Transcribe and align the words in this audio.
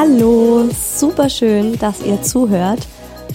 Hallo, 0.00 0.68
super 0.70 1.28
schön, 1.28 1.76
dass 1.76 2.06
ihr 2.06 2.22
zuhört 2.22 2.86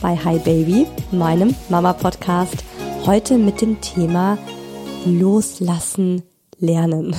bei 0.01 0.15
Hi 0.15 0.39
Baby, 0.39 0.87
meinem 1.11 1.53
Mama 1.67 1.91
Podcast. 1.91 2.63
Heute 3.05 3.37
mit 3.37 3.59
dem 3.59 3.81
Thema 3.81 4.37
Loslassen 5.05 6.23
lernen. 6.59 7.17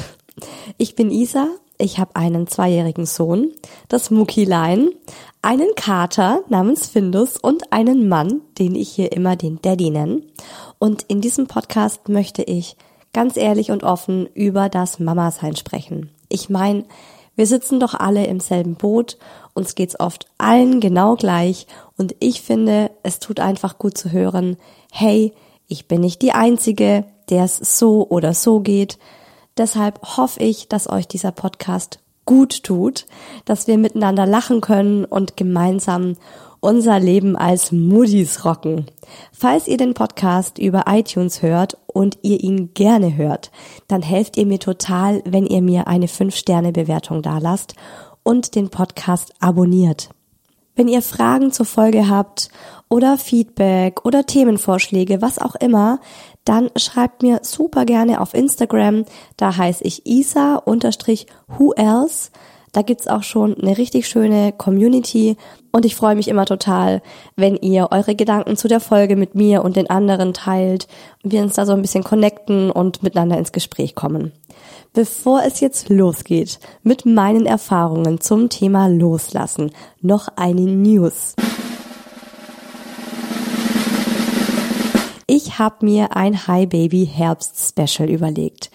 Ich 0.79 0.97
bin 0.97 1.11
Isa, 1.11 1.49
ich 1.77 1.99
habe 1.99 2.17
einen 2.17 2.47
zweijährigen 2.47 3.05
Sohn, 3.05 3.53
das 3.89 4.11
Muckilein, 4.11 4.89
einen 5.43 5.75
Kater 5.77 6.43
namens 6.49 6.87
Findus 6.87 7.37
und 7.37 7.71
einen 7.71 8.09
Mann, 8.09 8.41
den 8.59 8.75
ich 8.75 8.89
hier 8.93 9.13
immer 9.13 9.37
den 9.37 9.61
Daddy 9.61 9.91
nenne. 9.91 10.23
Und 10.79 11.03
in 11.03 11.21
diesem 11.21 11.49
Podcast 11.49 12.09
möchte 12.09 12.43
ich 12.43 12.79
ganz 13.13 13.37
ehrlich 13.37 13.71
und 13.71 13.85
offen 13.85 14.27
über 14.33 14.71
das 14.71 15.01
Mama-Sein 15.01 15.55
sprechen. 15.55 16.09
Ich 16.31 16.49
meine, 16.49 16.85
wir 17.37 17.47
sitzen 17.47 17.81
doch 17.81 17.95
alle 17.95 18.27
im 18.27 18.41
selben 18.41 18.75
Boot, 18.75 19.19
uns 19.55 19.75
geht's 19.75 19.99
oft 19.99 20.27
allen 20.39 20.81
genau 20.81 21.17
gleich 21.17 21.67
und 21.97 22.15
ich 22.21 22.43
finde, 22.43 22.91
es 23.03 23.19
tut 23.19 23.41
einfach 23.41 23.79
gut 23.79 23.97
zu 23.97 24.13
hören, 24.13 24.57
hey, 24.93 25.33
ich 25.67 25.89
bin 25.89 26.01
nicht 26.01 26.23
die 26.23 26.33
Einzige, 26.33 27.05
der 27.31 27.45
es 27.45 27.57
so 27.57 28.07
oder 28.09 28.35
so 28.35 28.61
geht. 28.61 28.99
Deshalb 29.57 30.17
hoffe 30.17 30.41
ich, 30.43 30.69
dass 30.69 30.91
euch 30.91 31.09
dieser 31.09 31.33
Podcast 31.33 32.01
gut 32.27 32.63
tut, 32.63 33.07
dass 33.45 33.67
wir 33.67 33.79
miteinander 33.79 34.27
lachen 34.27 34.61
können 34.61 35.05
und 35.05 35.37
gemeinsam 35.37 36.17
unser 36.65 36.99
Leben 36.99 37.37
als 37.37 37.73
Moody's 37.73 38.47
rocken. 38.47 38.87
Falls 39.33 39.69
ihr 39.69 39.77
den 39.77 39.93
Podcast 39.93 40.59
über 40.59 40.85
iTunes 40.89 41.43
hört 41.43 41.77
und 41.87 42.19
ihr 42.23 42.43
ihn 42.43 42.73
gerne 42.73 43.17
hört, 43.17 43.51
dann 43.87 44.01
helft 44.01 44.39
ihr 44.39 44.47
mir 44.47 44.59
total, 44.59 45.23
wenn 45.27 45.47
ihr 45.47 45.61
mir 45.61 45.87
eine 45.89 46.07
5-Sterne-Bewertung 46.07 47.21
dalasst 47.21 47.75
und 48.23 48.55
den 48.55 48.71
Podcast 48.71 49.35
abonniert. 49.41 50.09
Wenn 50.75 50.89
ihr 50.89 51.03
Fragen 51.03 51.53
zur 51.53 51.67
Folge 51.67 52.09
habt 52.09 52.49
oder 52.89 53.19
Feedback 53.19 54.07
oder 54.07 54.25
Themenvorschläge, 54.25 55.21
was 55.21 55.39
auch 55.39 55.57
immer, 55.57 56.01
dann 56.47 56.71
schreibt 56.77 57.23
mir 57.23 57.41
super 57.43 57.85
gerne 57.85 58.23
auf 58.23 58.33
Instagram. 58.33 59.05
Da 59.37 59.55
heiße 59.55 59.85
ich 59.85 60.07
isa-who 60.07 61.73
else. 61.75 62.31
Da 62.75 62.83
gibt's 62.83 63.07
auch 63.07 63.23
schon 63.23 63.57
eine 63.57 63.79
richtig 63.79 64.09
schöne 64.09 64.53
Community 64.53 65.37
und 65.71 65.85
ich 65.85 65.95
freue 65.95 66.17
mich 66.17 66.27
immer 66.27 66.45
total, 66.45 67.03
wenn 67.37 67.55
ihr 67.55 67.93
eure 67.93 68.17
Gedanken 68.17 68.57
zu 68.57 68.67
der 68.67 68.81
Folge 68.81 69.15
mit 69.15 69.37
mir 69.37 69.65
und 69.65 69.77
den 69.77 69.89
anderen 69.89 70.35
teilt 70.35 70.89
und 71.23 71.33
wir 71.33 71.43
uns 71.43 71.55
da 71.55 71.67
so 71.67 71.73
ein 71.73 71.83
bisschen 71.83 72.03
connecten 72.03 72.73
und 72.73 73.05
miteinander 73.05 73.39
ins 73.39 73.53
Gespräch 73.53 73.95
kommen. 73.95 74.33
Bevor 74.93 75.45
es 75.47 75.61
jetzt 75.61 75.89
losgeht 75.89 76.59
mit 76.83 77.07
meinen 77.07 77.47
Erfahrungen 77.47 78.21
zum 78.21 78.49
Thema 78.49 78.89
Loslassen, 78.89 79.71
noch 80.01 80.27
eine 80.35 80.63
News. 80.63 81.37
Ich 85.29 85.61
habe 85.61 85.87
mir 85.87 86.17
ein 86.17 86.49
Hi 86.49 86.67
Baby 86.67 87.07
Herbst 87.07 87.73
Special 87.77 88.11
überlegt. 88.11 88.73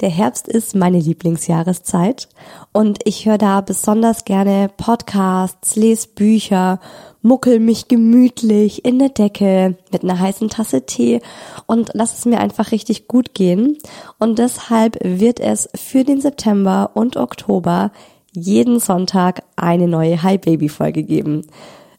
Der 0.00 0.08
Herbst 0.08 0.48
ist 0.48 0.74
meine 0.74 0.98
Lieblingsjahreszeit 0.98 2.28
und 2.72 3.00
ich 3.04 3.26
höre 3.26 3.36
da 3.36 3.60
besonders 3.60 4.24
gerne 4.24 4.70
Podcasts, 4.74 5.76
lese 5.76 6.08
Bücher, 6.14 6.80
muckel 7.20 7.60
mich 7.60 7.86
gemütlich 7.86 8.86
in 8.86 8.98
der 8.98 9.10
Decke 9.10 9.76
mit 9.92 10.02
einer 10.02 10.18
heißen 10.18 10.48
Tasse 10.48 10.86
Tee 10.86 11.20
und 11.66 11.90
lass 11.92 12.18
es 12.18 12.24
mir 12.24 12.40
einfach 12.40 12.72
richtig 12.72 13.08
gut 13.08 13.34
gehen. 13.34 13.76
Und 14.18 14.38
deshalb 14.38 14.96
wird 15.02 15.38
es 15.38 15.68
für 15.74 16.02
den 16.02 16.22
September 16.22 16.92
und 16.94 17.18
Oktober 17.18 17.92
jeden 18.32 18.80
Sonntag 18.80 19.42
eine 19.56 19.86
neue 19.86 20.22
Hi 20.22 20.38
Baby 20.38 20.70
Folge 20.70 21.02
geben. 21.02 21.46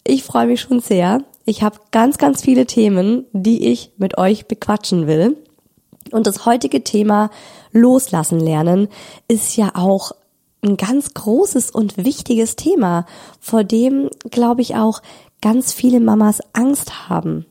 Ich 0.03 0.23
freue 0.23 0.47
mich 0.47 0.61
schon 0.61 0.79
sehr. 0.79 1.23
Ich 1.45 1.61
habe 1.61 1.77
ganz, 1.91 2.17
ganz 2.17 2.41
viele 2.41 2.65
Themen, 2.65 3.25
die 3.31 3.67
ich 3.67 3.91
mit 3.97 4.17
euch 4.17 4.47
bequatschen 4.47 5.05
will. 5.05 5.37
Und 6.09 6.25
das 6.25 6.47
heutige 6.47 6.83
Thema 6.83 7.29
Loslassen 7.71 8.39
lernen 8.39 8.87
ist 9.27 9.55
ja 9.55 9.71
auch 9.75 10.11
ein 10.63 10.77
ganz 10.77 11.13
großes 11.13 11.71
und 11.71 11.97
wichtiges 11.97 12.55
Thema, 12.55 13.05
vor 13.39 13.63
dem, 13.63 14.09
glaube 14.29 14.61
ich, 14.61 14.75
auch 14.75 15.01
ganz 15.41 15.73
viele 15.73 15.99
Mamas 15.99 16.39
Angst 16.53 17.09
haben. 17.09 17.45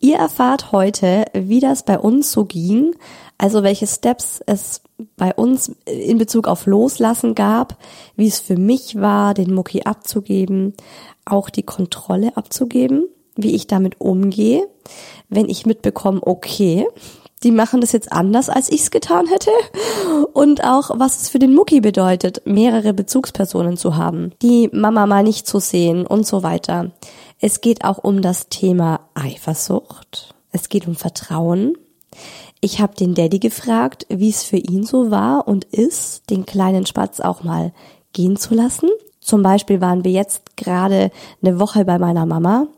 Ihr 0.00 0.16
erfahrt 0.16 0.72
heute, 0.72 1.24
wie 1.34 1.60
das 1.60 1.84
bei 1.84 1.98
uns 1.98 2.32
so 2.32 2.44
ging, 2.44 2.94
also 3.38 3.62
welche 3.62 3.86
Steps 3.86 4.40
es 4.46 4.82
bei 5.16 5.34
uns 5.34 5.72
in 5.84 6.18
Bezug 6.18 6.48
auf 6.48 6.66
Loslassen 6.66 7.34
gab, 7.34 7.78
wie 8.16 8.26
es 8.26 8.40
für 8.40 8.56
mich 8.56 8.98
war, 8.98 9.34
den 9.34 9.52
Mucki 9.54 9.82
abzugeben, 9.82 10.74
auch 11.26 11.50
die 11.50 11.64
Kontrolle 11.64 12.36
abzugeben, 12.36 13.06
wie 13.36 13.54
ich 13.54 13.66
damit 13.66 14.00
umgehe, 14.00 14.66
wenn 15.28 15.48
ich 15.48 15.66
mitbekomme, 15.66 16.20
okay, 16.22 16.86
die 17.42 17.50
machen 17.50 17.80
das 17.80 17.92
jetzt 17.92 18.12
anders, 18.12 18.48
als 18.48 18.70
ich 18.70 18.82
es 18.82 18.90
getan 18.90 19.26
hätte. 19.26 19.50
Und 20.32 20.64
auch, 20.64 20.98
was 20.98 21.20
es 21.22 21.28
für 21.28 21.38
den 21.38 21.54
Mucki 21.54 21.80
bedeutet, 21.80 22.42
mehrere 22.46 22.92
Bezugspersonen 22.94 23.76
zu 23.76 23.96
haben, 23.96 24.32
die 24.42 24.68
Mama 24.72 25.06
mal 25.06 25.22
nicht 25.22 25.46
zu 25.46 25.58
sehen 25.58 26.06
und 26.06 26.26
so 26.26 26.42
weiter. 26.42 26.92
Es 27.38 27.60
geht 27.60 27.84
auch 27.84 27.98
um 27.98 28.22
das 28.22 28.48
Thema 28.48 29.00
Eifersucht. 29.14 30.34
Es 30.52 30.68
geht 30.68 30.86
um 30.88 30.96
Vertrauen. 30.96 31.74
Ich 32.62 32.80
habe 32.80 32.94
den 32.94 33.14
Daddy 33.14 33.38
gefragt, 33.38 34.06
wie 34.08 34.30
es 34.30 34.42
für 34.42 34.56
ihn 34.56 34.84
so 34.84 35.10
war 35.10 35.46
und 35.46 35.64
ist, 35.64 36.30
den 36.30 36.46
kleinen 36.46 36.86
Spatz 36.86 37.20
auch 37.20 37.42
mal 37.42 37.72
gehen 38.14 38.36
zu 38.36 38.54
lassen. 38.54 38.88
Zum 39.20 39.42
Beispiel 39.42 39.80
waren 39.80 40.04
wir 40.04 40.12
jetzt 40.12 40.56
gerade 40.56 41.10
eine 41.42 41.58
Woche 41.58 41.84
bei 41.84 41.98
meiner 41.98 42.24
Mama 42.24 42.68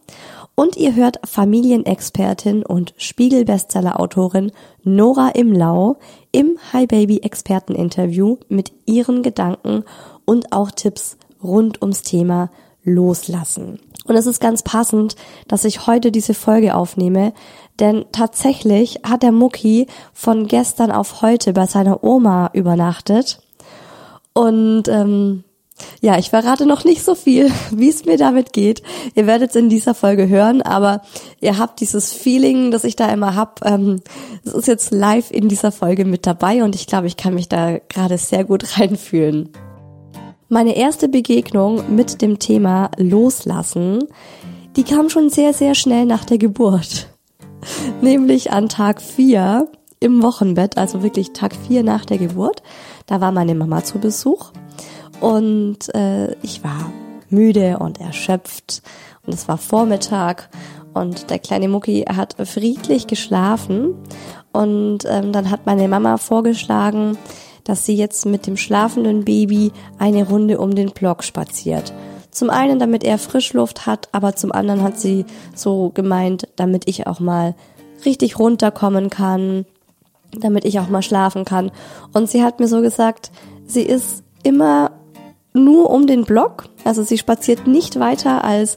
und 0.59 0.77
ihr 0.77 0.97
hört 0.97 1.21
Familienexpertin 1.25 2.65
und 2.65 2.93
Spiegel-Bestseller-Autorin 2.97 4.51
Nora 4.83 5.29
Imlau 5.29 5.99
im 6.33 6.59
Hi 6.73 6.85
Baby 6.85 7.19
Experteninterview 7.19 8.39
mit 8.49 8.73
ihren 8.85 9.23
Gedanken 9.23 9.85
und 10.25 10.53
auch 10.53 10.73
Tipps 10.73 11.17
rund 11.41 11.81
ums 11.81 12.03
Thema 12.03 12.51
Loslassen. 12.83 13.79
Und 14.05 14.17
es 14.17 14.27
ist 14.27 14.41
ganz 14.41 14.65
passend, 14.65 15.15
dass 15.47 15.65
ich 15.65 15.87
heute 15.87 16.11
diese 16.11 16.35
Folge 16.35 16.75
aufnehme, 16.75 17.35
denn 17.79 18.07
tatsächlich 18.11 19.03
hat 19.09 19.23
der 19.23 19.31
Mucki 19.31 19.87
von 20.13 20.49
gestern 20.49 20.91
auf 20.91 21.23
heute 21.23 21.53
bei 21.53 21.67
seiner 21.67 22.03
Oma 22.03 22.51
übernachtet. 22.53 23.41
Und 24.35 24.89
ähm, 24.89 25.45
ja, 26.01 26.19
ich 26.19 26.31
verrate 26.31 26.67
noch 26.67 26.85
nicht 26.85 27.05
so 27.05 27.15
viel, 27.15 27.51
wie 27.71 27.89
es 27.89 28.05
mir 28.05 28.17
damit 28.17 28.53
geht. 28.53 28.83
Ihr 29.15 29.27
werdet 29.27 29.51
es 29.51 29.57
in 29.57 29.69
dieser 29.69 29.95
Folge 29.95 30.29
hören, 30.29 30.63
aber 30.63 31.03
ihr 31.41 31.59
habt 31.59 31.81
dieses 31.81 32.13
Feeling, 32.13 32.71
das 32.71 32.85
ich 32.85 32.97
da 32.97 33.09
immer 33.13 33.35
hab. 33.35 33.65
Ähm, 33.65 34.01
es 34.45 34.53
ist 34.53 34.69
jetzt 34.69 34.93
live 34.93 35.31
in 35.31 35.49
dieser 35.49 35.73
Folge 35.73 36.05
mit 36.05 36.27
dabei 36.27 36.63
und 36.63 36.75
ich 36.75 36.87
glaube, 36.87 37.07
ich 37.07 37.17
kann 37.17 37.35
mich 37.35 37.49
da 37.49 37.79
gerade 37.89 38.19
sehr 38.19 38.45
gut 38.45 38.79
reinfühlen. 38.79 39.51
Meine 40.49 40.77
erste 40.77 41.09
Begegnung 41.09 41.95
mit 41.95 42.23
dem 42.23 42.39
Thema 42.39 42.91
Loslassen, 42.97 44.05
die 44.77 44.83
kam 44.83 45.11
schon 45.11 45.29
sehr, 45.29 45.53
sehr 45.53 45.75
schnell 45.75 46.07
nach 46.07 46.25
der 46.25 46.39
Geburt. 46.39 47.09
Nämlich 48.01 48.51
an 48.51 48.69
Tag 48.69 49.03
4 49.03 49.69
im 50.01 50.23
Wochenbett, 50.23 50.79
also 50.79 51.03
wirklich 51.03 51.33
Tag 51.33 51.55
4 51.67 51.83
nach 51.83 52.05
der 52.05 52.19
Geburt. 52.19 52.63
Da 53.07 53.21
war 53.21 53.33
meine 53.33 53.55
Mama 53.55 53.85
zu 53.85 53.99
Besuch 53.99 54.53
und 55.21 55.95
äh, 55.95 56.33
ich 56.43 56.63
war 56.65 56.93
müde 57.31 57.79
und 57.79 58.01
erschöpft 58.01 58.83
und 59.27 59.35
es 59.35 59.49
war 59.49 59.59
Vormittag 59.59 60.49
und 60.95 61.31
der 61.31 61.39
kleine 61.39 61.69
Mucki 61.69 62.05
hat 62.09 62.37
friedlich 62.49 63.07
geschlafen 63.07 63.95
und 64.53 65.05
ähm, 65.07 65.33
dann 65.33 65.51
hat 65.51 65.67
meine 65.67 65.89
Mama 65.89 66.17
vorgeschlagen, 66.17 67.19
dass 67.65 67.85
sie 67.85 67.97
jetzt 67.97 68.25
mit 68.25 68.47
dem 68.47 68.57
schlafenden 68.57 69.25
Baby 69.25 69.73
eine 69.99 70.27
Runde 70.27 70.59
um 70.59 70.75
den 70.75 70.91
Block 70.91 71.23
spaziert. 71.23 71.93
Zum 72.31 72.51
einen, 72.51 72.79
damit 72.79 73.05
er 73.05 73.19
Frischluft 73.19 73.87
hat, 73.87 74.09
aber 74.13 74.37
zum 74.37 74.53
anderen 74.53 74.83
hat 74.83 74.99
sie 74.99 75.27
so 75.55 75.91
gemeint, 75.91 76.49
damit 76.57 76.89
ich 76.89 77.07
auch 77.07 77.21
mal 77.21 77.55
richtig 78.05 78.39
runterkommen 78.39 79.11
kann, 79.11 79.67
damit 80.33 80.65
ich 80.65 80.79
auch 80.79 80.89
mal 80.89 81.03
schlafen 81.03 81.45
kann. 81.45 81.71
Und 82.13 82.31
sie 82.31 82.43
hat 82.43 82.61
mir 82.61 82.69
so 82.69 82.81
gesagt, 82.81 83.31
sie 83.67 83.83
ist 83.83 84.23
immer 84.43 84.93
nur 85.53 85.91
um 85.91 86.07
den 86.07 86.25
Block. 86.25 86.65
Also 86.85 87.03
sie 87.03 87.19
spaziert 87.19 87.67
nicht 87.67 87.99
weiter 87.99 88.45
als 88.45 88.77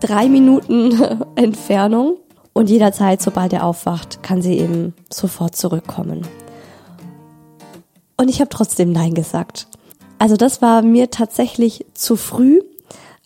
drei 0.00 0.28
Minuten 0.28 1.22
Entfernung. 1.36 2.16
Und 2.54 2.68
jederzeit, 2.68 3.22
sobald 3.22 3.52
er 3.54 3.64
aufwacht, 3.64 4.22
kann 4.22 4.42
sie 4.42 4.58
eben 4.58 4.94
sofort 5.10 5.56
zurückkommen. 5.56 6.26
Und 8.18 8.28
ich 8.28 8.40
habe 8.40 8.50
trotzdem 8.50 8.92
Nein 8.92 9.14
gesagt. 9.14 9.68
Also 10.18 10.36
das 10.36 10.60
war 10.60 10.82
mir 10.82 11.10
tatsächlich 11.10 11.86
zu 11.94 12.16
früh. 12.16 12.60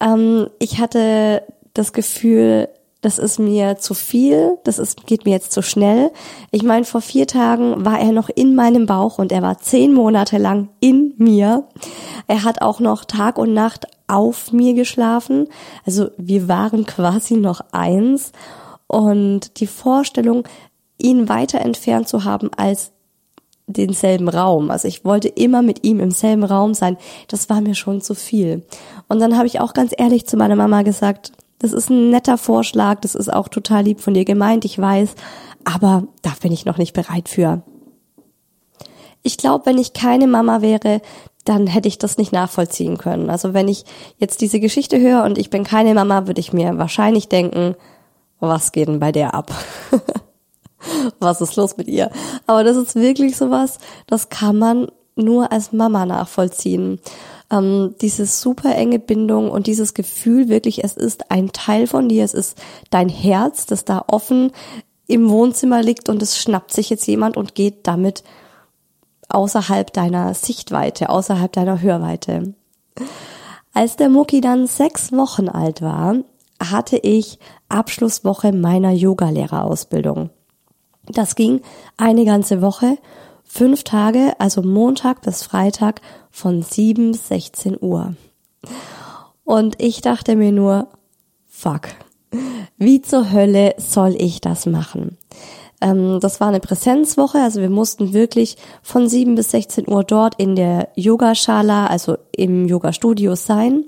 Ähm, 0.00 0.48
ich 0.58 0.78
hatte 0.80 1.42
das 1.74 1.92
Gefühl, 1.92 2.68
das 3.06 3.18
ist 3.18 3.38
mir 3.38 3.76
zu 3.78 3.94
viel, 3.94 4.58
das 4.64 4.80
ist, 4.80 5.06
geht 5.06 5.26
mir 5.26 5.30
jetzt 5.30 5.52
zu 5.52 5.62
schnell. 5.62 6.10
Ich 6.50 6.64
meine, 6.64 6.84
vor 6.84 7.00
vier 7.00 7.28
Tagen 7.28 7.84
war 7.84 8.00
er 8.00 8.10
noch 8.10 8.28
in 8.28 8.56
meinem 8.56 8.86
Bauch 8.86 9.18
und 9.18 9.30
er 9.30 9.42
war 9.42 9.58
zehn 9.58 9.94
Monate 9.94 10.38
lang 10.38 10.70
in 10.80 11.14
mir. 11.16 11.68
Er 12.26 12.42
hat 12.42 12.62
auch 12.62 12.80
noch 12.80 13.04
Tag 13.04 13.38
und 13.38 13.54
Nacht 13.54 13.86
auf 14.08 14.50
mir 14.50 14.74
geschlafen. 14.74 15.46
Also 15.84 16.08
wir 16.16 16.48
waren 16.48 16.84
quasi 16.84 17.36
noch 17.36 17.60
eins. 17.70 18.32
Und 18.88 19.60
die 19.60 19.68
Vorstellung, 19.68 20.42
ihn 20.98 21.28
weiter 21.28 21.60
entfernt 21.60 22.08
zu 22.08 22.24
haben 22.24 22.50
als 22.56 22.90
denselben 23.68 24.28
Raum. 24.28 24.72
Also 24.72 24.88
ich 24.88 25.04
wollte 25.04 25.28
immer 25.28 25.62
mit 25.62 25.86
ihm 25.86 26.00
im 26.00 26.10
selben 26.10 26.42
Raum 26.42 26.74
sein. 26.74 26.96
Das 27.28 27.48
war 27.50 27.60
mir 27.60 27.76
schon 27.76 28.00
zu 28.00 28.16
viel. 28.16 28.66
Und 29.06 29.20
dann 29.20 29.36
habe 29.36 29.46
ich 29.46 29.60
auch 29.60 29.74
ganz 29.74 29.94
ehrlich 29.96 30.26
zu 30.26 30.36
meiner 30.36 30.56
Mama 30.56 30.82
gesagt, 30.82 31.30
das 31.58 31.72
ist 31.72 31.90
ein 31.90 32.10
netter 32.10 32.38
Vorschlag, 32.38 33.00
das 33.00 33.14
ist 33.14 33.32
auch 33.32 33.48
total 33.48 33.84
lieb 33.84 34.00
von 34.00 34.14
dir 34.14 34.24
gemeint, 34.24 34.64
ich 34.64 34.78
weiß, 34.78 35.14
aber 35.64 36.04
da 36.22 36.32
bin 36.40 36.52
ich 36.52 36.64
noch 36.64 36.78
nicht 36.78 36.92
bereit 36.92 37.28
für. 37.28 37.62
Ich 39.22 39.36
glaube, 39.38 39.66
wenn 39.66 39.78
ich 39.78 39.92
keine 39.92 40.26
Mama 40.26 40.60
wäre, 40.60 41.00
dann 41.44 41.66
hätte 41.66 41.88
ich 41.88 41.98
das 41.98 42.18
nicht 42.18 42.32
nachvollziehen 42.32 42.98
können. 42.98 43.30
Also 43.30 43.54
wenn 43.54 43.68
ich 43.68 43.84
jetzt 44.18 44.40
diese 44.40 44.60
Geschichte 44.60 45.00
höre 45.00 45.24
und 45.24 45.38
ich 45.38 45.50
bin 45.50 45.64
keine 45.64 45.94
Mama, 45.94 46.26
würde 46.26 46.40
ich 46.40 46.52
mir 46.52 46.76
wahrscheinlich 46.78 47.28
denken, 47.28 47.74
was 48.40 48.72
geht 48.72 48.88
denn 48.88 49.00
bei 49.00 49.12
der 49.12 49.34
ab? 49.34 49.52
was 51.20 51.40
ist 51.40 51.56
los 51.56 51.76
mit 51.76 51.88
ihr? 51.88 52.10
Aber 52.46 52.64
das 52.64 52.76
ist 52.76 52.94
wirklich 52.96 53.36
sowas, 53.36 53.78
das 54.06 54.28
kann 54.28 54.58
man 54.58 54.88
nur 55.14 55.50
als 55.50 55.72
Mama 55.72 56.04
nachvollziehen 56.04 57.00
ähm, 57.50 57.94
diese 58.00 58.26
super 58.26 58.74
enge 58.74 58.98
Bindung 58.98 59.50
und 59.50 59.66
dieses 59.66 59.94
Gefühl 59.94 60.48
wirklich, 60.48 60.84
es 60.84 60.96
ist 60.96 61.30
ein 61.30 61.52
Teil 61.52 61.86
von 61.86 62.08
dir, 62.08 62.24
es 62.24 62.34
ist 62.34 62.58
dein 62.90 63.08
Herz, 63.08 63.66
das 63.66 63.84
da 63.84 64.04
offen 64.08 64.52
im 65.06 65.28
Wohnzimmer 65.30 65.82
liegt 65.82 66.08
und 66.08 66.22
es 66.22 66.38
schnappt 66.38 66.72
sich 66.72 66.90
jetzt 66.90 67.06
jemand 67.06 67.36
und 67.36 67.54
geht 67.54 67.86
damit 67.86 68.24
außerhalb 69.28 69.92
deiner 69.92 70.34
Sichtweite, 70.34 71.08
außerhalb 71.10 71.52
deiner 71.52 71.80
Hörweite. 71.80 72.54
Als 73.72 73.96
der 73.96 74.08
Mucki 74.08 74.40
dann 74.40 74.66
sechs 74.66 75.12
Wochen 75.12 75.48
alt 75.48 75.82
war, 75.82 76.16
hatte 76.60 76.96
ich 76.96 77.38
Abschlusswoche 77.68 78.52
meiner 78.52 78.92
Yogalehrerausbildung. 78.92 80.30
Das 81.06 81.34
ging 81.34 81.60
eine 81.96 82.24
ganze 82.24 82.62
Woche 82.62 82.98
Fünf 83.46 83.84
Tage, 83.84 84.34
also 84.38 84.62
Montag 84.62 85.22
bis 85.22 85.42
Freitag 85.42 86.00
von 86.30 86.62
7 86.62 87.12
bis 87.12 87.28
16 87.28 87.78
Uhr. 87.80 88.14
Und 89.44 89.80
ich 89.80 90.00
dachte 90.00 90.36
mir 90.36 90.52
nur, 90.52 90.88
fuck, 91.46 91.88
wie 92.76 93.00
zur 93.00 93.32
Hölle 93.32 93.74
soll 93.78 94.14
ich 94.18 94.40
das 94.40 94.66
machen? 94.66 95.16
Ähm, 95.80 96.18
das 96.20 96.40
war 96.40 96.48
eine 96.48 96.60
Präsenzwoche, 96.60 97.38
also 97.38 97.60
wir 97.60 97.70
mussten 97.70 98.12
wirklich 98.12 98.56
von 98.82 99.08
7 99.08 99.34
bis 99.36 99.52
16 99.52 99.88
Uhr 99.88 100.04
dort 100.04 100.34
in 100.36 100.56
der 100.56 100.88
Yogaschala, 100.96 101.86
also 101.86 102.16
im 102.32 102.66
Yoga-Studio 102.66 103.36
sein 103.36 103.84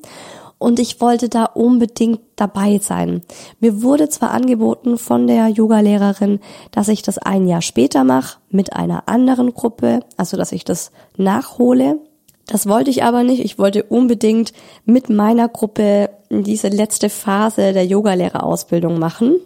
und 0.59 0.81
ich 0.81 1.01
wollte 1.01 1.29
da 1.29 1.45
unbedingt 1.45 2.21
dabei 2.37 2.79
sein. 2.79 3.23
Mir 3.61 3.83
wurde 3.83 4.09
zwar 4.09 4.33
angeboten 4.33 4.99
von 4.99 5.27
der 5.27 5.49
Yogalehrerin, 5.49 6.41
dass 6.73 6.89
ich 6.89 7.03
das 7.03 7.19
ein 7.19 7.47
Jahr 7.47 7.63
später 7.63 8.05
mache 8.05 8.39
mit 8.51 8.73
einer 8.73 9.09
anderen 9.09 9.55
Gruppe, 9.55 10.01
also 10.17 10.37
dass 10.37 10.53
ich 10.53 10.65
das 10.65 10.91
nachhole. 11.17 12.01
Das 12.47 12.67
wollte 12.67 12.91
ich 12.91 13.05
aber 13.05 13.23
nicht. 13.23 13.45
Ich 13.45 13.59
wollte 13.59 13.85
unbedingt 13.85 14.53
mit 14.85 15.11
meiner 15.11 15.49
Gruppe 15.49 16.11
diese 16.31 16.69
letzte 16.69 17.11
Phase 17.11 17.73
der 17.73 17.87
Yogalehrerausbildung 17.87 18.99
machen. 18.99 19.37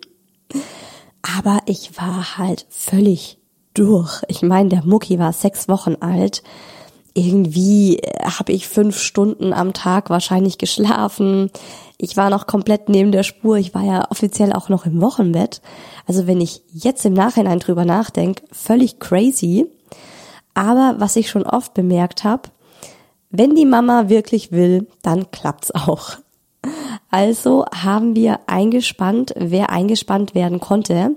Aber 1.38 1.60
ich 1.66 1.96
war 1.98 2.38
halt 2.38 2.66
völlig 2.70 3.38
durch. 3.74 4.22
Ich 4.28 4.42
meine, 4.42 4.68
der 4.68 4.84
Mucki 4.84 5.18
war 5.18 5.32
sechs 5.32 5.68
Wochen 5.68 5.96
alt 6.00 6.42
irgendwie 7.14 7.98
äh, 7.98 8.24
habe 8.24 8.52
ich 8.52 8.68
fünf 8.68 8.98
Stunden 8.98 9.52
am 9.52 9.72
Tag 9.72 10.10
wahrscheinlich 10.10 10.58
geschlafen. 10.58 11.50
Ich 11.98 12.16
war 12.16 12.30
noch 12.30 12.46
komplett 12.46 12.88
neben 12.88 13.12
der 13.12 13.22
Spur. 13.22 13.56
Ich 13.56 13.74
war 13.74 13.82
ja 13.84 14.10
offiziell 14.10 14.52
auch 14.52 14.68
noch 14.68 14.86
im 14.86 15.00
Wochenbett. 15.00 15.60
Also 16.06 16.26
wenn 16.26 16.40
ich 16.40 16.62
jetzt 16.72 17.04
im 17.04 17.12
Nachhinein 17.12 17.58
drüber 17.58 17.84
nachdenke, 17.84 18.42
völlig 18.50 18.98
crazy. 18.98 19.66
Aber 20.54 20.96
was 20.98 21.16
ich 21.16 21.30
schon 21.30 21.44
oft 21.44 21.74
bemerkt 21.74 22.24
habe, 22.24 22.50
wenn 23.30 23.54
die 23.54 23.64
Mama 23.64 24.08
wirklich 24.08 24.52
will, 24.52 24.88
dann 25.02 25.30
klappt's 25.30 25.70
auch. 25.74 26.18
Also 27.12 27.64
haben 27.72 28.16
wir 28.16 28.40
eingespannt, 28.48 29.34
wer 29.36 29.70
eingespannt 29.70 30.34
werden 30.34 30.58
konnte. 30.58 31.14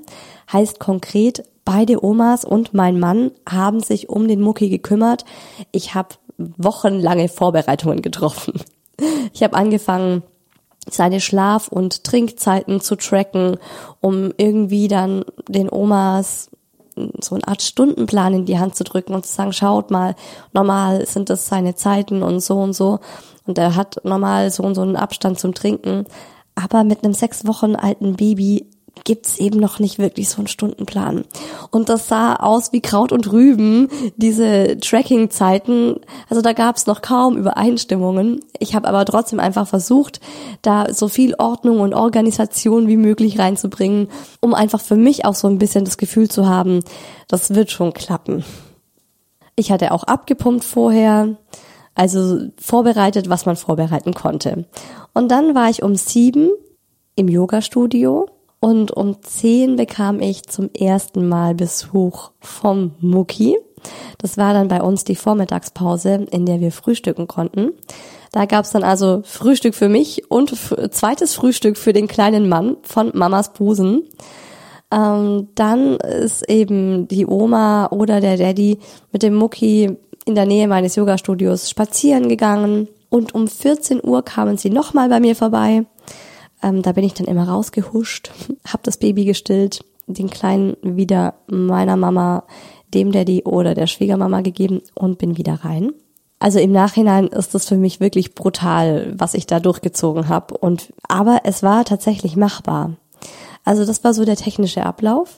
Heißt 0.52 0.80
konkret, 0.80 1.44
Beide 1.66 2.06
Omas 2.06 2.46
und 2.46 2.76
mein 2.76 3.00
Mann 3.00 3.32
haben 3.50 3.80
sich 3.80 4.08
um 4.08 4.28
den 4.28 4.40
Mucki 4.40 4.70
gekümmert. 4.70 5.26
Ich 5.72 5.96
habe 5.96 6.10
wochenlange 6.38 7.28
Vorbereitungen 7.28 8.04
getroffen. 8.04 8.62
Ich 9.34 9.44
habe 9.44 9.58
angefangen, 9.58 10.24
seine 10.88 11.20
Schlaf- 11.20 11.68
und 11.68 12.04
Trinkzeiten 12.04 12.80
zu 12.80 12.96
tracken, 12.96 13.58
um 14.00 14.32
irgendwie 14.38 14.88
dann 14.88 15.26
den 15.50 15.70
Omas 15.70 16.52
so 17.20 17.36
eine 17.36 17.48
Art 17.48 17.62
Stundenplan 17.62 18.34
in 18.34 18.46
die 18.46 18.60
Hand 18.60 18.76
zu 18.76 18.84
drücken 18.84 19.16
und 19.16 19.26
zu 19.26 19.34
sagen, 19.34 19.52
schaut 19.52 19.92
mal, 19.92 20.16
normal 20.54 21.06
sind 21.08 21.30
das 21.30 21.48
seine 21.48 21.76
Zeiten 21.76 22.24
und 22.24 22.40
so 22.40 22.60
und 22.60 22.74
so. 22.74 23.00
Und 23.46 23.58
er 23.58 23.76
hat 23.76 24.02
normal 24.04 24.52
so 24.52 24.64
und 24.64 24.76
so 24.76 24.82
einen 24.82 24.96
Abstand 24.96 25.40
zum 25.40 25.54
Trinken. 25.54 26.06
Aber 26.56 26.84
mit 26.84 27.04
einem 27.04 27.14
sechs 27.14 27.46
Wochen 27.46 27.76
alten 27.76 28.16
Baby 28.16 28.68
gibt's 29.04 29.38
eben 29.38 29.60
noch 29.60 29.80
nicht 29.80 30.00
wirklich 30.00 30.30
so 30.30 30.38
einen 30.38 30.48
Stundenplan. 30.48 31.26
Und 31.70 31.90
das 31.90 32.08
sah 32.08 32.36
aus 32.36 32.72
wie 32.72 32.82
Kraut 32.82 33.12
und 33.12 33.32
Rüben, 33.32 33.90
diese 34.16 34.78
Tracking-Zeiten. 34.78 35.98
Also 36.30 36.42
da 36.42 36.54
gab's 36.54 36.88
noch 36.88 37.02
kaum 37.02 37.38
Übereinstimmungen. 37.38 38.40
Ich 38.60 38.74
habe 38.74 38.88
aber 38.88 39.06
trotzdem 39.06 39.40
einfach 39.40 39.68
versucht, 39.68 40.22
da 40.62 40.94
so 40.94 41.08
viel 41.08 41.36
Ordnung 41.38 41.82
und 41.82 41.94
Organisation 41.94 42.88
wie 42.88 42.98
möglich 42.98 43.38
reinzubringen, 43.38 44.08
um 44.40 44.54
einfach 44.54 44.82
für 44.82 44.96
mich 44.96 45.26
auch 45.26 45.36
so 45.36 45.48
ein 45.48 45.58
bisschen 45.58 45.86
das 45.86 45.98
Gefühl 45.98 46.30
zu 46.30 46.48
haben, 46.48 46.80
das 47.28 47.54
wird 47.54 47.72
schon 47.72 47.94
klappen. 47.94 48.44
Ich 49.58 49.72
hatte 49.72 49.92
auch 49.92 50.04
abgepumpt 50.04 50.64
vorher, 50.64 51.38
also 51.96 52.48
vorbereitet, 52.58 53.30
was 53.30 53.46
man 53.46 53.56
vorbereiten 53.56 54.14
konnte. 54.14 54.66
Und 55.14 55.32
dann 55.32 55.56
war 55.56 55.70
ich 55.70 55.82
um 55.82 55.96
sieben 55.96 56.52
im 57.16 57.28
Yoga-Studio 57.28 58.28
und 58.60 58.92
um 58.92 59.22
zehn 59.22 59.76
bekam 59.76 60.20
ich 60.20 60.44
zum 60.44 60.70
ersten 60.74 61.28
Mal 61.28 61.56
Besuch 61.56 62.32
vom 62.40 62.92
Mucki. 63.00 63.58
Das 64.18 64.38
war 64.38 64.54
dann 64.54 64.68
bei 64.68 64.82
uns 64.82 65.04
die 65.04 65.16
Vormittagspause, 65.16 66.26
in 66.32 66.46
der 66.46 66.60
wir 66.60 66.72
frühstücken 66.72 67.28
konnten. 67.28 67.74
Da 68.32 68.46
gab's 68.46 68.72
dann 68.72 68.84
also 68.84 69.22
Frühstück 69.24 69.76
für 69.76 69.88
mich 69.88 70.30
und 70.30 70.56
zweites 70.92 71.36
Frühstück 71.36 71.78
für 71.78 71.94
den 71.94 72.08
kleinen 72.08 72.50
Mann 72.50 72.78
von 72.82 73.12
Mamas 73.14 73.54
Busen. 73.54 74.04
Ähm, 74.92 75.50
dann 75.56 75.98
ist 75.98 76.50
eben 76.50 77.08
die 77.08 77.26
Oma 77.26 77.88
oder 77.92 78.22
der 78.22 78.38
Daddy 78.38 78.80
mit 79.12 79.24
dem 79.24 79.36
Mucki 79.36 79.98
in 80.26 80.36
der 80.36 80.46
Nähe 80.46 80.68
meines 80.68 80.96
Yoga-Studios 80.96 81.70
spazieren 81.70 82.28
gegangen. 82.28 82.88
Und 83.10 83.34
um 83.34 83.48
14 83.48 84.02
Uhr 84.04 84.24
kamen 84.24 84.58
sie 84.58 84.70
nochmal 84.70 85.08
bei 85.10 85.20
mir 85.20 85.36
vorbei. 85.36 85.86
Ähm, 86.62 86.82
da 86.82 86.92
bin 86.92 87.04
ich 87.04 87.14
dann 87.14 87.28
immer 87.28 87.48
rausgehuscht, 87.48 88.32
hab 88.68 88.84
das 88.84 88.98
Baby 88.98 89.26
gestillt, 89.26 89.86
den 90.08 90.30
Kleinen 90.30 90.76
wieder 90.82 91.36
meiner 91.48 91.96
Mama, 91.96 92.44
dem 92.94 93.12
Daddy 93.12 93.44
oder 93.44 93.76
der 93.76 93.88
Schwiegermama 93.88 94.42
gegeben 94.42 94.82
und 94.94 95.18
bin 95.18 95.38
wieder 95.38 95.54
rein. 95.64 95.92
Also 96.40 96.60
im 96.60 96.72
Nachhinein 96.72 97.28
ist 97.28 97.56
das 97.56 97.68
für 97.68 97.78
mich 97.78 98.00
wirklich 98.00 98.36
brutal, 98.36 99.14
was 99.18 99.34
ich 99.34 99.48
da 99.48 99.60
durchgezogen 99.60 100.28
habe. 100.28 100.58
Und 100.58 100.94
aber 101.08 101.42
es 101.44 101.64
war 101.64 101.86
tatsächlich 101.86 102.36
machbar. 102.36 102.98
Also 103.64 103.86
das 103.86 104.04
war 104.04 104.14
so 104.14 104.26
der 104.26 104.36
technische 104.36 104.86
Ablauf. 104.86 105.38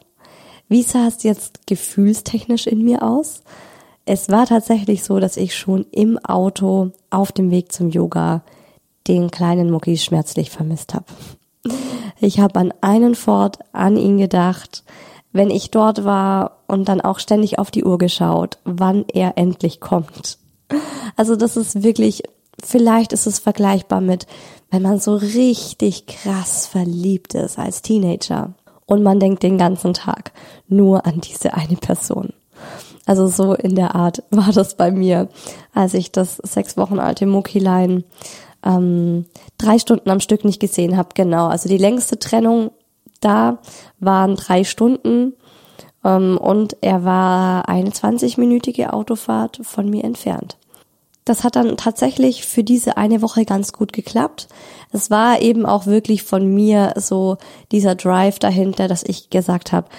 Wie 0.68 0.84
sah 0.84 1.08
es 1.08 1.24
jetzt 1.24 1.66
gefühlstechnisch 1.66 2.68
in 2.68 2.84
mir 2.84 3.04
aus? 3.04 3.44
Es 4.10 4.30
war 4.30 4.46
tatsächlich 4.46 5.04
so, 5.04 5.20
dass 5.20 5.36
ich 5.36 5.54
schon 5.54 5.86
im 5.92 6.18
Auto 6.18 6.92
auf 7.10 7.34
dem 7.34 7.52
Weg 7.52 7.74
zum 7.74 7.90
Yoga 7.90 8.42
den 9.06 9.32
kleinen 9.32 9.70
Mucki 9.70 9.98
schmerzlich 9.98 10.50
vermisst 10.50 10.94
habe. 10.94 11.06
Ich 12.22 12.40
habe 12.40 12.58
an 12.58 12.74
einen 12.80 13.16
Fort 13.16 13.60
an 13.74 13.98
ihn 13.98 14.18
gedacht, 14.18 14.86
wenn 15.34 15.50
ich 15.50 15.72
dort 15.72 16.06
war 16.06 16.60
und 16.68 16.88
dann 16.88 17.02
auch 17.02 17.20
ständig 17.20 17.60
auf 17.60 17.70
die 17.70 17.84
Uhr 17.84 17.98
geschaut, 17.98 18.60
wann 18.64 19.04
er 19.14 19.38
endlich 19.38 19.82
kommt. 19.82 20.38
Also 21.18 21.36
das 21.36 21.58
ist 21.58 21.84
wirklich, 21.84 22.24
vielleicht 22.64 23.12
ist 23.12 23.28
es 23.28 23.40
vergleichbar 23.40 24.00
mit, 24.00 24.26
wenn 24.72 24.84
man 24.84 25.02
so 25.02 25.16
richtig 25.16 26.08
krass 26.08 26.66
verliebt 26.66 27.34
ist 27.34 27.60
als 27.60 27.82
Teenager 27.82 28.54
und 28.86 29.04
man 29.04 29.20
denkt 29.20 29.44
den 29.44 29.58
ganzen 29.58 29.94
Tag 29.94 30.32
nur 30.70 31.06
an 31.06 31.20
diese 31.20 31.56
eine 31.56 31.76
Person. 31.76 32.32
Also 33.08 33.26
so 33.28 33.54
in 33.54 33.74
der 33.74 33.96
Art 33.96 34.24
war 34.30 34.52
das 34.52 34.76
bei 34.76 34.92
mir, 34.92 35.30
als 35.74 35.96
ich 35.96 36.12
das 36.12 36.38
sechs 36.38 36.78
Wochen 36.78 37.00
alte 37.00 37.26
Muckilein 37.26 38.04
ähm, 38.64 39.26
drei 39.58 39.80
Stunden 39.80 40.12
am 40.12 40.20
Stück 40.20 40.46
nicht 40.46 40.60
gesehen 40.60 40.98
habe. 40.98 41.10
Genau, 41.16 41.48
also 41.48 41.68
die 41.68 41.78
längste 41.78 42.20
Trennung 42.20 42.70
da 43.20 43.60
waren 44.00 44.36
drei 44.36 44.64
Stunden 44.64 45.34
ähm, 46.04 46.38
und 46.38 46.78
er 46.82 47.04
war 47.04 47.68
eine 47.70 47.90
20-minütige 47.90 48.90
Autofahrt 48.90 49.60
von 49.64 49.90
mir 49.90 50.04
entfernt. 50.04 50.58
Das 51.26 51.44
hat 51.44 51.58
dann 51.58 51.76
tatsächlich 51.76 52.46
für 52.46 52.64
diese 52.64 52.96
eine 52.96 53.22
Woche 53.22 53.44
ganz 53.44 53.74
gut 53.74 53.92
geklappt. 53.92 54.48
Es 54.94 55.12
war 55.12 55.42
eben 55.42 55.66
auch 55.66 55.86
wirklich 55.86 56.24
von 56.24 56.54
mir 56.54 56.94
so 56.96 57.38
dieser 57.72 57.96
Drive 57.96 58.40
dahinter, 58.40 58.88
dass 58.88 59.04
ich 59.04 59.30
gesagt 59.30 59.74
habe, 59.74 59.90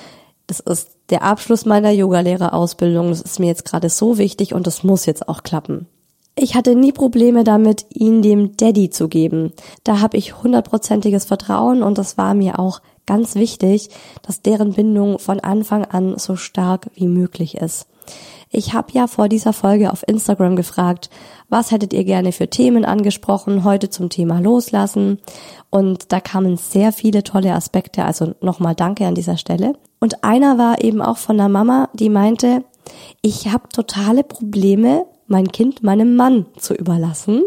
das 0.48 0.60
ist 0.60 0.90
der 1.10 1.22
Abschluss 1.22 1.64
meiner 1.64 1.90
Yogalehrerausbildung, 1.90 3.10
das 3.10 3.20
ist 3.20 3.38
mir 3.38 3.46
jetzt 3.46 3.64
gerade 3.64 3.88
so 3.88 4.18
wichtig 4.18 4.54
und 4.54 4.66
das 4.66 4.82
muss 4.82 5.06
jetzt 5.06 5.28
auch 5.28 5.44
klappen. 5.44 5.86
Ich 6.34 6.54
hatte 6.54 6.74
nie 6.74 6.92
Probleme 6.92 7.44
damit, 7.44 7.86
ihn 7.90 8.22
dem 8.22 8.56
Daddy 8.56 8.90
zu 8.90 9.08
geben. 9.08 9.52
Da 9.84 10.00
habe 10.00 10.16
ich 10.16 10.42
hundertprozentiges 10.42 11.24
Vertrauen 11.24 11.82
und 11.82 11.98
das 11.98 12.16
war 12.16 12.34
mir 12.34 12.58
auch 12.58 12.80
ganz 13.06 13.34
wichtig, 13.34 13.90
dass 14.22 14.42
deren 14.42 14.72
Bindung 14.72 15.18
von 15.18 15.40
Anfang 15.40 15.84
an 15.84 16.16
so 16.18 16.36
stark 16.36 16.90
wie 16.94 17.08
möglich 17.08 17.56
ist. 17.56 17.86
Ich 18.50 18.72
habe 18.72 18.92
ja 18.92 19.06
vor 19.06 19.28
dieser 19.28 19.52
Folge 19.52 19.92
auf 19.92 20.06
Instagram 20.06 20.56
gefragt, 20.56 21.10
was 21.48 21.70
hättet 21.70 21.92
ihr 21.92 22.04
gerne 22.04 22.32
für 22.32 22.48
Themen 22.48 22.84
angesprochen, 22.84 23.64
heute 23.64 23.90
zum 23.90 24.08
Thema 24.08 24.40
Loslassen. 24.40 25.18
Und 25.70 26.12
da 26.12 26.20
kamen 26.20 26.56
sehr 26.56 26.92
viele 26.92 27.22
tolle 27.22 27.54
Aspekte, 27.54 28.04
also 28.04 28.34
nochmal 28.40 28.74
danke 28.74 29.06
an 29.06 29.14
dieser 29.14 29.36
Stelle. 29.36 29.74
Und 30.00 30.24
einer 30.24 30.56
war 30.56 30.82
eben 30.82 31.02
auch 31.02 31.18
von 31.18 31.36
der 31.36 31.48
Mama, 31.48 31.90
die 31.92 32.08
meinte, 32.08 32.64
ich 33.20 33.48
habe 33.48 33.68
totale 33.68 34.24
Probleme 34.24 35.04
mein 35.26 35.52
Kind 35.52 35.82
meinem 35.82 36.16
Mann 36.16 36.46
zu 36.56 36.74
überlassen, 36.74 37.42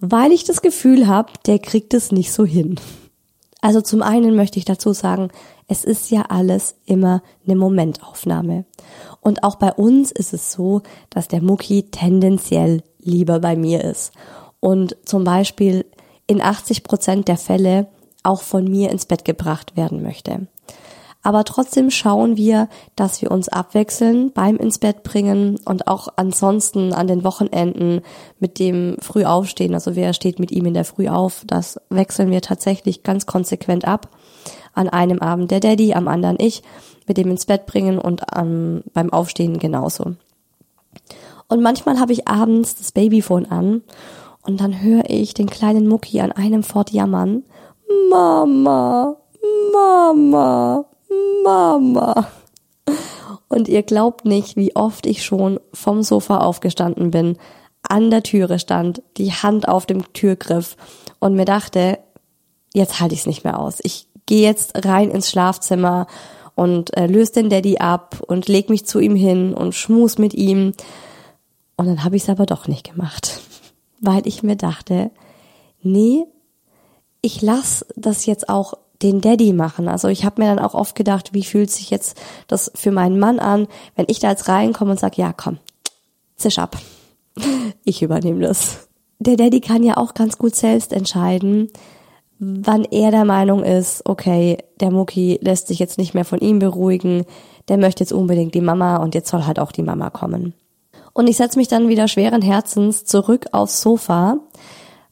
weil 0.00 0.32
ich 0.32 0.44
das 0.44 0.62
Gefühl 0.62 1.06
habe, 1.06 1.32
der 1.46 1.58
kriegt 1.58 1.92
es 1.92 2.10
nicht 2.10 2.32
so 2.32 2.44
hin. 2.46 2.76
Also 3.60 3.80
zum 3.80 4.02
einen 4.02 4.34
möchte 4.34 4.58
ich 4.58 4.64
dazu 4.64 4.92
sagen, 4.92 5.28
es 5.68 5.84
ist 5.84 6.10
ja 6.10 6.22
alles 6.28 6.76
immer 6.86 7.22
eine 7.44 7.56
Momentaufnahme. 7.56 8.64
Und 9.26 9.42
auch 9.42 9.56
bei 9.56 9.72
uns 9.72 10.12
ist 10.12 10.32
es 10.32 10.52
so, 10.52 10.82
dass 11.10 11.26
der 11.26 11.42
Mucki 11.42 11.90
tendenziell 11.90 12.84
lieber 13.00 13.40
bei 13.40 13.56
mir 13.56 13.82
ist. 13.82 14.12
Und 14.60 14.96
zum 15.04 15.24
Beispiel 15.24 15.84
in 16.28 16.40
80 16.40 16.84
Prozent 16.84 17.26
der 17.26 17.36
Fälle 17.36 17.88
auch 18.22 18.42
von 18.42 18.70
mir 18.70 18.90
ins 18.90 19.04
Bett 19.04 19.24
gebracht 19.24 19.76
werden 19.76 20.00
möchte 20.00 20.46
aber 21.26 21.42
trotzdem 21.42 21.90
schauen 21.90 22.36
wir, 22.36 22.68
dass 22.94 23.20
wir 23.20 23.32
uns 23.32 23.48
abwechseln 23.48 24.30
beim 24.30 24.58
ins 24.58 24.78
Bett 24.78 25.02
bringen 25.02 25.58
und 25.64 25.88
auch 25.88 26.06
ansonsten 26.14 26.92
an 26.92 27.08
den 27.08 27.24
Wochenenden 27.24 28.02
mit 28.38 28.60
dem 28.60 28.96
früh 29.00 29.24
aufstehen. 29.24 29.74
Also 29.74 29.96
wer 29.96 30.12
steht 30.12 30.38
mit 30.38 30.52
ihm 30.52 30.66
in 30.66 30.74
der 30.74 30.84
Früh 30.84 31.08
auf, 31.08 31.42
das 31.44 31.80
wechseln 31.90 32.30
wir 32.30 32.42
tatsächlich 32.42 33.02
ganz 33.02 33.26
konsequent 33.26 33.88
ab. 33.88 34.08
An 34.72 34.88
einem 34.88 35.18
Abend 35.18 35.50
der 35.50 35.58
Daddy, 35.58 35.94
am 35.94 36.06
anderen 36.06 36.36
ich, 36.38 36.62
mit 37.08 37.16
dem 37.16 37.28
ins 37.28 37.46
Bett 37.46 37.66
bringen 37.66 37.98
und 37.98 38.22
ähm, 38.36 38.84
beim 38.94 39.12
Aufstehen 39.12 39.58
genauso. 39.58 40.14
Und 41.48 41.60
manchmal 41.60 41.98
habe 41.98 42.12
ich 42.12 42.28
abends 42.28 42.76
das 42.76 42.92
Babyphone 42.92 43.46
an 43.46 43.82
und 44.42 44.60
dann 44.60 44.80
höre 44.80 45.10
ich 45.10 45.34
den 45.34 45.50
kleinen 45.50 45.88
Mucki 45.88 46.20
an 46.20 46.30
einem 46.30 46.62
Fort 46.62 46.92
jammern. 46.92 47.42
Mama, 48.10 49.16
Mama, 49.72 50.84
Mama. 51.44 52.28
Und 53.48 53.68
ihr 53.68 53.82
glaubt 53.82 54.24
nicht, 54.24 54.56
wie 54.56 54.74
oft 54.74 55.06
ich 55.06 55.24
schon 55.24 55.60
vom 55.72 56.02
Sofa 56.02 56.38
aufgestanden 56.38 57.10
bin, 57.10 57.38
an 57.82 58.10
der 58.10 58.22
Türe 58.22 58.58
stand, 58.58 59.02
die 59.16 59.32
Hand 59.32 59.68
auf 59.68 59.86
dem 59.86 60.12
Türgriff 60.12 60.76
und 61.20 61.34
mir 61.34 61.44
dachte, 61.44 61.98
jetzt 62.74 63.00
halte 63.00 63.14
ich 63.14 63.20
es 63.20 63.26
nicht 63.26 63.44
mehr 63.44 63.58
aus. 63.58 63.78
Ich 63.82 64.08
gehe 64.26 64.42
jetzt 64.42 64.84
rein 64.84 65.10
ins 65.10 65.30
Schlafzimmer 65.30 66.06
und 66.54 66.96
äh, 66.96 67.06
löse 67.06 67.32
den 67.32 67.50
Daddy 67.50 67.78
ab 67.78 68.22
und 68.26 68.48
leg 68.48 68.68
mich 68.70 68.86
zu 68.86 68.98
ihm 68.98 69.14
hin 69.14 69.54
und 69.54 69.74
schmus 69.74 70.18
mit 70.18 70.34
ihm. 70.34 70.72
Und 71.76 71.86
dann 71.86 72.02
habe 72.02 72.16
ich 72.16 72.24
es 72.24 72.28
aber 72.28 72.46
doch 72.46 72.66
nicht 72.66 72.90
gemacht, 72.92 73.40
weil 74.00 74.26
ich 74.26 74.42
mir 74.42 74.56
dachte, 74.56 75.10
nee, 75.82 76.24
ich 77.20 77.42
lass 77.42 77.86
das 77.94 78.26
jetzt 78.26 78.48
auch 78.48 78.74
den 79.02 79.20
Daddy 79.20 79.52
machen. 79.52 79.88
Also 79.88 80.08
ich 80.08 80.24
habe 80.24 80.42
mir 80.42 80.48
dann 80.48 80.64
auch 80.64 80.74
oft 80.74 80.94
gedacht, 80.94 81.34
wie 81.34 81.44
fühlt 81.44 81.70
sich 81.70 81.90
jetzt 81.90 82.18
das 82.48 82.70
für 82.74 82.90
meinen 82.90 83.18
Mann 83.18 83.38
an, 83.38 83.68
wenn 83.94 84.06
ich 84.08 84.18
da 84.18 84.30
jetzt 84.30 84.48
reinkomme 84.48 84.92
und 84.92 85.00
sage, 85.00 85.20
ja 85.20 85.32
komm, 85.32 85.58
zisch 86.36 86.58
ab. 86.58 86.76
Ich 87.84 88.02
übernehme 88.02 88.40
das. 88.40 88.88
Der 89.18 89.36
Daddy 89.36 89.60
kann 89.60 89.82
ja 89.82 89.96
auch 89.96 90.14
ganz 90.14 90.38
gut 90.38 90.54
selbst 90.54 90.92
entscheiden, 90.92 91.70
wann 92.38 92.84
er 92.84 93.10
der 93.10 93.24
Meinung 93.24 93.64
ist, 93.64 94.02
okay, 94.04 94.58
der 94.80 94.90
Mucki 94.90 95.38
lässt 95.40 95.68
sich 95.68 95.78
jetzt 95.78 95.98
nicht 95.98 96.14
mehr 96.14 96.24
von 96.24 96.40
ihm 96.40 96.58
beruhigen, 96.58 97.24
der 97.68 97.78
möchte 97.78 98.02
jetzt 98.02 98.12
unbedingt 98.12 98.54
die 98.54 98.60
Mama 98.60 98.96
und 98.96 99.14
jetzt 99.14 99.30
soll 99.30 99.46
halt 99.46 99.58
auch 99.58 99.72
die 99.72 99.82
Mama 99.82 100.10
kommen. 100.10 100.54
Und 101.12 101.28
ich 101.28 101.38
setze 101.38 101.58
mich 101.58 101.68
dann 101.68 101.88
wieder 101.88 102.08
schweren 102.08 102.42
Herzens 102.42 103.06
zurück 103.06 103.46
aufs 103.52 103.80
Sofa. 103.80 104.38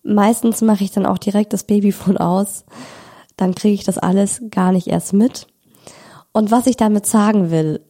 Meistens 0.02 0.60
mache 0.60 0.84
ich 0.84 0.90
dann 0.90 1.06
auch 1.06 1.16
direkt 1.16 1.54
das 1.54 1.64
Babyphone 1.64 2.18
aus 2.18 2.64
dann 3.36 3.54
kriege 3.54 3.74
ich 3.74 3.84
das 3.84 3.98
alles 3.98 4.42
gar 4.50 4.72
nicht 4.72 4.86
erst 4.86 5.12
mit. 5.12 5.46
Und 6.32 6.50
was 6.50 6.66
ich 6.66 6.76
damit 6.76 7.06
sagen 7.06 7.50
will, 7.50 7.80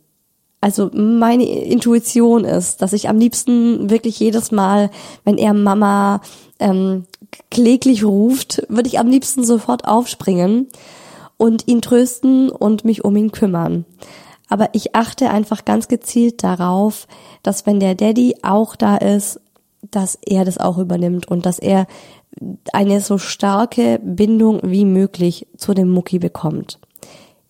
also 0.60 0.90
meine 0.94 1.44
Intuition 1.44 2.44
ist, 2.44 2.80
dass 2.80 2.94
ich 2.94 3.08
am 3.10 3.18
liebsten 3.18 3.90
wirklich 3.90 4.18
jedes 4.18 4.50
Mal, 4.50 4.90
wenn 5.24 5.36
er 5.36 5.52
Mama 5.52 6.22
ähm, 6.58 7.04
kläglich 7.50 8.02
ruft, 8.02 8.62
würde 8.70 8.88
ich 8.88 8.98
am 8.98 9.08
liebsten 9.08 9.44
sofort 9.44 9.86
aufspringen 9.86 10.68
und 11.36 11.68
ihn 11.68 11.82
trösten 11.82 12.48
und 12.48 12.84
mich 12.84 13.04
um 13.04 13.14
ihn 13.16 13.30
kümmern. 13.30 13.84
Aber 14.48 14.70
ich 14.72 14.94
achte 14.94 15.30
einfach 15.30 15.64
ganz 15.66 15.88
gezielt 15.88 16.42
darauf, 16.44 17.08
dass 17.42 17.66
wenn 17.66 17.80
der 17.80 17.94
Daddy 17.94 18.36
auch 18.42 18.76
da 18.76 18.96
ist, 18.96 19.40
dass 19.90 20.18
er 20.24 20.44
das 20.44 20.58
auch 20.58 20.78
übernimmt 20.78 21.28
und 21.28 21.44
dass 21.44 21.58
er 21.58 21.86
eine 22.72 23.00
so 23.00 23.18
starke 23.18 24.00
Bindung 24.02 24.60
wie 24.62 24.84
möglich 24.84 25.46
zu 25.56 25.74
dem 25.74 25.90
Mucki 25.90 26.18
bekommt. 26.18 26.78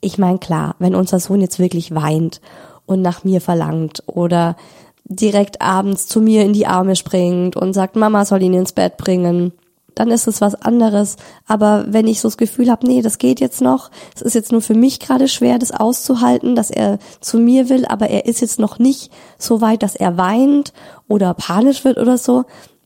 Ich 0.01 0.19
meine, 0.19 0.39
klar, 0.39 0.77
wenn 0.79 0.95
unser 0.95 1.19
Sohn 1.19 1.41
jetzt 1.41 1.59
wirklich 1.59 1.95
weint 1.95 2.41
und 2.87 3.01
nach 3.01 3.25
mir 3.25 3.41
verlangt 3.41 4.03
oder 4.07 4.57
direkt 5.05 5.61
abends 5.61 6.07
zu 6.07 6.21
mir 6.21 6.43
in 6.43 6.53
die 6.53 6.67
Arme 6.67 6.97
springt 6.97 7.57
und 7.57 7.73
sagt, 7.73 7.97
Mama 7.97 8.25
soll 8.25 8.43
ihn 8.43 8.55
ins 8.55 8.73
Bett 8.73 8.97
bringen, 8.97 9.53
dann 9.95 10.11
ist 10.11 10.27
es 10.27 10.41
was 10.41 10.55
anderes. 10.55 11.17
Aber 11.47 11.85
wenn 11.89 12.07
ich 12.07 12.21
so 12.21 12.29
das 12.29 12.37
Gefühl 12.37 12.71
habe, 12.71 12.87
nee, 12.87 13.03
das 13.03 13.19
geht 13.19 13.41
jetzt 13.41 13.61
noch, 13.61 13.91
es 14.15 14.23
ist 14.23 14.35
jetzt 14.35 14.53
nur 14.53 14.61
für 14.61 14.75
mich 14.75 15.01
gerade 15.01 15.29
schwer, 15.29 15.59
das 15.59 15.71
auszuhalten, 15.73 16.57
dass 16.57 16.71
er 16.71 16.99
zu 17.21 17.39
mir 17.39 17.69
will, 17.69 17.85
aber 17.87 18.09
er 18.09 18.27
ist 18.27 18.41
jetzt 18.41 18.59
noch 18.59 18.79
nicht 18.79 19.13
so 19.39 19.61
weit, 19.61 19.83
dass 19.83 19.95
er 19.95 20.17
weint 20.17 20.73
oder 21.09 21.35
panisch 21.35 21.85
wird 21.85 21.99
oder 21.99 22.19
so, 22.19 22.45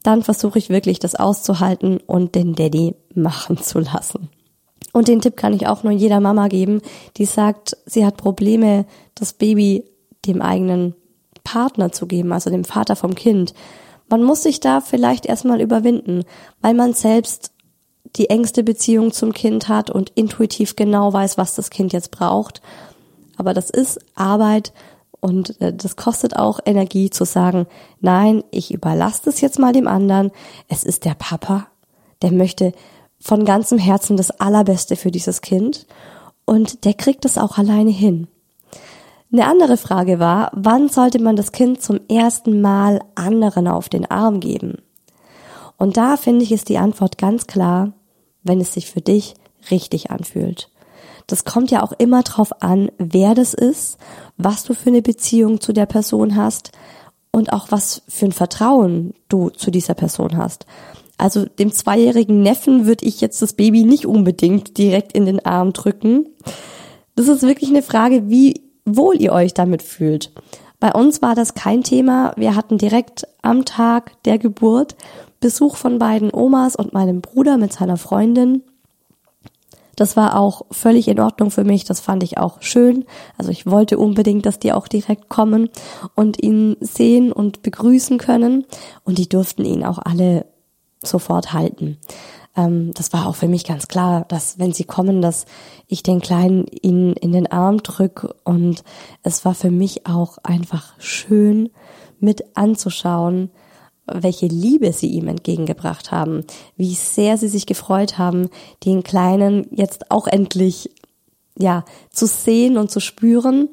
dann 0.08 0.22
versuche 0.22 0.58
ich 0.58 0.70
wirklich 0.70 0.98
das 0.98 1.14
auszuhalten 1.14 1.98
und 1.98 2.34
den 2.34 2.54
Daddy 2.54 2.94
machen 3.14 3.58
zu 3.58 3.78
lassen. 3.78 4.30
Und 4.94 5.06
den 5.06 5.20
Tipp 5.20 5.36
kann 5.36 5.52
ich 5.52 5.66
auch 5.66 5.82
nur 5.82 5.92
jeder 5.92 6.18
Mama 6.18 6.48
geben, 6.48 6.80
die 7.18 7.26
sagt, 7.26 7.76
sie 7.84 8.06
hat 8.06 8.16
Probleme, 8.16 8.86
das 9.14 9.34
Baby 9.34 9.84
dem 10.24 10.40
eigenen 10.40 10.94
Partner 11.44 11.92
zu 11.92 12.06
geben, 12.06 12.32
also 12.32 12.48
dem 12.48 12.64
Vater 12.64 12.96
vom 12.96 13.14
Kind. 13.14 13.52
Man 14.08 14.22
muss 14.24 14.44
sich 14.44 14.60
da 14.60 14.80
vielleicht 14.80 15.26
erstmal 15.26 15.60
überwinden, 15.60 16.24
weil 16.62 16.72
man 16.72 16.94
selbst 16.94 17.52
die 18.16 18.30
engste 18.30 18.62
Beziehung 18.62 19.12
zum 19.12 19.34
Kind 19.34 19.68
hat 19.68 19.90
und 19.90 20.08
intuitiv 20.14 20.74
genau 20.74 21.12
weiß, 21.12 21.36
was 21.36 21.54
das 21.54 21.68
Kind 21.68 21.92
jetzt 21.92 22.12
braucht. 22.12 22.62
Aber 23.36 23.52
das 23.52 23.68
ist 23.68 24.00
Arbeit 24.14 24.72
und 25.20 25.60
äh, 25.60 25.72
das 25.72 25.96
kostet 25.96 26.36
auch 26.36 26.60
Energie 26.64 27.10
zu 27.10 27.24
sagen, 27.24 27.66
nein, 28.00 28.44
ich 28.50 28.72
überlasse 28.72 29.22
das 29.24 29.40
jetzt 29.40 29.58
mal 29.58 29.72
dem 29.72 29.88
anderen. 29.88 30.30
Es 30.68 30.84
ist 30.84 31.04
der 31.04 31.14
Papa, 31.14 31.66
der 32.22 32.32
möchte 32.32 32.72
von 33.20 33.44
ganzem 33.44 33.78
Herzen 33.78 34.16
das 34.16 34.30
Allerbeste 34.30 34.96
für 34.96 35.10
dieses 35.10 35.40
Kind 35.40 35.86
und 36.44 36.84
der 36.84 36.94
kriegt 36.94 37.24
es 37.24 37.36
auch 37.36 37.58
alleine 37.58 37.90
hin. 37.90 38.28
Eine 39.30 39.46
andere 39.46 39.76
Frage 39.76 40.18
war, 40.18 40.50
wann 40.54 40.88
sollte 40.88 41.20
man 41.20 41.36
das 41.36 41.52
Kind 41.52 41.82
zum 41.82 42.00
ersten 42.08 42.62
Mal 42.62 43.00
anderen 43.14 43.68
auf 43.68 43.88
den 43.90 44.10
Arm 44.10 44.40
geben? 44.40 44.78
Und 45.76 45.96
da 45.96 46.16
finde 46.16 46.44
ich 46.44 46.52
ist 46.52 46.68
die 46.70 46.78
Antwort 46.78 47.18
ganz 47.18 47.46
klar, 47.46 47.92
wenn 48.42 48.60
es 48.60 48.72
sich 48.72 48.90
für 48.90 49.02
dich 49.02 49.34
richtig 49.70 50.10
anfühlt. 50.10 50.70
Das 51.26 51.44
kommt 51.44 51.70
ja 51.70 51.82
auch 51.82 51.92
immer 51.92 52.22
drauf 52.22 52.62
an, 52.62 52.90
wer 52.96 53.34
das 53.34 53.52
ist, 53.52 53.98
was 54.38 54.64
du 54.64 54.74
für 54.74 54.88
eine 54.88 55.02
Beziehung 55.02 55.60
zu 55.60 55.72
der 55.72 55.86
Person 55.86 56.36
hast 56.36 56.72
und 57.30 57.52
auch 57.52 57.70
was 57.70 58.02
für 58.08 58.26
ein 58.26 58.32
Vertrauen 58.32 59.12
du 59.28 59.50
zu 59.50 59.70
dieser 59.70 59.94
Person 59.94 60.36
hast. 60.36 60.64
Also 61.18 61.44
dem 61.44 61.72
zweijährigen 61.72 62.42
Neffen 62.42 62.86
würde 62.86 63.04
ich 63.04 63.20
jetzt 63.20 63.42
das 63.42 63.52
Baby 63.52 63.84
nicht 63.84 64.06
unbedingt 64.06 64.78
direkt 64.78 65.12
in 65.12 65.26
den 65.26 65.44
Arm 65.44 65.72
drücken. 65.72 66.26
Das 67.16 67.26
ist 67.26 67.42
wirklich 67.42 67.70
eine 67.70 67.82
Frage, 67.82 68.30
wie 68.30 68.62
wohl 68.84 69.20
ihr 69.20 69.32
euch 69.32 69.52
damit 69.52 69.82
fühlt. 69.82 70.32
Bei 70.80 70.92
uns 70.92 71.20
war 71.20 71.34
das 71.34 71.54
kein 71.54 71.82
Thema. 71.82 72.32
Wir 72.36 72.54
hatten 72.54 72.78
direkt 72.78 73.26
am 73.42 73.64
Tag 73.64 74.22
der 74.22 74.38
Geburt 74.38 74.94
Besuch 75.40 75.76
von 75.76 75.98
beiden 75.98 76.32
Omas 76.32 76.76
und 76.76 76.92
meinem 76.92 77.20
Bruder 77.20 77.58
mit 77.58 77.72
seiner 77.72 77.96
Freundin. 77.96 78.62
Das 79.98 80.16
war 80.16 80.38
auch 80.38 80.62
völlig 80.70 81.08
in 81.08 81.18
Ordnung 81.18 81.50
für 81.50 81.64
mich. 81.64 81.84
Das 81.84 81.98
fand 81.98 82.22
ich 82.22 82.38
auch 82.38 82.62
schön. 82.62 83.04
Also 83.36 83.50
ich 83.50 83.66
wollte 83.66 83.98
unbedingt, 83.98 84.46
dass 84.46 84.60
die 84.60 84.72
auch 84.72 84.86
direkt 84.86 85.28
kommen 85.28 85.70
und 86.14 86.40
ihn 86.40 86.76
sehen 86.78 87.32
und 87.32 87.62
begrüßen 87.62 88.16
können. 88.18 88.64
Und 89.02 89.18
die 89.18 89.28
durften 89.28 89.64
ihn 89.64 89.84
auch 89.84 89.98
alle 89.98 90.46
sofort 91.02 91.52
halten 91.52 91.98
ähm, 92.56 92.92
das 92.94 93.12
war 93.12 93.26
auch 93.26 93.36
für 93.36 93.48
mich 93.48 93.64
ganz 93.64 93.88
klar, 93.88 94.24
dass 94.28 94.58
wenn 94.58 94.72
sie 94.72 94.84
kommen, 94.84 95.22
dass 95.22 95.46
ich 95.86 96.02
den 96.02 96.20
Kleinen 96.20 96.66
ihnen 96.66 97.12
in 97.12 97.32
den 97.32 97.46
Arm 97.46 97.82
drück 97.82 98.34
und 98.44 98.82
es 99.22 99.44
war 99.44 99.54
für 99.54 99.70
mich 99.70 100.06
auch 100.06 100.38
einfach 100.42 100.94
schön 100.98 101.70
mit 102.20 102.56
anzuschauen, 102.56 103.50
welche 104.12 104.46
Liebe 104.46 104.92
sie 104.92 105.08
ihm 105.08 105.28
entgegengebracht 105.28 106.10
haben, 106.10 106.44
wie 106.76 106.94
sehr 106.94 107.36
sie 107.36 107.48
sich 107.48 107.66
gefreut 107.66 108.18
haben, 108.18 108.48
den 108.84 109.02
Kleinen 109.02 109.66
jetzt 109.70 110.10
auch 110.10 110.26
endlich 110.26 110.90
ja 111.58 111.84
zu 112.10 112.26
sehen 112.26 112.76
und 112.76 112.90
zu 112.90 113.00
spüren, 113.00 113.68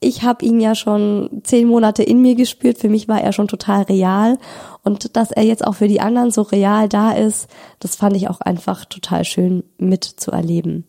ich 0.00 0.22
habe 0.22 0.44
ihn 0.44 0.60
ja 0.60 0.74
schon 0.74 1.42
zehn 1.44 1.68
Monate 1.68 2.02
in 2.02 2.22
mir 2.22 2.34
gespürt. 2.34 2.78
Für 2.78 2.88
mich 2.88 3.06
war 3.06 3.20
er 3.20 3.32
schon 3.32 3.48
total 3.48 3.82
real. 3.82 4.38
Und 4.82 5.14
dass 5.16 5.30
er 5.30 5.42
jetzt 5.42 5.66
auch 5.66 5.74
für 5.74 5.88
die 5.88 6.00
anderen 6.00 6.30
so 6.30 6.40
real 6.40 6.88
da 6.88 7.12
ist, 7.12 7.48
das 7.80 7.96
fand 7.96 8.16
ich 8.16 8.28
auch 8.28 8.40
einfach 8.40 8.86
total 8.86 9.24
schön 9.24 9.62
mitzuerleben. 9.76 10.84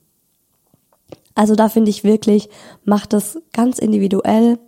Also 1.35 1.55
da 1.55 1.67
finde 1.67 1.89
ich 1.89 2.05
wirklich, 2.05 2.49
macht 2.85 3.11
das 3.11 3.37
ganz 3.51 3.79
individuell. 3.79 4.59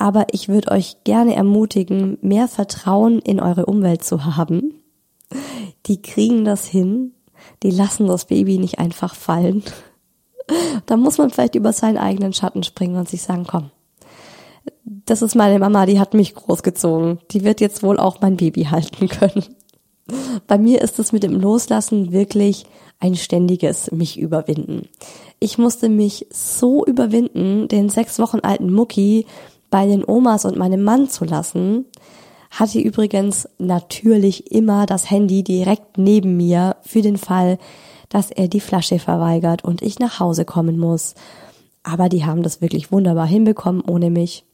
Aber 0.00 0.28
ich 0.32 0.48
würde 0.48 0.70
euch 0.70 1.04
gerne 1.04 1.34
ermutigen, 1.34 2.16
mehr 2.22 2.48
Vertrauen 2.48 3.18
in 3.18 3.38
eure 3.38 3.66
Umwelt 3.66 4.02
zu 4.02 4.24
haben. 4.24 4.82
Die 5.84 6.00
kriegen 6.00 6.46
das 6.46 6.64
hin. 6.64 7.12
Die 7.62 7.70
lassen 7.70 8.06
das 8.06 8.24
Baby 8.24 8.56
nicht 8.56 8.78
einfach 8.78 9.14
fallen. 9.14 9.62
Da 10.86 10.96
muss 10.96 11.18
man 11.18 11.28
vielleicht 11.28 11.54
über 11.54 11.74
seinen 11.74 11.98
eigenen 11.98 12.32
Schatten 12.32 12.62
springen 12.62 12.96
und 12.96 13.10
sich 13.10 13.20
sagen, 13.20 13.44
komm, 13.46 13.70
das 15.04 15.20
ist 15.20 15.34
meine 15.34 15.58
Mama, 15.58 15.84
die 15.84 16.00
hat 16.00 16.14
mich 16.14 16.34
großgezogen. 16.34 17.18
Die 17.30 17.44
wird 17.44 17.60
jetzt 17.60 17.82
wohl 17.82 17.98
auch 17.98 18.22
mein 18.22 18.38
Baby 18.38 18.64
halten 18.64 19.06
können. 19.06 19.44
Bei 20.46 20.56
mir 20.56 20.80
ist 20.80 20.98
es 20.98 21.12
mit 21.12 21.24
dem 21.24 21.38
Loslassen 21.38 22.10
wirklich 22.10 22.64
ein 23.00 23.16
ständiges 23.16 23.90
mich 23.92 24.18
überwinden. 24.18 24.88
Ich 25.40 25.58
musste 25.58 25.90
mich 25.90 26.26
so 26.30 26.86
überwinden, 26.86 27.68
den 27.68 27.90
sechs 27.90 28.18
Wochen 28.18 28.40
alten 28.40 28.72
Mucki 28.72 29.26
bei 29.70 29.86
den 29.86 30.04
Omas 30.04 30.44
und 30.44 30.56
meinem 30.56 30.82
Mann 30.82 31.08
zu 31.08 31.24
lassen, 31.24 31.86
hatte 32.50 32.80
übrigens 32.80 33.48
natürlich 33.58 34.50
immer 34.52 34.86
das 34.86 35.10
Handy 35.10 35.44
direkt 35.44 35.98
neben 35.98 36.36
mir 36.36 36.76
für 36.82 37.00
den 37.00 37.16
Fall, 37.16 37.58
dass 38.08 38.30
er 38.30 38.48
die 38.48 38.60
Flasche 38.60 38.98
verweigert 38.98 39.64
und 39.64 39.82
ich 39.82 39.98
nach 39.98 40.18
Hause 40.18 40.44
kommen 40.44 40.78
muss. 40.78 41.14
Aber 41.82 42.08
die 42.08 42.24
haben 42.26 42.42
das 42.42 42.60
wirklich 42.60 42.90
wunderbar 42.90 43.26
hinbekommen 43.26 43.82
ohne 43.82 44.10
mich. 44.10 44.44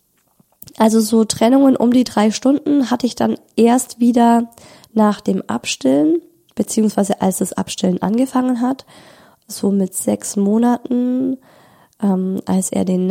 Also 0.77 1.01
so 1.01 1.25
Trennungen 1.25 1.77
um 1.77 1.93
die 1.93 2.05
drei 2.05 2.31
Stunden 2.31 2.91
hatte 2.91 3.07
ich 3.07 3.15
dann 3.15 3.37
erst 3.57 3.99
wieder 3.99 4.51
nach 4.93 5.21
dem 5.21 5.43
Abstillen, 5.47 6.21
beziehungsweise 6.55 7.21
als 7.23 7.39
das 7.39 7.55
Abstillen 7.55 8.03
angefangen 8.03 8.61
hat, 8.61 8.85
so 9.49 9.71
mit 9.71 9.95
sechs 9.95 10.37
Monaten, 10.37 11.39
ähm, 12.03 12.41
als 12.47 12.71
er 12.71 12.85
den 12.85 13.07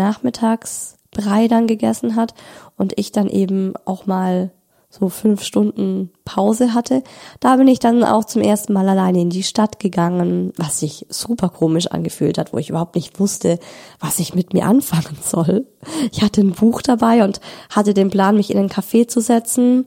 Nachmittagsbrei 1.16 1.48
dann 1.48 1.68
gegessen 1.68 2.16
hat 2.16 2.34
und 2.78 2.94
ich 2.98 3.12
dann 3.12 3.30
eben 3.30 3.74
auch 3.86 4.06
mal 4.06 4.52
so 4.90 5.10
fünf 5.10 5.44
Stunden 5.44 6.12
Pause 6.24 6.74
hatte. 6.74 7.04
Da 7.42 7.58
bin 7.58 7.68
ich 7.68 7.80
dann 7.80 8.04
auch 8.04 8.24
zum 8.24 8.42
ersten 8.42 8.72
Mal 8.72 8.88
alleine 8.88 9.20
in 9.20 9.30
die 9.30 9.44
Stadt 9.44 9.80
gegangen, 9.80 10.54
was 10.56 10.80
sich 10.80 11.06
super 11.10 11.50
komisch 11.50 11.88
angefühlt 11.88 12.38
hat, 12.38 12.54
wo 12.54 12.60
ich 12.60 12.70
überhaupt 12.70 12.96
nicht 12.96 13.20
wusste, 13.20 13.60
was 14.00 14.20
ich 14.20 14.36
mit 14.36 14.54
mir 14.54 14.66
anfangen 14.66 15.18
soll. 15.22 15.66
Ich 16.12 16.22
hatte 16.22 16.42
ein 16.42 16.54
Buch 16.54 16.82
dabei 16.82 17.26
und 17.26 17.42
hatte 17.70 17.94
den 17.94 18.10
Plan, 18.10 18.38
mich 18.38 18.52
in 18.52 18.58
einen 18.58 18.70
Café 18.70 19.08
zu 19.08 19.20
setzen, 19.20 19.86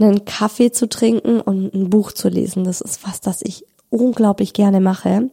einen 0.00 0.24
Kaffee 0.24 0.72
zu 0.72 0.88
trinken 0.88 1.40
und 1.40 1.72
ein 1.72 1.90
Buch 1.90 2.10
zu 2.10 2.28
lesen. 2.28 2.64
Das 2.64 2.80
ist 2.80 3.06
was, 3.06 3.20
das 3.20 3.42
ich 3.42 3.64
unglaublich 3.88 4.52
gerne 4.52 4.80
mache. 4.80 5.30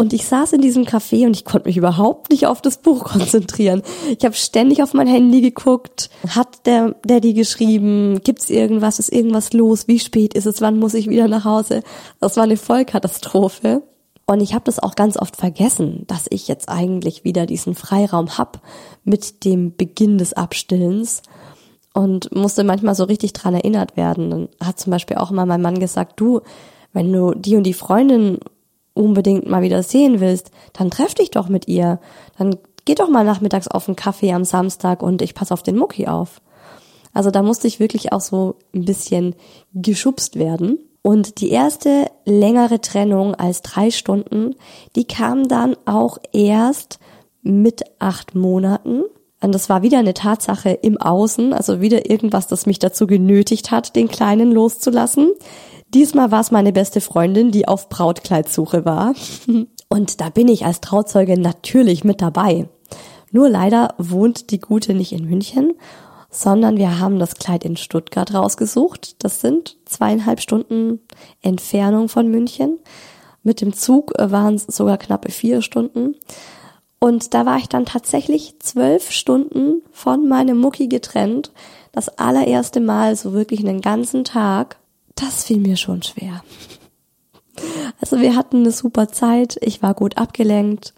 Und 0.00 0.12
ich 0.12 0.26
saß 0.26 0.52
in 0.52 0.60
diesem 0.60 0.84
Café 0.84 1.26
und 1.26 1.34
ich 1.34 1.44
konnte 1.44 1.68
mich 1.68 1.76
überhaupt 1.76 2.30
nicht 2.30 2.46
auf 2.46 2.62
das 2.62 2.78
Buch 2.78 3.02
konzentrieren. 3.02 3.82
Ich 4.16 4.24
habe 4.24 4.36
ständig 4.36 4.80
auf 4.80 4.94
mein 4.94 5.08
Handy 5.08 5.40
geguckt. 5.40 6.08
Hat 6.28 6.66
der 6.66 6.94
Daddy 7.04 7.34
geschrieben? 7.34 8.20
Gibt's 8.22 8.48
irgendwas? 8.48 9.00
Ist 9.00 9.12
irgendwas 9.12 9.52
los? 9.52 9.88
Wie 9.88 9.98
spät 9.98 10.34
ist 10.34 10.46
es? 10.46 10.60
Wann 10.60 10.78
muss 10.78 10.94
ich 10.94 11.10
wieder 11.10 11.26
nach 11.26 11.44
Hause? 11.44 11.82
Das 12.20 12.36
war 12.36 12.44
eine 12.44 12.56
Vollkatastrophe. 12.56 13.82
Und 14.24 14.40
ich 14.40 14.54
habe 14.54 14.64
das 14.64 14.78
auch 14.78 14.94
ganz 14.94 15.16
oft 15.16 15.36
vergessen, 15.36 16.04
dass 16.06 16.26
ich 16.30 16.46
jetzt 16.46 16.68
eigentlich 16.68 17.24
wieder 17.24 17.44
diesen 17.46 17.74
Freiraum 17.74 18.38
hab 18.38 18.60
mit 19.02 19.44
dem 19.44 19.74
Beginn 19.74 20.16
des 20.18 20.32
Abstillens 20.32 21.22
und 21.92 22.32
musste 22.36 22.62
manchmal 22.62 22.94
so 22.94 23.02
richtig 23.02 23.32
dran 23.32 23.54
erinnert 23.54 23.96
werden. 23.96 24.30
Dann 24.30 24.48
hat 24.62 24.78
zum 24.78 24.92
Beispiel 24.92 25.16
auch 25.16 25.32
immer 25.32 25.44
mein 25.44 25.62
Mann 25.62 25.80
gesagt, 25.80 26.20
du, 26.20 26.42
wenn 26.92 27.12
du 27.12 27.32
die 27.34 27.56
und 27.56 27.64
die 27.64 27.74
Freundin 27.74 28.38
unbedingt 28.98 29.48
mal 29.48 29.62
wieder 29.62 29.82
sehen 29.82 30.20
willst, 30.20 30.50
dann 30.72 30.90
treff 30.90 31.14
dich 31.14 31.30
doch 31.30 31.48
mit 31.48 31.68
ihr. 31.68 32.00
Dann 32.36 32.56
geh 32.84 32.94
doch 32.94 33.08
mal 33.08 33.24
nachmittags 33.24 33.68
auf 33.68 33.88
einen 33.88 33.96
Kaffee 33.96 34.32
am 34.32 34.44
Samstag 34.44 35.02
und 35.02 35.22
ich 35.22 35.34
pass 35.34 35.52
auf 35.52 35.62
den 35.62 35.76
Mucki 35.76 36.06
auf. 36.06 36.40
Also 37.14 37.30
da 37.30 37.42
musste 37.42 37.66
ich 37.66 37.80
wirklich 37.80 38.12
auch 38.12 38.20
so 38.20 38.56
ein 38.74 38.84
bisschen 38.84 39.34
geschubst 39.72 40.36
werden. 40.38 40.78
Und 41.02 41.40
die 41.40 41.50
erste 41.50 42.06
längere 42.24 42.80
Trennung 42.80 43.34
als 43.34 43.62
drei 43.62 43.90
Stunden, 43.90 44.56
die 44.94 45.04
kam 45.04 45.48
dann 45.48 45.76
auch 45.86 46.18
erst 46.32 46.98
mit 47.42 47.82
acht 47.98 48.34
Monaten. 48.34 49.04
Und 49.40 49.54
das 49.54 49.68
war 49.68 49.82
wieder 49.82 49.98
eine 49.98 50.14
Tatsache 50.14 50.70
im 50.70 50.98
Außen, 50.98 51.52
also 51.52 51.80
wieder 51.80 52.10
irgendwas, 52.10 52.48
das 52.48 52.66
mich 52.66 52.78
dazu 52.78 53.06
genötigt 53.06 53.70
hat, 53.70 53.94
den 53.94 54.08
Kleinen 54.08 54.50
loszulassen. 54.50 55.30
Diesmal 55.94 56.30
war 56.30 56.40
es 56.40 56.50
meine 56.50 56.72
beste 56.72 57.00
Freundin, 57.00 57.50
die 57.50 57.66
auf 57.66 57.88
Brautkleidsuche 57.88 58.84
war. 58.84 59.14
Und 59.88 60.20
da 60.20 60.28
bin 60.28 60.48
ich 60.48 60.66
als 60.66 60.80
Trauzeuge 60.80 61.40
natürlich 61.40 62.04
mit 62.04 62.20
dabei. 62.20 62.68
Nur 63.30 63.48
leider 63.48 63.94
wohnt 63.98 64.50
die 64.50 64.60
Gute 64.60 64.94
nicht 64.94 65.12
in 65.12 65.26
München, 65.26 65.74
sondern 66.30 66.76
wir 66.76 66.98
haben 66.98 67.18
das 67.18 67.36
Kleid 67.36 67.64
in 67.64 67.76
Stuttgart 67.76 68.34
rausgesucht. 68.34 69.22
Das 69.24 69.40
sind 69.40 69.76
zweieinhalb 69.86 70.40
Stunden 70.40 71.00
Entfernung 71.40 72.08
von 72.08 72.28
München. 72.28 72.78
Mit 73.42 73.60
dem 73.60 73.72
Zug 73.72 74.12
waren 74.18 74.56
es 74.56 74.64
sogar 74.64 74.98
knappe 74.98 75.30
vier 75.30 75.62
Stunden. 75.62 76.16
Und 76.98 77.32
da 77.32 77.46
war 77.46 77.58
ich 77.58 77.68
dann 77.68 77.86
tatsächlich 77.86 78.58
zwölf 78.60 79.10
Stunden 79.10 79.82
von 79.92 80.28
meinem 80.28 80.58
Mucki 80.58 80.88
getrennt. 80.88 81.52
Das 81.92 82.08
allererste 82.18 82.80
Mal 82.80 83.16
so 83.16 83.32
wirklich 83.32 83.60
einen 83.60 83.80
ganzen 83.80 84.24
Tag. 84.24 84.78
Das 85.20 85.44
fiel 85.44 85.58
mir 85.58 85.76
schon 85.76 86.02
schwer. 86.02 86.42
Also 88.00 88.20
wir 88.20 88.36
hatten 88.36 88.58
eine 88.58 88.70
super 88.70 89.08
Zeit. 89.08 89.58
Ich 89.60 89.82
war 89.82 89.94
gut 89.94 90.16
abgelenkt. 90.16 90.94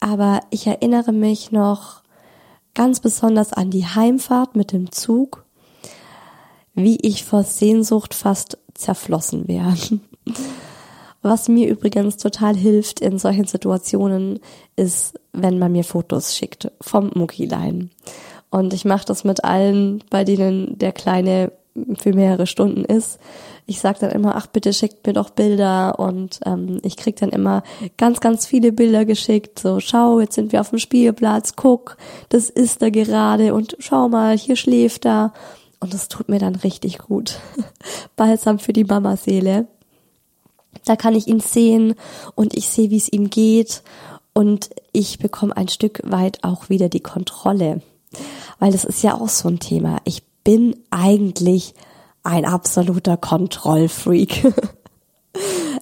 Aber 0.00 0.40
ich 0.50 0.66
erinnere 0.66 1.12
mich 1.12 1.50
noch 1.50 2.02
ganz 2.74 3.00
besonders 3.00 3.52
an 3.52 3.70
die 3.70 3.86
Heimfahrt 3.86 4.54
mit 4.54 4.72
dem 4.72 4.92
Zug, 4.92 5.44
wie 6.74 6.98
ich 7.02 7.24
vor 7.24 7.42
Sehnsucht 7.42 8.14
fast 8.14 8.58
zerflossen 8.74 9.48
wäre. 9.48 9.74
Was 11.20 11.48
mir 11.48 11.68
übrigens 11.68 12.16
total 12.16 12.54
hilft 12.54 13.00
in 13.00 13.18
solchen 13.18 13.46
Situationen, 13.46 14.38
ist, 14.76 15.18
wenn 15.32 15.58
man 15.58 15.72
mir 15.72 15.82
Fotos 15.82 16.36
schickt 16.36 16.70
vom 16.80 17.10
Muckilein. 17.14 17.90
Und 18.50 18.72
ich 18.72 18.84
mache 18.84 19.04
das 19.04 19.24
mit 19.24 19.42
allen, 19.42 20.04
bei 20.10 20.22
denen 20.22 20.78
der 20.78 20.92
Kleine 20.92 21.50
für 21.98 22.12
mehrere 22.12 22.46
Stunden 22.46 22.84
ist. 22.84 23.18
Ich 23.66 23.80
sage 23.80 23.98
dann 24.00 24.10
immer, 24.10 24.36
ach 24.36 24.46
bitte 24.46 24.72
schickt 24.72 25.06
mir 25.06 25.12
doch 25.12 25.30
Bilder 25.30 25.98
und 25.98 26.40
ähm, 26.46 26.80
ich 26.82 26.96
krieg 26.96 27.16
dann 27.16 27.30
immer 27.30 27.62
ganz, 27.96 28.20
ganz 28.20 28.46
viele 28.46 28.72
Bilder 28.72 29.04
geschickt. 29.04 29.58
So, 29.58 29.80
schau, 29.80 30.20
jetzt 30.20 30.34
sind 30.34 30.52
wir 30.52 30.60
auf 30.60 30.70
dem 30.70 30.78
Spielplatz, 30.78 31.54
guck, 31.56 31.96
das 32.30 32.50
ist 32.50 32.82
er 32.82 32.90
gerade 32.90 33.54
und 33.54 33.76
schau 33.78 34.08
mal, 34.08 34.36
hier 34.36 34.56
schläft 34.56 35.06
er. 35.06 35.32
Und 35.80 35.94
das 35.94 36.08
tut 36.08 36.28
mir 36.28 36.40
dann 36.40 36.56
richtig 36.56 36.98
gut. 36.98 37.38
Balsam 38.16 38.58
für 38.58 38.72
die 38.72 38.84
Mamaseele. 38.84 39.68
Da 40.84 40.96
kann 40.96 41.14
ich 41.14 41.28
ihn 41.28 41.40
sehen 41.40 41.94
und 42.34 42.54
ich 42.54 42.68
sehe, 42.68 42.90
wie 42.90 42.96
es 42.96 43.12
ihm 43.12 43.30
geht 43.30 43.82
und 44.32 44.70
ich 44.92 45.18
bekomme 45.18 45.56
ein 45.56 45.68
Stück 45.68 46.00
weit 46.04 46.44
auch 46.44 46.68
wieder 46.68 46.88
die 46.88 47.00
Kontrolle. 47.00 47.82
Weil 48.58 48.72
das 48.72 48.84
ist 48.84 49.02
ja 49.02 49.14
auch 49.14 49.28
so 49.28 49.48
ein 49.48 49.58
Thema. 49.58 50.00
Ich 50.04 50.22
bin 50.48 50.76
eigentlich 50.88 51.74
ein 52.22 52.46
absoluter 52.46 53.18
Kontrollfreak. 53.18 54.50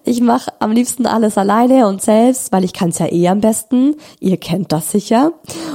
Ich 0.05 0.21
mache 0.21 0.53
am 0.61 0.71
liebsten 0.71 1.07
alles 1.07 1.39
alleine 1.39 1.89
und 1.89 2.03
selbst, 2.03 2.53
weil 2.53 2.63
ich 2.63 2.73
kann 2.73 2.91
es 2.91 2.99
ja 2.99 3.11
eh 3.11 3.27
am 3.29 3.41
besten. 3.41 3.97
Ihr 4.21 4.37
kennt 4.37 4.71
das 4.71 4.93
sicher. 4.93 5.33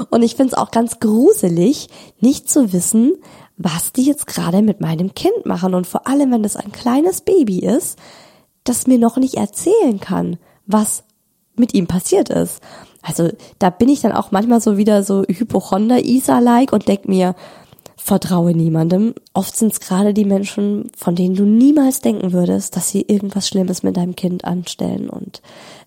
Und 0.09 0.21
ich 0.21 0.35
finde 0.35 0.53
es 0.53 0.57
auch 0.57 0.71
ganz 0.71 0.99
gruselig, 0.99 1.89
nicht 2.19 2.49
zu 2.49 2.71
wissen, 2.71 3.13
was 3.57 3.91
die 3.91 4.03
jetzt 4.03 4.27
gerade 4.27 4.61
mit 4.61 4.79
meinem 4.79 5.15
Kind 5.15 5.45
machen. 5.45 5.73
Und 5.73 5.87
vor 5.87 6.07
allem, 6.07 6.31
wenn 6.31 6.43
das 6.43 6.55
ein 6.55 6.71
kleines 6.71 7.21
Baby 7.21 7.59
ist, 7.59 7.97
das 8.63 8.87
mir 8.87 8.99
noch 8.99 9.17
nicht 9.17 9.35
erzählen 9.35 9.99
kann, 9.99 10.37
was 10.65 11.03
mit 11.55 11.73
ihm 11.73 11.87
passiert 11.87 12.29
ist. 12.29 12.61
Also 13.01 13.29
da 13.59 13.69
bin 13.69 13.89
ich 13.89 14.01
dann 14.01 14.13
auch 14.13 14.31
manchmal 14.31 14.61
so 14.61 14.77
wieder 14.77 15.03
so 15.03 15.23
Hypochonder-Isa-like 15.23 16.71
und 16.71 16.87
denk 16.87 17.07
mir, 17.07 17.35
vertraue 18.03 18.53
niemandem. 18.53 19.13
Oft 19.33 19.55
sind 19.55 19.73
es 19.73 19.79
gerade 19.79 20.13
die 20.13 20.25
Menschen, 20.25 20.91
von 20.97 21.15
denen 21.15 21.35
du 21.35 21.43
niemals 21.43 22.01
denken 22.01 22.33
würdest, 22.33 22.75
dass 22.75 22.89
sie 22.89 23.01
irgendwas 23.01 23.47
Schlimmes 23.47 23.83
mit 23.83 23.95
deinem 23.95 24.15
Kind 24.15 24.43
anstellen. 24.43 25.07
Und 25.07 25.41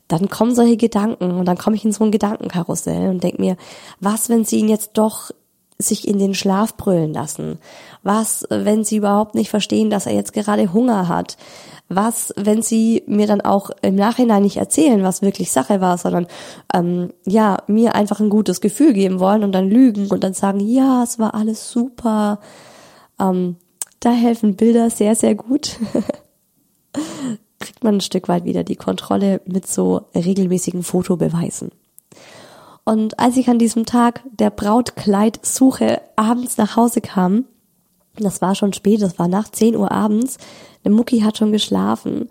dann 0.06 0.28
kommen 0.28 0.54
solche 0.54 0.76
Gedanken 0.76 1.32
und 1.32 1.44
dann 1.46 1.58
komme 1.58 1.74
ich 1.74 1.84
in 1.84 1.92
so 1.92 2.04
ein 2.04 2.12
Gedankenkarussell 2.12 3.08
und 3.10 3.24
denk 3.24 3.40
mir, 3.40 3.56
was, 3.98 4.28
wenn 4.28 4.44
sie 4.44 4.60
ihn 4.60 4.68
jetzt 4.68 4.92
doch 4.94 5.32
sich 5.76 6.06
in 6.06 6.20
den 6.20 6.34
Schlaf 6.34 6.76
brüllen 6.76 7.12
lassen? 7.12 7.58
Was, 8.04 8.46
wenn 8.48 8.84
sie 8.84 8.98
überhaupt 8.98 9.34
nicht 9.34 9.50
verstehen, 9.50 9.90
dass 9.90 10.06
er 10.06 10.14
jetzt 10.14 10.32
gerade 10.32 10.72
Hunger 10.72 11.08
hat? 11.08 11.36
Was, 11.94 12.32
wenn 12.36 12.62
sie 12.62 13.02
mir 13.06 13.26
dann 13.26 13.40
auch 13.40 13.70
im 13.82 13.94
Nachhinein 13.94 14.42
nicht 14.42 14.56
erzählen, 14.56 15.02
was 15.02 15.22
wirklich 15.22 15.50
Sache 15.50 15.80
war, 15.80 15.98
sondern 15.98 16.26
ähm, 16.72 17.12
ja, 17.24 17.58
mir 17.66 17.94
einfach 17.94 18.20
ein 18.20 18.30
gutes 18.30 18.60
Gefühl 18.60 18.92
geben 18.92 19.20
wollen 19.20 19.44
und 19.44 19.52
dann 19.52 19.70
lügen 19.70 20.08
und 20.08 20.24
dann 20.24 20.34
sagen, 20.34 20.60
ja, 20.60 21.02
es 21.02 21.18
war 21.18 21.34
alles 21.34 21.70
super. 21.70 22.40
Ähm, 23.20 23.56
da 24.00 24.10
helfen 24.10 24.56
Bilder 24.56 24.90
sehr, 24.90 25.14
sehr 25.14 25.34
gut. 25.34 25.76
Kriegt 27.58 27.82
man 27.82 27.96
ein 27.96 28.00
Stück 28.00 28.28
weit 28.28 28.44
wieder 28.44 28.64
die 28.64 28.76
Kontrolle 28.76 29.40
mit 29.46 29.66
so 29.66 30.02
regelmäßigen 30.14 30.82
Fotobeweisen. 30.82 31.70
Und 32.84 33.18
als 33.18 33.36
ich 33.36 33.48
an 33.48 33.58
diesem 33.58 33.86
Tag 33.86 34.22
der 34.30 34.50
Brautkleidsuche 34.50 36.02
abends 36.16 36.58
nach 36.58 36.76
Hause 36.76 37.00
kam, 37.00 37.46
das 38.16 38.40
war 38.40 38.54
schon 38.54 38.72
spät, 38.72 39.02
das 39.02 39.18
war 39.18 39.28
nach 39.28 39.48
10 39.48 39.76
Uhr 39.76 39.90
abends, 39.90 40.38
der 40.84 40.92
Mucki 40.92 41.20
hat 41.20 41.38
schon 41.38 41.52
geschlafen. 41.52 42.28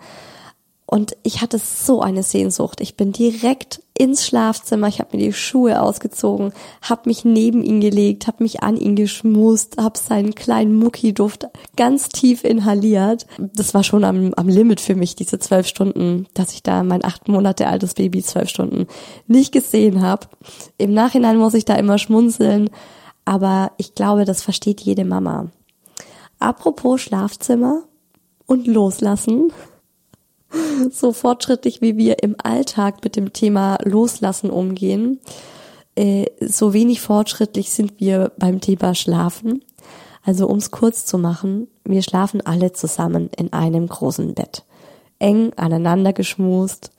Und 0.86 1.16
ich 1.24 1.42
hatte 1.42 1.58
so 1.58 2.02
eine 2.02 2.22
Sehnsucht. 2.22 2.80
Ich 2.80 2.96
bin 2.96 3.14
direkt 3.14 3.82
ins 3.98 4.28
Schlafzimmer, 4.28 4.88
ich 4.88 5.00
habe 5.00 5.18
mir 5.18 5.24
die 5.24 5.34
Schuhe 5.34 5.82
ausgezogen, 5.82 6.54
habe 6.84 7.04
mich 7.06 7.26
neben 7.26 7.64
ihn 7.64 7.82
gelegt, 7.82 8.28
habe 8.28 8.44
mich 8.44 8.62
an 8.62 8.78
ihn 8.78 8.96
geschmust, 8.96 9.78
habe 9.78 9.98
seinen 9.98 10.36
kleinen 10.36 10.76
Mucki-Duft 10.78 11.48
ganz 11.78 12.10
tief 12.10 12.44
inhaliert. 12.44 13.26
Das 13.40 13.74
war 13.74 13.84
schon 13.84 14.04
am, 14.04 14.34
am 14.36 14.48
Limit 14.48 14.82
für 14.82 14.94
mich, 14.94 15.16
diese 15.16 15.40
zwölf 15.40 15.68
Stunden, 15.68 16.28
dass 16.36 16.54
ich 16.54 16.62
da 16.62 16.84
mein 16.84 17.04
acht 17.04 17.28
Monate 17.28 17.68
altes 17.68 17.96
Baby 17.96 18.22
zwölf 18.22 18.50
Stunden 18.50 18.86
nicht 19.26 19.52
gesehen 19.52 20.02
habe. 20.02 20.28
Im 20.78 20.94
Nachhinein 20.94 21.38
muss 21.38 21.56
ich 21.56 21.66
da 21.66 21.74
immer 21.74 21.98
schmunzeln, 21.98 22.70
aber 23.26 23.72
ich 23.78 23.96
glaube, 23.96 24.26
das 24.26 24.44
versteht 24.44 24.82
jede 24.82 25.06
Mama. 25.06 25.50
Apropos 26.44 27.02
Schlafzimmer, 27.02 27.84
und 28.46 28.68
loslassen. 28.68 29.52
So 30.92 31.14
fortschrittlich 31.14 31.82
wie 31.82 31.98
wir 31.98 32.22
im 32.22 32.36
Alltag 32.38 33.04
mit 33.04 33.16
dem 33.16 33.34
Thema 33.34 33.80
Loslassen 33.86 34.52
umgehen, 34.52 35.20
äh, 35.96 36.28
so 36.42 36.74
wenig 36.74 37.02
fortschrittlich 37.02 37.72
sind 37.72 38.00
wir 38.00 38.32
beim 38.38 38.62
Thema 38.62 38.94
Schlafen. 38.94 39.64
Also 40.24 40.48
ums 40.48 40.70
kurz 40.70 41.08
zu 41.08 41.18
machen, 41.18 41.70
wir 41.86 42.04
schlafen 42.04 42.46
alle 42.46 42.72
zusammen 42.72 43.32
in 43.36 43.52
einem 43.52 43.88
großen 43.88 44.36
Bett. 44.36 44.64
Eng 45.18 45.54
aneinander 45.56 46.14
geschmust. 46.14 46.92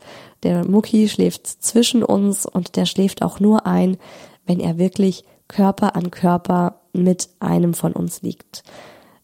Der 0.43 0.69
Mucki 0.69 1.09
schläft 1.09 1.47
zwischen 1.47 2.03
uns 2.03 2.47
und 2.47 2.75
der 2.75 2.87
schläft 2.87 3.23
auch 3.23 3.39
nur 3.39 3.67
ein, 3.67 3.99
wenn 4.47 4.59
er 4.59 4.79
wirklich 4.79 5.23
Körper 5.47 5.95
an 5.95 6.11
Körper 6.11 6.81
mit 6.93 7.29
einem 7.39 7.73
von 7.73 7.93
uns 7.93 8.23
liegt. 8.23 8.65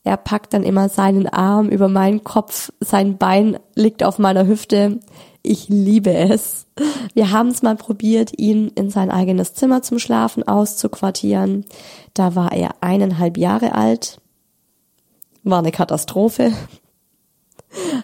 Er 0.02 0.16
packt 0.16 0.54
dann 0.54 0.62
immer 0.62 0.88
seinen 0.88 1.26
Arm 1.26 1.68
über 1.68 1.88
meinen 1.88 2.24
Kopf, 2.24 2.72
sein 2.80 3.18
Bein 3.18 3.58
liegt 3.74 4.02
auf 4.02 4.18
meiner 4.18 4.46
Hüfte. 4.46 5.00
Ich 5.42 5.68
liebe 5.68 6.12
es. 6.12 6.66
Wir 7.14 7.30
haben 7.30 7.48
es 7.48 7.62
mal 7.62 7.76
probiert, 7.76 8.32
ihn 8.38 8.68
in 8.68 8.90
sein 8.90 9.10
eigenes 9.10 9.54
Zimmer 9.54 9.82
zum 9.82 9.98
Schlafen 9.98 10.46
auszuquartieren. 10.46 11.64
Da 12.14 12.34
war 12.34 12.52
er 12.52 12.76
eineinhalb 12.80 13.36
Jahre 13.36 13.74
alt. 13.74 14.20
War 15.42 15.58
eine 15.58 15.72
Katastrophe. 15.72 16.52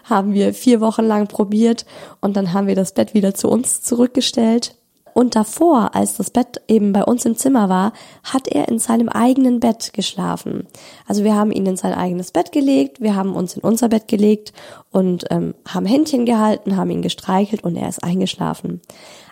haben 0.03 0.33
wir 0.33 0.53
vier 0.53 0.81
Wochen 0.81 1.03
lang 1.03 1.27
probiert 1.27 1.85
und 2.21 2.37
dann 2.37 2.53
haben 2.53 2.67
wir 2.67 2.75
das 2.75 2.93
Bett 2.93 3.13
wieder 3.13 3.33
zu 3.33 3.49
uns 3.49 3.81
zurückgestellt. 3.81 4.75
Und 5.17 5.35
davor, 5.35 5.95
als 5.95 6.15
das 6.15 6.29
Bett 6.29 6.61
eben 6.67 6.93
bei 6.93 7.03
uns 7.03 7.25
im 7.25 7.35
Zimmer 7.35 7.69
war, 7.69 7.91
hat 8.23 8.47
er 8.47 8.67
in 8.67 8.77
seinem 8.77 9.09
eigenen 9.09 9.59
Bett 9.59 9.91
geschlafen. 9.93 10.67
Also 11.07 11.23
wir 11.23 11.33
haben 11.35 11.51
ihn 11.51 11.65
in 11.65 11.75
sein 11.75 11.95
eigenes 11.95 12.31
Bett 12.31 12.51
gelegt, 12.51 13.01
wir 13.01 13.15
haben 13.15 13.35
uns 13.35 13.55
in 13.55 13.63
unser 13.63 13.89
Bett 13.89 14.07
gelegt 14.07 14.53
und 14.91 15.25
ähm, 15.31 15.55
haben 15.67 15.87
Händchen 15.87 16.27
gehalten, 16.27 16.77
haben 16.77 16.91
ihn 16.91 17.01
gestreichelt 17.01 17.63
und 17.63 17.75
er 17.77 17.89
ist 17.89 18.03
eingeschlafen. 18.03 18.79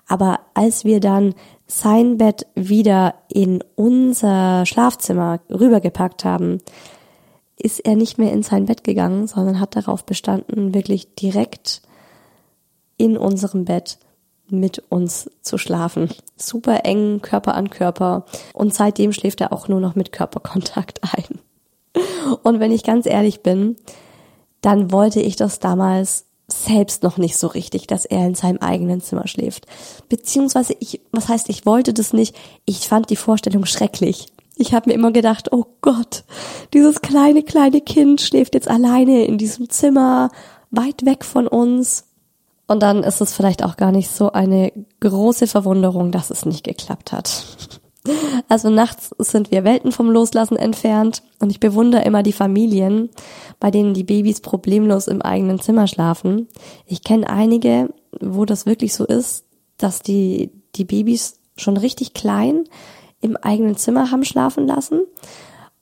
Aber 0.07 0.39
als 0.55 0.85
wir 0.85 0.99
dann 0.99 1.35
sein 1.67 2.17
Bett 2.17 2.47
wieder 2.55 3.13
in 3.31 3.63
unser 3.75 4.65
Schlafzimmer 4.65 5.39
rübergepackt 5.51 6.25
haben, 6.25 6.63
ist 7.59 7.79
er 7.79 7.95
nicht 7.95 8.17
mehr 8.17 8.33
in 8.33 8.41
sein 8.41 8.65
Bett 8.65 8.83
gegangen, 8.83 9.27
sondern 9.27 9.59
hat 9.59 9.75
darauf 9.75 10.03
bestanden, 10.03 10.73
wirklich 10.73 11.13
direkt 11.13 11.83
in 12.97 13.17
unserem 13.17 13.65
Bett 13.65 13.99
mit 14.49 14.83
uns 14.89 15.29
zu 15.41 15.57
schlafen. 15.57 16.09
Super 16.37 16.85
eng, 16.85 17.21
Körper 17.21 17.55
an 17.55 17.69
Körper. 17.69 18.25
Und 18.53 18.73
seitdem 18.73 19.13
schläft 19.13 19.41
er 19.41 19.51
auch 19.51 19.67
nur 19.67 19.79
noch 19.79 19.95
mit 19.95 20.11
Körperkontakt 20.11 21.01
ein. 21.15 21.39
Und 22.43 22.59
wenn 22.59 22.71
ich 22.71 22.83
ganz 22.83 23.05
ehrlich 23.05 23.41
bin, 23.41 23.75
dann 24.61 24.91
wollte 24.91 25.21
ich 25.21 25.35
das 25.35 25.59
damals 25.59 26.25
selbst 26.47 27.03
noch 27.03 27.17
nicht 27.17 27.37
so 27.37 27.47
richtig, 27.47 27.87
dass 27.87 28.05
er 28.05 28.25
in 28.25 28.35
seinem 28.35 28.59
eigenen 28.59 29.01
Zimmer 29.01 29.27
schläft. 29.27 29.65
Beziehungsweise 30.09 30.75
ich, 30.79 31.01
was 31.11 31.27
heißt, 31.27 31.49
ich 31.49 31.65
wollte 31.65 31.93
das 31.93 32.13
nicht, 32.13 32.35
ich 32.65 32.87
fand 32.87 33.09
die 33.09 33.15
Vorstellung 33.15 33.65
schrecklich. 33.65 34.27
Ich 34.57 34.73
habe 34.73 34.89
mir 34.89 34.95
immer 34.95 35.11
gedacht, 35.11 35.51
oh 35.51 35.65
Gott, 35.81 36.23
dieses 36.73 37.01
kleine, 37.01 37.43
kleine 37.43 37.81
Kind 37.81 38.21
schläft 38.21 38.53
jetzt 38.53 38.69
alleine 38.69 39.25
in 39.25 39.37
diesem 39.37 39.69
Zimmer, 39.69 40.29
weit 40.71 41.05
weg 41.05 41.25
von 41.25 41.47
uns. 41.47 42.05
Und 42.67 42.81
dann 42.81 43.03
ist 43.03 43.21
es 43.21 43.33
vielleicht 43.33 43.63
auch 43.63 43.77
gar 43.77 43.91
nicht 43.91 44.09
so 44.09 44.31
eine 44.31 44.71
große 44.99 45.47
Verwunderung, 45.47 46.11
dass 46.11 46.31
es 46.31 46.45
nicht 46.45 46.63
geklappt 46.63 47.11
hat. 47.11 47.43
Also 48.49 48.69
nachts 48.69 49.15
sind 49.17 49.49
wir 49.49 49.63
Welten 49.63 49.91
vom 49.91 50.11
Loslassen 50.11 50.57
entfernt 50.57 51.23
und 51.39 51.49
ich 51.49 51.59
bewundere 51.59 52.03
immer 52.03 52.21
die 52.21 52.33
Familien, 52.33 53.09
bei 53.59 53.71
denen 53.71 53.95
die 53.95 54.03
Babys 54.03 54.41
problemlos 54.41 55.07
im 55.07 55.23
eigenen 55.23 55.59
Zimmer 55.59 55.87
schlafen. 55.87 56.47
Ich 56.85 57.03
kenne 57.03 57.27
einige, 57.27 57.89
wo 58.21 58.45
das 58.45 58.67
wirklich 58.67 58.93
so 58.93 59.05
ist, 59.05 59.45
dass 59.77 60.03
die, 60.03 60.51
die 60.75 60.85
Babys 60.85 61.39
schon 61.57 61.77
richtig 61.77 62.13
klein 62.13 62.65
im 63.21 63.37
eigenen 63.37 63.75
Zimmer 63.75 64.11
haben 64.11 64.23
schlafen 64.23 64.67
lassen 64.67 65.01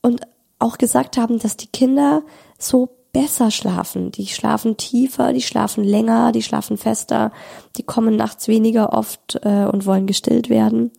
und 0.01 0.21
auch 0.59 0.77
gesagt 0.77 1.17
haben, 1.17 1.39
dass 1.39 1.57
die 1.57 1.67
Kinder 1.67 2.23
so 2.57 2.89
besser 3.13 3.51
schlafen. 3.51 4.11
Die 4.11 4.27
schlafen 4.27 4.75
tiefer, 4.75 5.31
die 5.31 5.41
schlafen 5.41 5.83
länger, 5.83 6.31
die 6.31 6.41
schlafen 6.41 6.77
fester, 6.77 7.31
die 7.77 7.83
kommen 7.83 8.17
nachts 8.17 8.47
weniger 8.47 8.91
oft 8.91 9.39
äh, 9.43 9.65
und 9.65 9.85
wollen 9.85 10.07
gestillt 10.07 10.49
werden. 10.49 10.91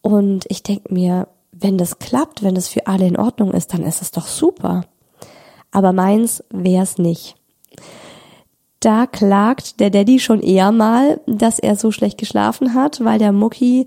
Und 0.00 0.46
ich 0.48 0.62
denke 0.62 0.92
mir, 0.92 1.28
wenn 1.52 1.78
das 1.78 1.98
klappt, 1.98 2.42
wenn 2.42 2.54
das 2.54 2.68
für 2.68 2.86
alle 2.86 3.06
in 3.06 3.18
Ordnung 3.18 3.52
ist, 3.52 3.72
dann 3.72 3.84
ist 3.84 4.02
es 4.02 4.10
doch 4.10 4.26
super. 4.26 4.84
Aber 5.70 5.92
meins 5.92 6.42
wär's 6.50 6.98
nicht. 6.98 7.36
Da 8.80 9.06
klagt 9.06 9.80
der 9.80 9.90
Daddy 9.90 10.18
schon 10.18 10.40
eher 10.40 10.72
mal, 10.72 11.20
dass 11.26 11.58
er 11.58 11.76
so 11.76 11.90
schlecht 11.90 12.18
geschlafen 12.18 12.74
hat, 12.74 13.02
weil 13.04 13.18
der 13.18 13.32
Mucki 13.32 13.86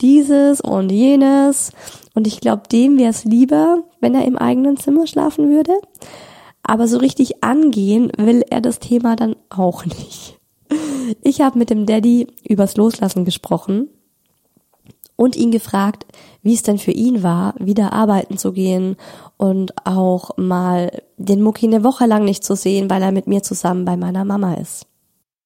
dieses 0.00 0.60
und 0.60 0.90
jenes. 0.90 1.72
Und 2.14 2.26
ich 2.26 2.40
glaube, 2.40 2.62
dem 2.70 2.98
wär's 2.98 3.24
lieber, 3.24 3.82
wenn 4.00 4.14
er 4.14 4.24
im 4.24 4.38
eigenen 4.38 4.76
Zimmer 4.76 5.06
schlafen 5.06 5.50
würde. 5.50 5.74
Aber 6.68 6.86
so 6.86 6.98
richtig 6.98 7.42
angehen 7.42 8.12
will 8.18 8.44
er 8.50 8.60
das 8.60 8.78
Thema 8.78 9.16
dann 9.16 9.36
auch 9.48 9.86
nicht. 9.86 10.38
Ich 11.22 11.40
habe 11.40 11.58
mit 11.58 11.70
dem 11.70 11.86
Daddy 11.86 12.26
übers 12.46 12.76
Loslassen 12.76 13.24
gesprochen 13.24 13.88
und 15.16 15.34
ihn 15.34 15.50
gefragt, 15.50 16.04
wie 16.42 16.52
es 16.52 16.62
denn 16.62 16.76
für 16.76 16.90
ihn 16.90 17.22
war, 17.22 17.54
wieder 17.58 17.94
arbeiten 17.94 18.36
zu 18.36 18.52
gehen 18.52 18.96
und 19.38 19.86
auch 19.86 20.36
mal 20.36 20.90
den 21.16 21.40
Mucki 21.40 21.66
eine 21.66 21.84
Woche 21.84 22.04
lang 22.04 22.26
nicht 22.26 22.44
zu 22.44 22.54
sehen, 22.54 22.90
weil 22.90 23.00
er 23.00 23.12
mit 23.12 23.26
mir 23.26 23.42
zusammen 23.42 23.86
bei 23.86 23.96
meiner 23.96 24.26
Mama 24.26 24.52
ist. 24.52 24.86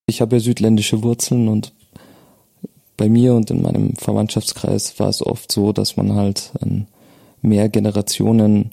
Ich 0.07 0.21
habe 0.21 0.35
ja 0.37 0.41
südländische 0.41 1.05
Wurzeln 1.05 1.47
und 1.47 1.73
bei 2.97 3.09
mir 3.09 3.35
und 3.35 3.49
in 3.53 3.63
meinem 3.63 3.95
Verwandtschaftskreis 3.95 4.99
war 4.99 5.09
es 5.09 5.25
oft 5.25 5.53
so, 5.53 5.73
dass 5.73 5.97
man 5.97 6.17
halt 6.17 6.51
ein 6.61 6.89
mehr 7.43 7.69
Generationen 7.69 8.73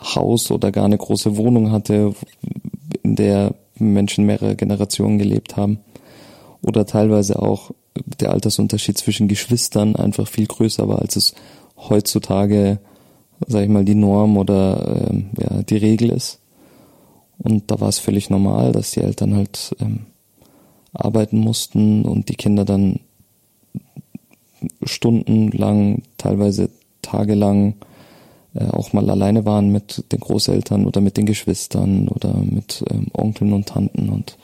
Haus 0.00 0.50
oder 0.50 0.72
gar 0.72 0.84
eine 0.84 0.98
große 0.98 1.36
Wohnung 1.36 1.70
hatte, 1.70 2.14
in 3.02 3.16
der 3.16 3.54
Menschen 3.78 4.26
mehrere 4.26 4.56
Generationen 4.56 5.18
gelebt 5.18 5.56
haben. 5.56 5.78
Oder 6.62 6.86
teilweise 6.86 7.40
auch 7.40 7.70
der 8.20 8.32
Altersunterschied 8.32 8.98
zwischen 8.98 9.28
Geschwistern 9.28 9.96
einfach 9.96 10.26
viel 10.28 10.46
größer 10.46 10.88
war, 10.88 11.00
als 11.00 11.16
es 11.16 11.34
heutzutage, 11.76 12.78
sag 13.46 13.62
ich 13.62 13.68
mal, 13.68 13.84
die 13.84 13.94
Norm 13.94 14.36
oder 14.36 15.10
äh, 15.10 15.22
ja, 15.40 15.62
die 15.62 15.76
Regel 15.76 16.10
ist. 16.10 16.38
Und 17.38 17.70
da 17.70 17.80
war 17.80 17.88
es 17.88 17.98
völlig 17.98 18.28
normal, 18.28 18.72
dass 18.72 18.90
die 18.90 19.00
Eltern 19.00 19.34
halt 19.34 19.74
ähm, 19.80 20.00
arbeiten 20.92 21.38
mussten 21.38 22.04
und 22.04 22.28
die 22.28 22.34
Kinder 22.34 22.64
dann 22.64 23.00
stundenlang, 24.82 26.02
teilweise 26.18 26.68
tagelang 27.00 27.76
äh, 28.54 28.66
auch 28.66 28.92
mal 28.92 29.08
alleine 29.10 29.44
waren 29.44 29.70
mit 29.70 30.04
den 30.12 30.20
Großeltern 30.20 30.86
oder 30.86 31.00
mit 31.00 31.16
den 31.16 31.26
Geschwistern 31.26 32.08
oder 32.08 32.34
mit 32.34 32.84
ähm, 32.90 33.08
Onkeln 33.12 33.52
und 33.52 33.66
Tanten 33.66 34.08
und 34.08 34.36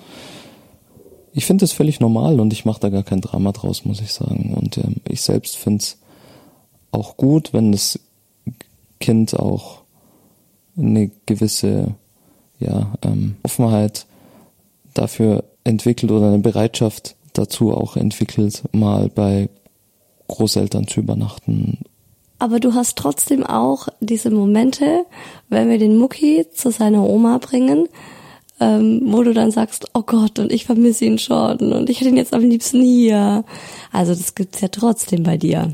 ich 1.37 1.45
finde 1.45 1.65
das 1.65 1.73
völlig 1.73 2.01
normal 2.01 2.41
und 2.41 2.55
ich 2.55 2.65
mache 2.65 2.81
da 2.81 2.89
gar 2.89 3.03
kein 3.03 3.21
Drama 3.21 3.53
draus, 3.53 3.85
muss 3.85 4.01
ich 4.01 4.15
sagen. 4.15 4.55
Und 4.55 4.79
ähm, 4.79 4.97
ich 5.07 5.21
selbst 5.21 5.59
finde 5.59 5.83
es 5.83 5.99
auch 6.93 7.19
gut, 7.19 7.53
wenn 7.53 7.73
das 7.73 8.01
Kind 9.01 9.39
auch 9.39 9.83
eine 10.79 11.11
gewisse 11.27 11.95
ja, 12.59 12.95
ähm, 13.03 13.37
Offenheit 13.43 14.07
dafür 14.95 15.45
entwickelt 15.63 16.11
oder 16.11 16.29
eine 16.29 16.39
Bereitschaft 16.39 17.17
dazu 17.35 17.75
auch 17.75 17.97
entwickelt, 17.97 18.63
mal 18.73 19.11
bei 19.11 19.51
Großeltern 20.29 20.89
zu 20.89 21.01
übernachten. 21.01 21.81
Aber 22.39 22.61
du 22.61 22.75
hast 22.75 22.97
trotzdem 22.97 23.45
auch 23.45 23.89
diese 24.01 24.31
Momente, 24.31 25.07
wenn 25.49 25.71
wir 25.71 25.79
den 25.79 25.97
Mucki 25.97 26.47
zu 26.53 26.71
seiner 26.71 27.03
Oma 27.09 27.39
bringen, 27.39 27.89
ähm, 28.61 29.03
wo 29.05 29.23
du 29.23 29.33
dann 29.33 29.51
sagst, 29.51 29.87
oh 29.95 30.03
Gott, 30.03 30.39
und 30.39 30.53
ich 30.53 30.65
vermisse 30.65 31.05
ihn 31.05 31.19
schon 31.19 31.73
und 31.73 31.91
ich 31.91 32.01
hätte 32.01 32.11
ihn 32.11 32.17
jetzt 32.17 32.35
am 32.35 32.43
liebsten 32.43 32.83
hier. 32.83 33.45
Also 33.93 34.15
das 34.15 34.35
gibt's 34.35 34.61
ja 34.61 34.69
trotzdem 34.69 35.23
bei 35.23 35.37
dir. 35.37 35.73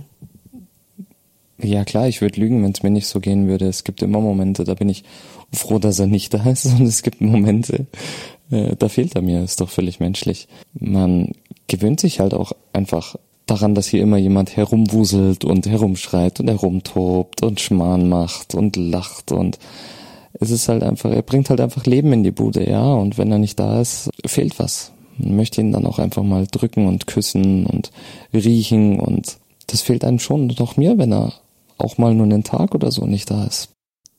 Ja 1.62 1.84
klar, 1.84 2.08
ich 2.08 2.20
würde 2.20 2.40
lügen, 2.40 2.62
wenn 2.62 2.72
es 2.72 2.82
mir 2.82 2.90
nicht 2.90 3.06
so 3.06 3.20
gehen 3.20 3.46
würde. 3.46 3.68
Es 3.68 3.84
gibt 3.84 4.02
immer 4.02 4.20
Momente, 4.20 4.64
da 4.64 4.74
bin 4.74 4.88
ich 4.88 5.04
froh, 5.52 5.78
dass 5.78 5.98
er 5.98 6.06
nicht 6.06 6.34
da 6.34 6.42
ist 6.50 6.66
und 6.78 6.82
es 6.82 7.02
gibt 7.02 7.20
Momente, 7.20 7.86
äh, 8.50 8.74
da 8.76 8.88
fehlt 8.88 9.14
er 9.14 9.22
mir. 9.22 9.42
Ist 9.42 9.60
doch 9.60 9.70
völlig 9.70 10.00
menschlich. 10.00 10.48
Man 10.74 11.32
gewöhnt 11.68 12.00
sich 12.00 12.20
halt 12.20 12.34
auch 12.34 12.52
einfach 12.72 13.16
daran, 13.46 13.74
dass 13.74 13.88
hier 13.88 14.02
immer 14.02 14.16
jemand 14.16 14.56
herumwuselt 14.56 15.44
und 15.44 15.66
herumschreit 15.66 16.40
und 16.40 16.48
herumtobt 16.48 17.42
und 17.42 17.60
Schmarrn 17.60 18.08
macht 18.08 18.54
und 18.54 18.76
lacht 18.76 19.32
und 19.32 19.58
es 20.34 20.50
ist 20.50 20.68
halt 20.68 20.82
einfach, 20.82 21.10
er 21.10 21.22
bringt 21.22 21.50
halt 21.50 21.60
einfach 21.60 21.84
Leben 21.84 22.12
in 22.12 22.24
die 22.24 22.30
Bude, 22.30 22.68
ja, 22.68 22.94
und 22.94 23.18
wenn 23.18 23.30
er 23.30 23.38
nicht 23.38 23.58
da 23.58 23.80
ist, 23.80 24.10
fehlt 24.26 24.58
was. 24.58 24.92
Man 25.18 25.36
möchte 25.36 25.60
ihn 25.60 25.72
dann 25.72 25.86
auch 25.86 25.98
einfach 25.98 26.22
mal 26.22 26.46
drücken 26.50 26.86
und 26.86 27.06
küssen 27.06 27.66
und 27.66 27.90
riechen 28.32 28.98
und 28.98 29.38
das 29.66 29.82
fehlt 29.82 30.04
einem 30.04 30.18
schon 30.18 30.42
und 30.42 30.60
auch 30.60 30.76
mir, 30.76 30.98
wenn 30.98 31.12
er 31.12 31.34
auch 31.78 31.98
mal 31.98 32.14
nur 32.14 32.24
einen 32.24 32.44
Tag 32.44 32.74
oder 32.74 32.90
so 32.90 33.06
nicht 33.06 33.30
da 33.30 33.44
ist. 33.44 33.68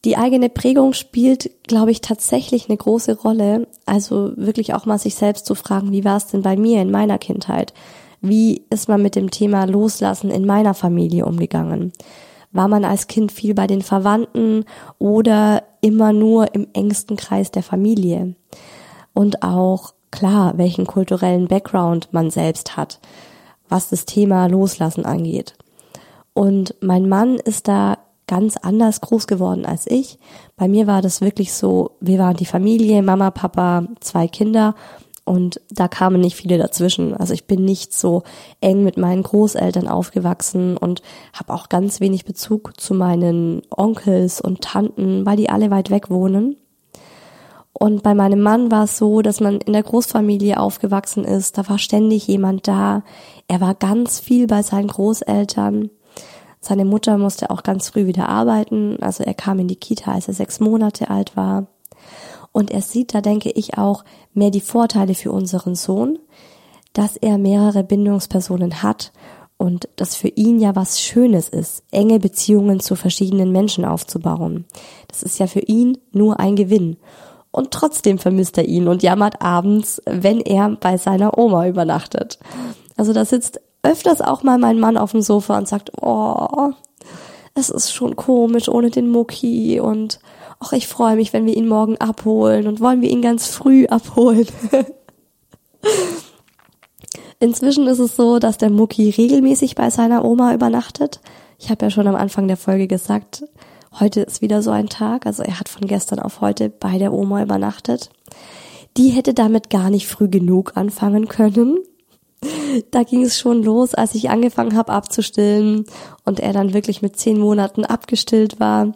Die 0.06 0.18
eigene 0.18 0.50
Prägung 0.50 0.94
spielt, 0.94 1.50
glaube 1.66 1.92
ich, 1.92 2.02
tatsächlich 2.02 2.68
eine 2.68 2.78
große 2.78 3.20
Rolle. 3.22 3.68
Also 3.86 4.34
wirklich 4.36 4.74
auch 4.74 4.86
mal 4.86 5.00
sich 5.00 5.16
selbst 5.16 5.46
zu 5.46 5.56
fragen, 5.56 5.94
wie 5.94 6.04
war 6.04 6.18
es 6.18 6.28
denn 6.28 6.42
bei 6.42 6.58
mir 6.58 6.82
in 6.82 6.92
meiner 6.92 7.18
Kindheit? 7.18 7.74
Wie 8.26 8.64
ist 8.70 8.88
man 8.88 9.02
mit 9.02 9.18
dem 9.18 9.32
Thema 9.32 9.66
Loslassen 9.66 10.32
in 10.32 10.46
meiner 10.46 10.74
Familie 10.74 11.26
umgegangen? 11.26 11.92
War 12.54 12.70
man 12.70 12.86
als 12.86 13.08
Kind 13.08 13.34
viel 13.34 13.54
bei 13.54 13.68
den 13.68 13.82
Verwandten 13.82 14.64
oder 14.98 15.64
immer 15.82 16.14
nur 16.14 16.56
im 16.56 16.68
engsten 16.72 17.18
Kreis 17.18 17.52
der 17.52 17.64
Familie? 17.64 18.36
Und 19.14 19.44
auch 19.44 19.94
klar, 20.10 20.58
welchen 20.58 20.88
kulturellen 20.88 21.50
Background 21.50 22.14
man 22.14 22.32
selbst 22.32 22.78
hat, 22.78 23.02
was 23.68 23.90
das 23.90 24.06
Thema 24.06 24.48
Loslassen 24.48 25.06
angeht. 25.06 25.56
Und 26.34 26.76
mein 26.80 27.10
Mann 27.10 27.36
ist 27.36 27.68
da 27.68 27.98
ganz 28.26 28.56
anders 28.56 29.02
groß 29.02 29.28
geworden 29.28 29.66
als 29.66 29.86
ich. 29.86 30.18
Bei 30.56 30.70
mir 30.70 30.88
war 30.88 31.02
das 31.02 31.20
wirklich 31.20 31.52
so, 31.52 31.92
wir 32.00 32.20
waren 32.20 32.38
die 32.38 32.46
Familie, 32.46 33.04
Mama, 33.04 33.32
Papa, 33.32 33.86
zwei 34.00 34.30
Kinder 34.30 34.76
und 35.26 35.62
da 35.70 35.88
kamen 35.88 36.20
nicht 36.20 36.36
viele 36.36 36.58
dazwischen. 36.58 37.16
Also 37.16 37.34
ich 37.34 37.46
bin 37.46 37.64
nicht 37.64 37.94
so 37.94 38.24
eng 38.60 38.84
mit 38.84 38.98
meinen 38.98 39.24
Großeltern 39.24 39.88
aufgewachsen 39.88 40.76
und 40.76 41.02
habe 41.32 41.54
auch 41.54 41.70
ganz 41.70 42.02
wenig 42.02 42.26
Bezug 42.26 42.80
zu 42.80 42.94
meinen 42.94 43.62
Onkels 43.70 44.42
und 44.42 44.62
Tanten, 44.62 45.26
weil 45.26 45.38
die 45.38 45.50
alle 45.50 45.72
weit 45.72 45.90
weg 45.90 46.10
wohnen. 46.10 46.58
Und 47.72 48.04
bei 48.04 48.14
meinem 48.14 48.42
Mann 48.42 48.70
war 48.70 48.84
es 48.84 48.98
so, 48.98 49.22
dass 49.22 49.40
man 49.40 49.60
in 49.60 49.74
der 49.74 49.84
Großfamilie 49.84 50.60
aufgewachsen 50.60 51.24
ist. 51.24 51.58
Da 51.58 51.68
war 51.70 51.80
ständig 51.80 52.28
jemand 52.28 52.68
da. 52.68 53.04
Er 53.48 53.62
war 53.62 53.76
ganz 53.76 54.20
viel 54.20 54.46
bei 54.48 54.62
seinen 54.62 54.88
Großeltern. 54.90 55.90
Seine 56.60 56.86
Mutter 56.86 57.18
musste 57.18 57.50
auch 57.50 57.64
ganz 57.64 57.90
früh 57.90 58.06
wieder 58.08 58.30
arbeiten. 58.30 58.98
Also 59.02 59.24
er 59.24 59.34
kam 59.34 59.60
in 59.60 59.68
die 59.68 59.76
Kita, 59.76 60.12
als 60.12 60.28
er 60.28 60.34
sechs 60.34 60.60
Monate 60.60 61.10
alt 61.10 61.36
war. 61.36 61.68
Und 62.54 62.72
er 62.72 62.82
sieht 62.82 63.14
da, 63.14 63.20
denke 63.20 63.50
ich, 63.50 63.78
auch 63.78 64.06
mehr 64.34 64.52
die 64.52 64.62
Vorteile 64.62 65.16
für 65.16 65.34
unseren 65.34 65.76
Sohn, 65.76 66.20
dass 66.94 67.18
er 67.18 67.38
mehrere 67.38 67.84
Bindungspersonen 67.84 68.82
hat 68.82 69.12
und 69.58 69.90
das 69.96 70.16
für 70.16 70.28
ihn 70.30 70.60
ja 70.60 70.76
was 70.76 71.02
Schönes 71.02 71.50
ist, 71.50 71.84
enge 71.92 72.20
Beziehungen 72.20 72.80
zu 72.80 72.96
verschiedenen 72.96 73.52
Menschen 73.52 73.86
aufzubauen. 73.86 74.66
Das 75.08 75.24
ist 75.24 75.40
ja 75.40 75.48
für 75.48 75.62
ihn 75.62 75.98
nur 76.12 76.40
ein 76.40 76.56
Gewinn. 76.56 76.98
Und 77.52 77.72
trotzdem 77.72 78.18
vermisst 78.18 78.58
er 78.58 78.66
ihn 78.66 78.88
und 78.88 79.04
jammert 79.04 79.42
abends, 79.42 80.02
wenn 80.06 80.42
er 80.42 80.70
bei 80.70 80.98
seiner 80.98 81.38
Oma 81.38 81.68
übernachtet. 81.68 82.40
Also 82.98 83.14
da 83.14 83.26
sitzt 83.26 83.62
öfters 83.84 84.22
auch 84.22 84.44
mal 84.44 84.58
mein 84.58 84.80
Mann 84.80 84.98
auf 84.98 85.12
dem 85.12 85.22
Sofa 85.22 85.58
und 85.58 85.68
sagt, 85.68 85.92
oh, 86.02 86.72
es 87.56 87.70
ist 87.70 87.94
schon 87.94 88.16
komisch 88.16 88.70
ohne 88.70 88.90
den 88.90 89.10
Mucki 89.10 89.80
und 89.80 90.20
ach, 90.64 90.74
ich 90.74 90.88
freue 90.88 91.16
mich, 91.16 91.34
wenn 91.34 91.46
wir 91.46 91.56
ihn 91.56 91.68
morgen 91.68 91.98
abholen 91.98 92.68
und 92.68 92.80
wollen 92.80 93.02
wir 93.02 93.10
ihn 93.10 93.22
ganz 93.22 93.48
früh 93.48 93.86
abholen. 93.88 94.48
Inzwischen 97.40 97.88
ist 97.88 98.00
es 98.00 98.16
so, 98.16 98.40
dass 98.40 98.58
der 98.58 98.70
Mucki 98.70 99.10
regelmäßig 99.10 99.76
bei 99.76 99.90
seiner 99.90 100.24
Oma 100.24 100.54
übernachtet. 100.54 101.20
Ich 101.60 101.70
habe 101.70 101.86
ja 101.86 101.90
schon 101.90 102.08
am 102.08 102.16
Anfang 102.16 102.48
der 102.48 102.56
Folge 102.58 102.88
gesagt, 102.88 103.44
heute 104.00 104.22
ist 104.22 104.42
wieder 104.42 104.62
so 104.62 104.72
ein 104.72 104.88
Tag. 104.88 105.26
Also 105.26 105.44
er 105.44 105.60
hat 105.60 105.68
von 105.68 105.88
gestern 105.88 106.20
auf 106.20 106.40
heute 106.40 106.70
bei 106.70 106.98
der 106.98 107.12
Oma 107.12 107.44
übernachtet. 107.44 108.10
Die 108.96 109.10
hätte 109.10 109.34
damit 109.34 109.70
gar 109.70 109.90
nicht 109.90 110.08
früh 110.08 110.30
genug 110.30 110.78
anfangen 110.78 111.28
können. 111.28 111.80
Da 112.92 113.04
ging 113.04 113.24
es 113.24 113.38
schon 113.40 113.64
los, 113.64 113.94
als 113.94 114.16
ich 114.16 114.30
angefangen 114.30 114.76
habe 114.76 114.92
abzustillen 114.94 115.86
und 116.26 116.40
er 116.40 116.54
dann 116.54 116.74
wirklich 116.74 117.02
mit 117.02 117.18
zehn 117.18 117.40
Monaten 117.40 117.86
abgestillt 117.86 118.60
war. 118.60 118.94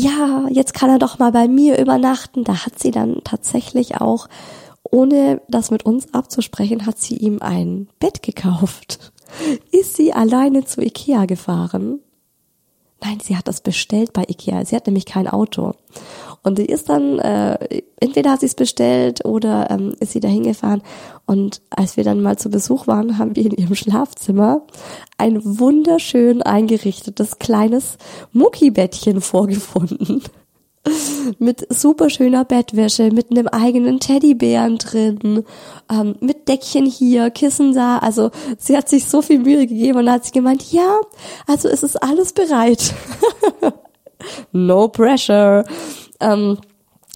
Ja, 0.00 0.46
jetzt 0.48 0.74
kann 0.74 0.90
er 0.90 1.00
doch 1.00 1.18
mal 1.18 1.32
bei 1.32 1.48
mir 1.48 1.76
übernachten. 1.76 2.44
Da 2.44 2.64
hat 2.64 2.78
sie 2.78 2.92
dann 2.92 3.20
tatsächlich 3.24 4.00
auch 4.00 4.28
ohne 4.84 5.40
das 5.48 5.72
mit 5.72 5.84
uns 5.84 6.14
abzusprechen, 6.14 6.86
hat 6.86 7.00
sie 7.00 7.16
ihm 7.16 7.42
ein 7.42 7.88
Bett 7.98 8.22
gekauft. 8.22 9.12
Ist 9.72 9.96
sie 9.96 10.12
alleine 10.12 10.64
zu 10.64 10.82
Ikea 10.82 11.26
gefahren? 11.26 11.98
Nein, 13.02 13.18
sie 13.20 13.36
hat 13.36 13.48
das 13.48 13.60
bestellt 13.60 14.12
bei 14.12 14.22
Ikea. 14.28 14.64
Sie 14.64 14.76
hat 14.76 14.86
nämlich 14.86 15.04
kein 15.04 15.26
Auto. 15.26 15.74
Und 16.42 16.58
die 16.58 16.66
ist 16.66 16.88
dann, 16.88 17.18
äh, 17.18 17.82
entweder 18.00 18.32
hat 18.32 18.40
sie 18.40 18.46
es 18.46 18.54
bestellt 18.54 19.24
oder 19.24 19.70
ähm, 19.70 19.94
ist 20.00 20.12
sie 20.12 20.20
da 20.20 20.28
hingefahren. 20.28 20.82
Und 21.26 21.60
als 21.70 21.96
wir 21.96 22.04
dann 22.04 22.22
mal 22.22 22.38
zu 22.38 22.50
Besuch 22.50 22.86
waren, 22.86 23.18
haben 23.18 23.36
wir 23.36 23.44
in 23.44 23.52
ihrem 23.52 23.74
Schlafzimmer 23.74 24.62
ein 25.18 25.40
wunderschön 25.44 26.42
eingerichtetes 26.42 27.38
kleines 27.38 27.98
Muckibettchen 28.32 29.20
vorgefunden 29.20 30.22
mit 31.38 31.66
super 31.70 32.10
schöner 32.10 32.44
Bettwäsche, 32.44 33.10
mit 33.10 33.30
einem 33.30 33.48
eigenen 33.48 34.00
Teddybären 34.00 34.78
drin, 34.78 35.44
ähm, 35.90 36.16
mit 36.20 36.48
Deckchen 36.48 36.86
hier, 36.86 37.30
Kissen 37.30 37.74
da. 37.74 37.98
Also 37.98 38.30
sie 38.58 38.76
hat 38.76 38.88
sich 38.88 39.06
so 39.06 39.22
viel 39.22 39.38
Mühe 39.38 39.66
gegeben 39.66 39.98
und 39.98 40.10
hat 40.10 40.24
sich 40.24 40.32
gemeint, 40.32 40.72
ja, 40.72 40.98
also 41.46 41.68
es 41.68 41.82
ist 41.82 42.02
alles 42.02 42.32
bereit. 42.32 42.94
no 44.52 44.88
pressure. 44.88 45.64
Ähm, 46.20 46.58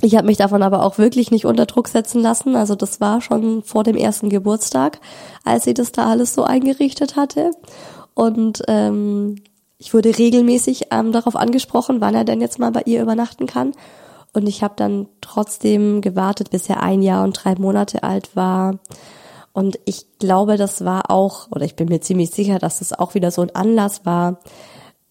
ich 0.01 0.17
habe 0.17 0.27
mich 0.27 0.37
davon 0.37 0.62
aber 0.62 0.85
auch 0.85 0.99
wirklich 0.99 1.31
nicht 1.31 1.47
unter 1.47 1.65
Druck 1.65 1.88
setzen 1.88 2.23
lassen. 2.23 2.57
Also 2.57 2.75
das 2.75 3.01
war 3.01 3.21
schon 3.21 3.62
vor 3.62 3.85
dem 3.85 3.97
ersten 3.97 4.29
Geburtstag, 4.31 5.01
als 5.45 5.65
sie 5.65 5.75
das 5.75 5.93
da 5.93 6.11
alles 6.11 6.35
so 6.35 6.43
eingerichtet 6.43 7.15
hatte. 7.15 7.53
Und 8.15 8.62
ähm, 8.67 9.37
ich 9.79 9.95
wurde 9.95 10.17
regelmäßig 10.19 10.88
ähm, 10.91 11.12
darauf 11.12 11.37
angesprochen, 11.37 12.01
wann 12.01 12.15
er 12.15 12.25
denn 12.25 12.41
jetzt 12.41 12.59
mal 12.59 12.73
bei 12.73 12.83
ihr 12.85 13.01
übernachten 13.01 13.47
kann. 13.47 13.73
Und 14.33 14.49
ich 14.49 14.62
habe 14.62 14.75
dann 14.77 15.09
trotzdem 15.21 16.01
gewartet, 16.01 16.51
bis 16.51 16.69
er 16.69 16.83
ein 16.83 17.03
Jahr 17.03 17.23
und 17.23 17.33
drei 17.33 17.55
Monate 17.55 18.03
alt 18.03 18.35
war. 18.35 18.79
Und 19.53 19.79
ich 19.85 20.07
glaube, 20.19 20.57
das 20.57 20.85
war 20.85 21.11
auch, 21.11 21.49
oder 21.51 21.65
ich 21.65 21.77
bin 21.77 21.88
mir 21.88 22.01
ziemlich 22.01 22.31
sicher, 22.31 22.59
dass 22.59 22.79
das 22.79 22.93
auch 22.93 23.15
wieder 23.15 23.31
so 23.31 23.43
ein 23.43 23.55
Anlass 23.55 24.05
war. 24.05 24.41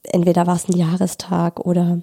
Entweder 0.03 0.47
war 0.47 0.55
es 0.55 0.67
ein 0.67 0.77
Jahrestag 0.77 1.59
oder 1.59 1.99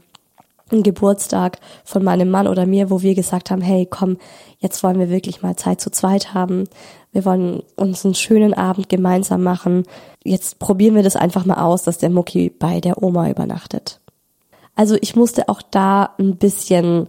ein 0.72 0.82
Geburtstag 0.82 1.58
von 1.84 2.04
meinem 2.04 2.30
Mann 2.30 2.46
oder 2.46 2.66
mir, 2.66 2.90
wo 2.90 3.02
wir 3.02 3.14
gesagt 3.14 3.50
haben, 3.50 3.62
hey, 3.62 3.86
komm, 3.88 4.18
jetzt 4.58 4.82
wollen 4.82 4.98
wir 4.98 5.10
wirklich 5.10 5.42
mal 5.42 5.56
Zeit 5.56 5.80
zu 5.80 5.90
zweit 5.90 6.34
haben. 6.34 6.64
Wir 7.12 7.24
wollen 7.24 7.62
uns 7.76 8.04
einen 8.04 8.14
schönen 8.14 8.54
Abend 8.54 8.88
gemeinsam 8.88 9.42
machen. 9.42 9.84
Jetzt 10.24 10.58
probieren 10.58 10.94
wir 10.94 11.02
das 11.02 11.16
einfach 11.16 11.44
mal 11.44 11.62
aus, 11.62 11.82
dass 11.82 11.98
der 11.98 12.10
Mucki 12.10 12.50
bei 12.50 12.80
der 12.80 13.02
Oma 13.02 13.30
übernachtet. 13.30 14.00
Also 14.74 14.96
ich 15.00 15.16
musste 15.16 15.48
auch 15.48 15.62
da 15.62 16.14
ein 16.18 16.36
bisschen 16.36 17.08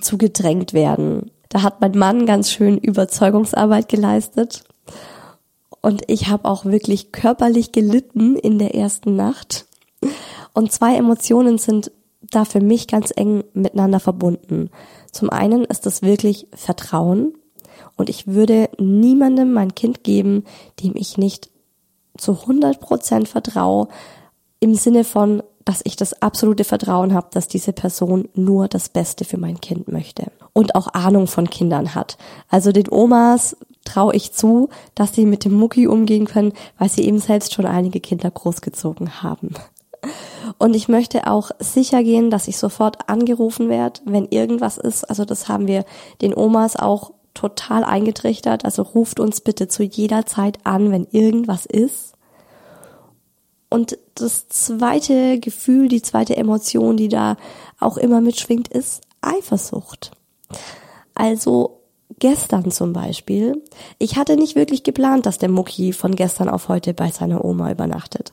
zugedrängt 0.00 0.72
werden. 0.72 1.30
Da 1.48 1.62
hat 1.62 1.80
mein 1.80 1.92
Mann 1.92 2.26
ganz 2.26 2.50
schön 2.50 2.78
Überzeugungsarbeit 2.78 3.88
geleistet. 3.88 4.64
Und 5.80 6.02
ich 6.06 6.28
habe 6.28 6.48
auch 6.48 6.64
wirklich 6.64 7.12
körperlich 7.12 7.70
gelitten 7.70 8.36
in 8.36 8.58
der 8.58 8.74
ersten 8.74 9.16
Nacht. 9.16 9.66
Und 10.54 10.72
zwei 10.72 10.96
Emotionen 10.96 11.58
sind 11.58 11.92
da 12.30 12.44
für 12.44 12.60
mich 12.60 12.86
ganz 12.86 13.12
eng 13.14 13.44
miteinander 13.52 14.00
verbunden. 14.00 14.70
Zum 15.12 15.30
einen 15.30 15.64
ist 15.64 15.86
es 15.86 16.02
wirklich 16.02 16.48
Vertrauen 16.54 17.34
und 17.96 18.08
ich 18.08 18.26
würde 18.26 18.68
niemandem 18.78 19.52
mein 19.52 19.74
Kind 19.74 20.04
geben, 20.04 20.44
dem 20.82 20.94
ich 20.96 21.18
nicht 21.18 21.50
zu 22.16 22.32
100 22.32 22.80
Prozent 22.80 23.28
vertraue, 23.28 23.88
im 24.60 24.74
Sinne 24.74 25.04
von, 25.04 25.42
dass 25.64 25.80
ich 25.84 25.96
das 25.96 26.20
absolute 26.22 26.64
Vertrauen 26.64 27.14
habe, 27.14 27.28
dass 27.32 27.48
diese 27.48 27.72
Person 27.72 28.28
nur 28.34 28.68
das 28.68 28.88
Beste 28.88 29.24
für 29.24 29.38
mein 29.38 29.60
Kind 29.60 29.88
möchte 29.88 30.30
und 30.52 30.74
auch 30.74 30.88
Ahnung 30.88 31.26
von 31.26 31.48
Kindern 31.48 31.94
hat. 31.94 32.18
Also 32.48 32.70
den 32.70 32.90
Omas 32.90 33.56
traue 33.84 34.14
ich 34.14 34.32
zu, 34.32 34.68
dass 34.94 35.14
sie 35.14 35.26
mit 35.26 35.44
dem 35.44 35.54
Mucki 35.54 35.86
umgehen 35.86 36.26
können, 36.26 36.52
weil 36.78 36.88
sie 36.88 37.04
eben 37.04 37.18
selbst 37.18 37.54
schon 37.54 37.66
einige 37.66 38.00
Kinder 38.00 38.30
großgezogen 38.30 39.22
haben. 39.22 39.54
Und 40.58 40.74
ich 40.74 40.88
möchte 40.88 41.26
auch 41.26 41.50
sicher 41.58 42.02
gehen, 42.02 42.30
dass 42.30 42.48
ich 42.48 42.58
sofort 42.58 43.08
angerufen 43.08 43.68
werde, 43.68 44.00
wenn 44.04 44.26
irgendwas 44.26 44.78
ist. 44.78 45.04
Also 45.04 45.24
das 45.24 45.48
haben 45.48 45.66
wir 45.66 45.84
den 46.20 46.36
Omas 46.36 46.76
auch 46.76 47.12
total 47.34 47.84
eingetrichtert. 47.84 48.64
Also 48.64 48.82
ruft 48.82 49.20
uns 49.20 49.40
bitte 49.40 49.68
zu 49.68 49.82
jeder 49.82 50.26
Zeit 50.26 50.58
an, 50.64 50.90
wenn 50.90 51.06
irgendwas 51.10 51.66
ist. 51.66 52.14
Und 53.68 53.98
das 54.14 54.48
zweite 54.48 55.40
Gefühl, 55.40 55.88
die 55.88 56.02
zweite 56.02 56.36
Emotion, 56.36 56.96
die 56.96 57.08
da 57.08 57.36
auch 57.80 57.96
immer 57.96 58.20
mitschwingt, 58.20 58.68
ist 58.68 59.02
Eifersucht. 59.20 60.12
Also 61.14 61.80
gestern 62.18 62.70
zum 62.70 62.92
Beispiel. 62.92 63.62
Ich 63.98 64.16
hatte 64.16 64.36
nicht 64.36 64.54
wirklich 64.54 64.82
geplant, 64.82 65.26
dass 65.26 65.38
der 65.38 65.48
Mucki 65.48 65.92
von 65.92 66.14
gestern 66.14 66.48
auf 66.48 66.68
heute 66.68 66.94
bei 66.94 67.10
seiner 67.10 67.44
Oma 67.44 67.72
übernachtet. 67.72 68.32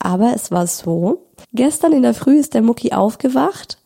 Aber 0.00 0.32
es 0.34 0.50
war 0.50 0.66
so, 0.66 1.26
gestern 1.52 1.92
in 1.92 2.02
der 2.02 2.14
Früh 2.14 2.38
ist 2.38 2.54
der 2.54 2.62
Mucki 2.62 2.92
aufgewacht 2.92 3.78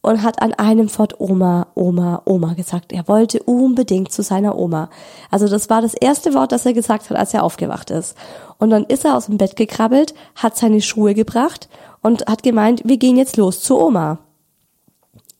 und 0.00 0.22
hat 0.22 0.40
an 0.40 0.54
einem 0.54 0.88
Fort 0.88 1.20
Oma, 1.20 1.66
Oma, 1.74 2.22
Oma 2.24 2.54
gesagt. 2.54 2.92
Er 2.92 3.06
wollte 3.06 3.42
unbedingt 3.42 4.10
zu 4.10 4.22
seiner 4.22 4.56
Oma. 4.56 4.88
Also 5.30 5.46
das 5.46 5.68
war 5.68 5.82
das 5.82 5.92
erste 5.92 6.32
Wort, 6.32 6.52
das 6.52 6.64
er 6.64 6.72
gesagt 6.72 7.10
hat, 7.10 7.16
als 7.18 7.34
er 7.34 7.44
aufgewacht 7.44 7.90
ist. 7.90 8.16
Und 8.56 8.70
dann 8.70 8.84
ist 8.84 9.04
er 9.04 9.16
aus 9.16 9.26
dem 9.26 9.36
Bett 9.36 9.56
gekrabbelt, 9.56 10.14
hat 10.34 10.56
seine 10.56 10.80
Schuhe 10.80 11.12
gebracht 11.12 11.68
und 12.00 12.26
hat 12.26 12.42
gemeint, 12.42 12.82
wir 12.86 12.96
gehen 12.96 13.18
jetzt 13.18 13.36
los 13.36 13.60
zu 13.60 13.78
Oma. 13.78 14.18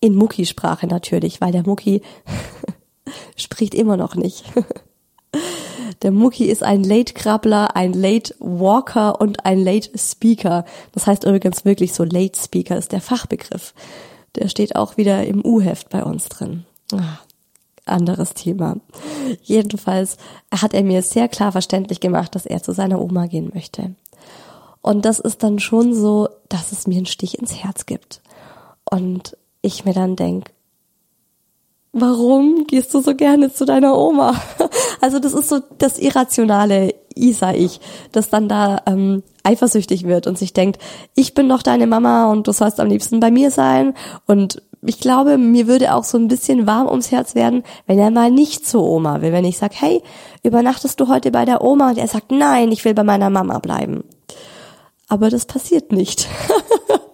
In 0.01 0.15
Mucki-Sprache 0.15 0.87
natürlich, 0.87 1.41
weil 1.41 1.53
der 1.53 1.67
Mucki 1.67 2.03
spricht 3.37 3.75
immer 3.75 3.97
noch 3.97 4.15
nicht. 4.15 4.45
Der 6.03 6.13
Mucki 6.13 6.47
ist 6.47 6.63
ein 6.63 6.83
Late-Krabbler, 6.83 7.77
ein 7.77 7.93
Late-Walker 7.93 9.21
und 9.21 9.45
ein 9.45 9.63
Late-Speaker. 9.63 10.65
Das 10.93 11.07
heißt 11.07 11.25
übrigens 11.25 11.65
wirklich 11.65 11.93
so 11.93 12.05
Late-Speaker 12.05 12.77
ist 12.77 12.93
der 12.93 13.01
Fachbegriff. 13.01 13.75
Der 14.37 14.49
steht 14.49 14.77
auch 14.77 14.97
wieder 14.97 15.27
im 15.27 15.45
U-Heft 15.45 15.91
bei 15.91 16.05
uns 16.05 16.29
drin. 16.29 16.65
Ah, 16.93 17.19
anderes 17.85 18.35
Thema. 18.35 18.77
Jedenfalls 19.43 20.17
hat 20.55 20.75
er 20.75 20.85
mir 20.85 21.03
sehr 21.03 21.29
klar 21.29 21.53
verständlich 21.53 22.01
gemacht, 22.01 22.35
dass 22.35 22.47
er 22.47 22.63
zu 22.63 22.73
seiner 22.73 23.01
Oma 23.01 23.27
gehen 23.27 23.51
möchte. 23.53 23.95
Und 24.83 25.05
das 25.05 25.19
ist 25.19 25.43
dann 25.43 25.59
schon 25.59 25.95
so, 25.95 26.29
dass 26.49 26.73
es 26.73 26.87
mir 26.87 26.97
einen 26.97 27.07
Stich 27.07 27.39
ins 27.39 27.63
Herz 27.63 27.87
gibt. 27.87 28.23
Und 28.91 29.37
ich 29.61 29.85
mir 29.85 29.93
dann 29.93 30.17
denk, 30.17 30.51
warum 31.93 32.67
gehst 32.67 32.95
du 32.95 33.01
so 33.01 33.15
gerne 33.15 33.53
zu 33.53 33.65
deiner 33.65 33.97
Oma? 33.97 34.35
Also 35.03 35.19
das 35.19 35.33
ist 35.33 35.49
so 35.49 35.61
das 35.79 35.99
irrationale 35.99 36.95
Isa-Ich, 37.15 37.81
das 38.13 38.29
dann 38.29 38.51
da 38.51 38.83
ähm, 38.85 39.23
eifersüchtig 39.45 40.07
wird 40.07 40.27
und 40.27 40.37
sich 40.37 40.53
denkt, 40.53 40.79
ich 41.15 41.33
bin 41.33 41.49
doch 41.49 41.63
deine 41.63 41.87
Mama 41.87 42.31
und 42.31 42.47
du 42.47 42.53
sollst 42.53 42.79
am 42.81 42.89
liebsten 42.89 43.19
bei 43.19 43.31
mir 43.31 43.51
sein. 43.51 43.95
Und 44.27 44.63
ich 44.83 45.01
glaube, 45.01 45.39
mir 45.39 45.67
würde 45.67 45.95
auch 45.95 46.05
so 46.05 46.19
ein 46.19 46.29
bisschen 46.29 46.67
warm 46.67 46.87
ums 46.87 47.11
Herz 47.11 47.35
werden, 47.35 47.65
wenn 47.87 47.99
er 47.99 48.11
mal 48.11 48.31
nicht 48.31 48.67
zur 48.67 48.85
Oma 48.85 49.23
will. 49.23 49.33
Wenn 49.33 49.47
ich 49.47 49.57
sage, 49.57 49.75
hey, 49.79 50.03
übernachtest 50.43 51.01
du 51.01 51.09
heute 51.09 51.31
bei 51.31 51.47
der 51.47 51.63
Oma? 51.63 51.91
Und 51.91 51.99
er 51.99 52.09
sagt, 52.09 52.31
nein, 52.31 52.71
ich 52.73 52.85
will 52.85 52.93
bei 52.93 53.05
meiner 53.05 53.31
Mama 53.31 53.59
bleiben. 53.59 54.05
Aber 55.09 55.31
das 55.31 55.47
passiert 55.47 55.93
nicht. 55.93 56.29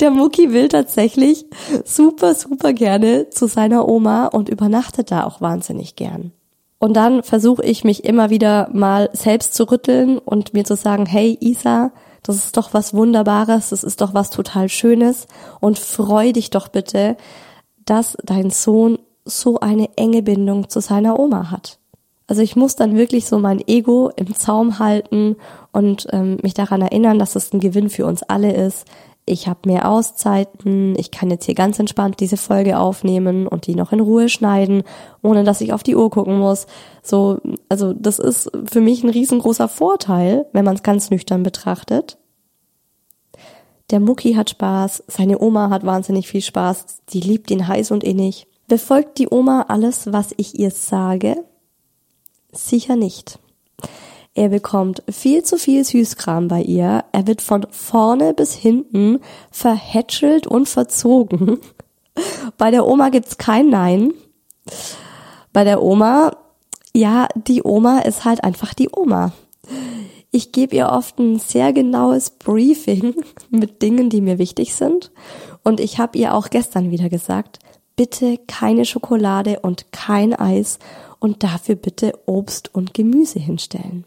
Der 0.00 0.10
Mucki 0.10 0.52
will 0.52 0.68
tatsächlich 0.68 1.46
super, 1.84 2.34
super 2.34 2.72
gerne 2.72 3.30
zu 3.30 3.46
seiner 3.46 3.88
Oma 3.88 4.26
und 4.26 4.48
übernachtet 4.48 5.10
da 5.10 5.24
auch 5.24 5.40
wahnsinnig 5.40 5.96
gern. 5.96 6.32
Und 6.78 6.94
dann 6.94 7.22
versuche 7.22 7.64
ich 7.64 7.84
mich 7.84 8.04
immer 8.04 8.30
wieder 8.30 8.68
mal 8.72 9.08
selbst 9.12 9.54
zu 9.54 9.70
rütteln 9.70 10.18
und 10.18 10.52
mir 10.52 10.64
zu 10.64 10.76
sagen, 10.76 11.06
hey 11.06 11.38
Isa, 11.40 11.92
das 12.22 12.36
ist 12.36 12.56
doch 12.56 12.74
was 12.74 12.94
Wunderbares, 12.94 13.70
das 13.70 13.84
ist 13.84 14.00
doch 14.00 14.14
was 14.14 14.30
total 14.30 14.68
Schönes 14.68 15.26
und 15.60 15.78
freu 15.78 16.32
dich 16.32 16.50
doch 16.50 16.68
bitte, 16.68 17.16
dass 17.84 18.16
dein 18.22 18.50
Sohn 18.50 18.98
so 19.24 19.60
eine 19.60 19.88
enge 19.96 20.22
Bindung 20.22 20.68
zu 20.68 20.80
seiner 20.80 21.18
Oma 21.18 21.50
hat. 21.50 21.78
Also 22.26 22.40
ich 22.40 22.56
muss 22.56 22.76
dann 22.76 22.96
wirklich 22.96 23.26
so 23.26 23.38
mein 23.38 23.62
Ego 23.66 24.10
im 24.16 24.34
Zaum 24.34 24.78
halten 24.78 25.36
und 25.72 26.06
ähm, 26.10 26.38
mich 26.42 26.54
daran 26.54 26.80
erinnern, 26.80 27.18
dass 27.18 27.36
es 27.36 27.52
ein 27.52 27.60
Gewinn 27.60 27.90
für 27.90 28.06
uns 28.06 28.22
alle 28.22 28.52
ist, 28.52 28.86
ich 29.26 29.48
habe 29.48 29.60
mehr 29.66 29.88
Auszeiten, 29.88 30.94
ich 30.98 31.10
kann 31.10 31.30
jetzt 31.30 31.46
hier 31.46 31.54
ganz 31.54 31.78
entspannt 31.78 32.20
diese 32.20 32.36
Folge 32.36 32.78
aufnehmen 32.78 33.46
und 33.46 33.66
die 33.66 33.74
noch 33.74 33.92
in 33.92 34.00
Ruhe 34.00 34.28
schneiden, 34.28 34.82
ohne 35.22 35.44
dass 35.44 35.62
ich 35.62 35.72
auf 35.72 35.82
die 35.82 35.96
Uhr 35.96 36.10
gucken 36.10 36.38
muss. 36.38 36.66
So, 37.02 37.38
also 37.68 37.94
das 37.94 38.18
ist 38.18 38.50
für 38.66 38.82
mich 38.82 39.02
ein 39.02 39.08
riesengroßer 39.08 39.68
Vorteil, 39.68 40.46
wenn 40.52 40.64
man 40.64 40.74
es 40.74 40.82
ganz 40.82 41.10
nüchtern 41.10 41.42
betrachtet. 41.42 42.18
Der 43.90 44.00
Mucki 44.00 44.34
hat 44.34 44.50
Spaß, 44.50 45.04
seine 45.06 45.40
Oma 45.40 45.70
hat 45.70 45.86
wahnsinnig 45.86 46.28
viel 46.28 46.42
Spaß, 46.42 47.02
die 47.10 47.20
liebt 47.20 47.50
ihn 47.50 47.66
heiß 47.66 47.92
und 47.92 48.04
innig. 48.04 48.46
Befolgt 48.68 49.18
die 49.18 49.28
Oma 49.30 49.66
alles, 49.68 50.12
was 50.12 50.34
ich 50.36 50.58
ihr 50.58 50.70
sage? 50.70 51.36
Sicher 52.52 52.96
nicht. 52.96 53.38
Er 54.34 54.48
bekommt 54.48 55.02
viel 55.08 55.44
zu 55.44 55.56
viel 55.56 55.84
Süßkram 55.84 56.48
bei 56.48 56.60
ihr. 56.60 57.04
Er 57.12 57.26
wird 57.28 57.40
von 57.40 57.66
vorne 57.70 58.34
bis 58.34 58.52
hinten 58.52 59.20
verhätschelt 59.52 60.48
und 60.48 60.68
verzogen. 60.68 61.60
Bei 62.58 62.72
der 62.72 62.86
Oma 62.86 63.10
gibt's 63.10 63.38
kein 63.38 63.70
Nein. 63.70 64.12
Bei 65.52 65.62
der 65.62 65.82
Oma, 65.82 66.36
ja, 66.92 67.28
die 67.36 67.62
Oma 67.62 68.00
ist 68.00 68.24
halt 68.24 68.42
einfach 68.42 68.74
die 68.74 68.88
Oma. 68.92 69.32
Ich 70.32 70.50
gebe 70.50 70.74
ihr 70.74 70.88
oft 70.88 71.20
ein 71.20 71.38
sehr 71.38 71.72
genaues 71.72 72.30
Briefing 72.30 73.14
mit 73.50 73.82
Dingen, 73.82 74.10
die 74.10 74.20
mir 74.20 74.38
wichtig 74.38 74.74
sind. 74.74 75.12
Und 75.62 75.78
ich 75.78 75.98
habe 76.00 76.18
ihr 76.18 76.34
auch 76.34 76.50
gestern 76.50 76.90
wieder 76.90 77.08
gesagt, 77.08 77.60
bitte 77.94 78.38
keine 78.48 78.84
Schokolade 78.84 79.60
und 79.60 79.92
kein 79.92 80.34
Eis 80.34 80.80
und 81.20 81.44
dafür 81.44 81.76
bitte 81.76 82.18
Obst 82.26 82.74
und 82.74 82.94
Gemüse 82.94 83.38
hinstellen. 83.38 84.04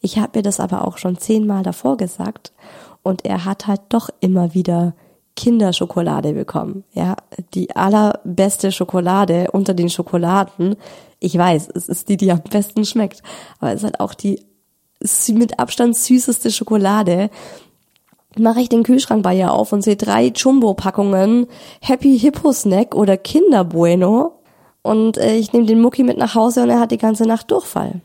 Ich 0.00 0.18
habe 0.18 0.38
mir 0.38 0.42
das 0.42 0.60
aber 0.60 0.86
auch 0.86 0.98
schon 0.98 1.18
zehnmal 1.18 1.62
davor 1.62 1.96
gesagt 1.96 2.52
und 3.02 3.24
er 3.24 3.44
hat 3.44 3.66
halt 3.66 3.80
doch 3.88 4.10
immer 4.20 4.54
wieder 4.54 4.94
Kinderschokolade 5.38 6.32
bekommen. 6.32 6.84
Ja, 6.92 7.16
die 7.54 7.74
allerbeste 7.76 8.72
Schokolade 8.72 9.50
unter 9.52 9.72
den 9.72 9.88
Schokoladen. 9.88 10.76
Ich 11.20 11.38
weiß, 11.38 11.68
es 11.74 11.88
ist 11.88 12.08
die, 12.08 12.16
die 12.16 12.32
am 12.32 12.42
besten 12.42 12.84
schmeckt, 12.84 13.22
aber 13.60 13.70
es 13.70 13.76
ist 13.76 13.84
halt 13.84 14.00
auch 14.00 14.14
die 14.14 14.44
mit 15.28 15.60
Abstand 15.60 15.96
süßeste 15.96 16.50
Schokolade. 16.50 17.30
Mache 18.36 18.60
ich 18.60 18.68
den 18.68 18.82
Kühlschrank 18.82 19.22
bei 19.22 19.36
ihr 19.36 19.52
auf 19.52 19.72
und 19.72 19.82
sehe 19.82 19.96
drei 19.96 20.26
Jumbo-Packungen 20.26 21.46
Happy 21.80 22.18
Hippo 22.18 22.52
Snack 22.52 22.94
oder 22.94 23.16
Kinder 23.16 23.64
Bueno 23.64 24.40
und 24.82 25.18
äh, 25.18 25.36
ich 25.36 25.52
nehme 25.52 25.66
den 25.66 25.80
Mucki 25.80 26.02
mit 26.02 26.18
nach 26.18 26.34
Hause 26.34 26.62
und 26.62 26.70
er 26.70 26.80
hat 26.80 26.90
die 26.90 26.98
ganze 26.98 27.24
Nacht 27.24 27.50
Durchfall. 27.50 28.00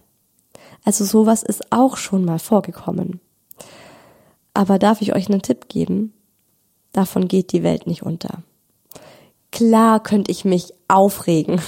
Also 0.83 1.05
sowas 1.05 1.43
ist 1.43 1.71
auch 1.71 1.97
schon 1.97 2.25
mal 2.25 2.39
vorgekommen. 2.39 3.19
Aber 4.53 4.79
darf 4.79 5.01
ich 5.01 5.15
euch 5.15 5.29
einen 5.29 5.41
Tipp 5.41 5.67
geben? 5.69 6.13
Davon 6.91 7.27
geht 7.27 7.51
die 7.51 7.63
Welt 7.63 7.87
nicht 7.87 8.03
unter. 8.03 8.43
Klar 9.51 10.01
könnte 10.01 10.31
ich 10.31 10.45
mich 10.45 10.73
aufregen. 10.87 11.61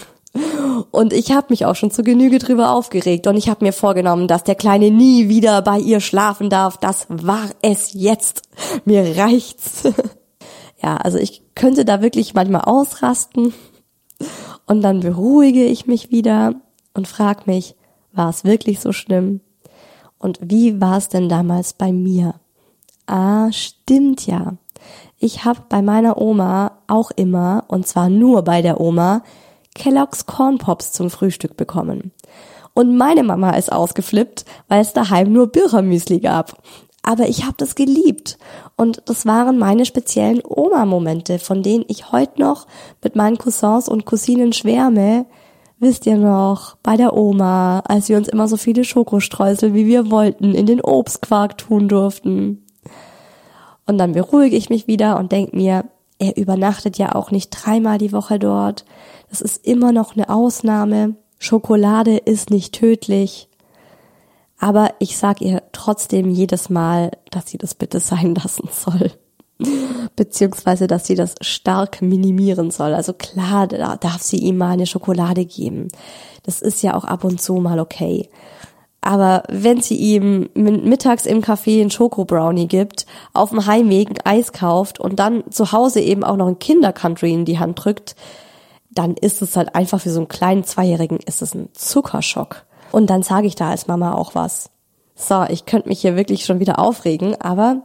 Und 0.91 1.13
ich 1.13 1.31
habe 1.31 1.47
mich 1.49 1.65
auch 1.65 1.75
schon 1.75 1.91
zu 1.91 2.03
Genüge 2.03 2.39
drüber 2.39 2.71
aufgeregt. 2.71 3.25
Und 3.27 3.37
ich 3.37 3.49
habe 3.49 3.63
mir 3.63 3.73
vorgenommen, 3.73 4.27
dass 4.27 4.43
der 4.43 4.55
Kleine 4.55 4.91
nie 4.91 5.29
wieder 5.29 5.61
bei 5.61 5.79
ihr 5.79 6.01
schlafen 6.01 6.49
darf. 6.49 6.77
Das 6.77 7.07
war 7.09 7.49
es 7.61 7.93
jetzt. 7.93 8.41
Mir 8.83 9.17
reicht's. 9.17 9.83
ja, 10.83 10.97
also 10.97 11.17
ich 11.17 11.41
könnte 11.55 11.85
da 11.85 12.01
wirklich 12.01 12.33
manchmal 12.33 12.61
ausrasten. 12.61 13.53
Und 14.65 14.81
dann 14.81 14.99
beruhige 14.99 15.63
ich 15.63 15.87
mich 15.87 16.11
wieder 16.11 16.55
und 16.93 17.07
frag 17.07 17.47
mich, 17.47 17.75
war 18.15 18.29
es 18.29 18.43
wirklich 18.43 18.79
so 18.79 18.91
schlimm? 18.91 19.41
Und 20.17 20.39
wie 20.41 20.81
war 20.81 20.97
es 20.97 21.09
denn 21.09 21.29
damals 21.29 21.73
bei 21.73 21.91
mir? 21.91 22.35
Ah, 23.07 23.51
stimmt 23.51 24.25
ja. 24.25 24.53
Ich 25.19 25.45
habe 25.45 25.61
bei 25.69 25.81
meiner 25.81 26.19
Oma 26.19 26.79
auch 26.87 27.11
immer, 27.11 27.63
und 27.67 27.87
zwar 27.87 28.09
nur 28.09 28.43
bei 28.43 28.61
der 28.61 28.79
Oma, 28.79 29.23
Kellogg's 29.73 30.25
Corn 30.25 30.57
Pops 30.57 30.91
zum 30.91 31.09
Frühstück 31.09 31.57
bekommen. 31.57 32.11
Und 32.73 32.97
meine 32.97 33.23
Mama 33.23 33.51
ist 33.51 33.71
ausgeflippt, 33.71 34.45
weil 34.67 34.81
es 34.81 34.93
daheim 34.93 35.31
nur 35.31 35.47
Birchermüsli 35.47 36.19
gab. 36.19 36.61
Aber 37.03 37.27
ich 37.29 37.43
habe 37.45 37.55
das 37.57 37.75
geliebt. 37.75 38.37
Und 38.75 39.03
das 39.05 39.25
waren 39.25 39.57
meine 39.57 39.85
speziellen 39.85 40.41
Oma-Momente, 40.43 41.39
von 41.39 41.63
denen 41.63 41.85
ich 41.87 42.11
heute 42.11 42.41
noch 42.41 42.67
mit 43.03 43.15
meinen 43.15 43.37
Cousins 43.37 43.87
und 43.87 44.05
Cousinen 44.05 44.53
schwärme, 44.53 45.25
Wisst 45.79 46.05
ihr 46.05 46.17
noch, 46.17 46.77
bei 46.83 46.95
der 46.95 47.15
Oma, 47.15 47.79
als 47.81 48.07
wir 48.07 48.17
uns 48.17 48.29
immer 48.29 48.47
so 48.47 48.55
viele 48.55 48.85
Schokostreusel, 48.85 49.73
wie 49.73 49.87
wir 49.87 50.09
wollten, 50.09 50.53
in 50.53 50.65
den 50.65 50.81
Obstquark 50.81 51.57
tun 51.57 51.89
durften. 51.89 52.65
Und 53.85 53.97
dann 53.97 54.13
beruhige 54.13 54.55
ich 54.55 54.69
mich 54.69 54.87
wieder 54.87 55.19
und 55.19 55.31
denk 55.31 55.53
mir, 55.53 55.85
er 56.17 56.37
übernachtet 56.37 56.97
ja 56.97 57.13
auch 57.13 57.29
nicht 57.29 57.49
dreimal 57.49 57.97
die 57.97 58.13
Woche 58.13 58.39
dort. 58.39 58.85
Das 59.29 59.41
ist 59.41 59.65
immer 59.65 59.91
noch 59.91 60.15
eine 60.15 60.29
Ausnahme. 60.29 61.15
Schokolade 61.39 62.17
ist 62.17 62.51
nicht 62.51 62.73
tödlich. 62.73 63.49
Aber 64.57 64.91
ich 64.99 65.17
sag 65.17 65.41
ihr 65.41 65.61
trotzdem 65.73 66.29
jedes 66.29 66.69
Mal, 66.69 67.11
dass 67.31 67.49
sie 67.49 67.57
das 67.57 67.75
bitte 67.75 67.99
sein 67.99 68.33
lassen 68.43 68.69
soll 68.71 69.11
beziehungsweise 70.15 70.87
dass 70.87 71.07
sie 71.07 71.15
das 71.15 71.35
stark 71.41 72.01
minimieren 72.01 72.71
soll. 72.71 72.93
Also 72.93 73.13
klar, 73.13 73.67
da 73.67 73.95
darf 73.95 74.21
sie 74.21 74.37
ihm 74.37 74.57
mal 74.57 74.71
eine 74.71 74.85
Schokolade 74.85 75.45
geben. 75.45 75.87
Das 76.43 76.61
ist 76.61 76.83
ja 76.83 76.93
auch 76.95 77.05
ab 77.05 77.23
und 77.23 77.41
zu 77.41 77.55
mal 77.55 77.79
okay. 77.79 78.29
Aber 79.01 79.43
wenn 79.49 79.81
sie 79.81 79.97
ihm 79.97 80.49
mittags 80.55 81.27
im 81.27 81.41
Café 81.41 81.79
einen 81.79 81.91
Schoko-Brownie 81.91 82.67
gibt, 82.67 83.05
auf 83.33 83.51
dem 83.51 83.65
Heimweg 83.67 84.09
ein 84.09 84.25
Eis 84.25 84.51
kauft 84.51 84.99
und 84.99 85.19
dann 85.19 85.43
zu 85.51 85.71
Hause 85.71 86.01
eben 86.01 86.23
auch 86.23 86.37
noch 86.37 86.47
ein 86.47 86.57
Kinder-Country 86.57 87.31
in 87.31 87.45
die 87.45 87.59
Hand 87.59 87.83
drückt, 87.83 88.15
dann 88.89 89.15
ist 89.15 89.43
es 89.43 89.55
halt 89.55 89.75
einfach 89.75 90.01
für 90.01 90.09
so 90.09 90.19
einen 90.19 90.27
kleinen 90.27 90.63
Zweijährigen 90.63 91.19
ist 91.19 91.43
es 91.43 91.53
ein 91.53 91.69
Zuckerschock. 91.73 92.65
Und 92.91 93.09
dann 93.09 93.21
sage 93.21 93.45
ich 93.45 93.55
da 93.55 93.69
als 93.69 93.87
Mama 93.87 94.15
auch 94.15 94.33
was. 94.33 94.71
So, 95.15 95.43
ich 95.49 95.65
könnte 95.65 95.89
mich 95.89 96.01
hier 96.01 96.15
wirklich 96.15 96.45
schon 96.45 96.59
wieder 96.59 96.79
aufregen, 96.79 97.39
aber 97.39 97.83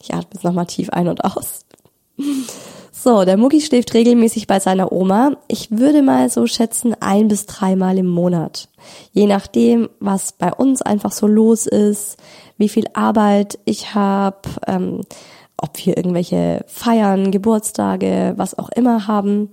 ich 0.00 0.14
atme 0.14 0.30
jetzt 0.34 0.44
nochmal 0.44 0.66
tief 0.66 0.90
ein 0.90 1.08
und 1.08 1.24
aus. 1.24 1.64
So, 3.02 3.24
der 3.24 3.38
Mucki 3.38 3.62
schläft 3.62 3.94
regelmäßig 3.94 4.46
bei 4.46 4.60
seiner 4.60 4.92
Oma. 4.92 5.32
Ich 5.48 5.70
würde 5.70 6.02
mal 6.02 6.28
so 6.28 6.46
schätzen 6.46 6.94
ein 7.00 7.28
bis 7.28 7.46
dreimal 7.46 7.96
im 7.96 8.08
Monat. 8.08 8.68
Je 9.12 9.26
nachdem, 9.26 9.88
was 10.00 10.32
bei 10.32 10.52
uns 10.52 10.82
einfach 10.82 11.12
so 11.12 11.26
los 11.26 11.66
ist, 11.66 12.18
wie 12.58 12.68
viel 12.68 12.84
Arbeit 12.92 13.58
ich 13.64 13.94
habe, 13.94 14.42
ähm, 14.66 15.00
ob 15.56 15.78
wir 15.86 15.96
irgendwelche 15.96 16.62
Feiern, 16.66 17.30
Geburtstage, 17.30 18.34
was 18.36 18.58
auch 18.58 18.68
immer 18.68 19.06
haben. 19.06 19.48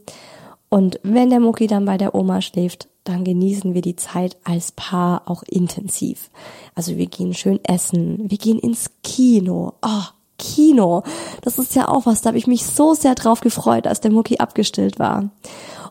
Und 0.67 0.99
wenn 1.03 1.29
der 1.29 1.39
Mucki 1.39 1.67
dann 1.67 1.85
bei 1.85 1.97
der 1.97 2.15
Oma 2.15 2.41
schläft, 2.41 2.89
dann 3.05 3.23
genießen 3.23 3.73
wir 3.73 3.81
die 3.81 3.95
Zeit 3.95 4.35
als 4.43 4.73
Paar 4.73 5.21
auch 5.25 5.43
intensiv. 5.43 6.29
Also 6.75 6.97
wir 6.97 7.07
gehen 7.07 7.33
schön 7.33 7.63
essen, 7.63 8.29
wir 8.29 8.37
gehen 8.37 8.59
ins 8.59 8.91
Kino. 9.03 9.75
Oh, 9.81 10.03
Kino. 10.37 11.03
Das 11.41 11.59
ist 11.59 11.75
ja 11.75 11.87
auch 11.87 12.05
was, 12.05 12.21
da 12.21 12.29
habe 12.29 12.37
ich 12.37 12.47
mich 12.47 12.65
so 12.65 12.93
sehr 12.93 13.15
drauf 13.15 13.41
gefreut, 13.41 13.87
als 13.87 14.01
der 14.01 14.11
Mucki 14.11 14.37
abgestillt 14.37 14.99
war. 14.99 15.29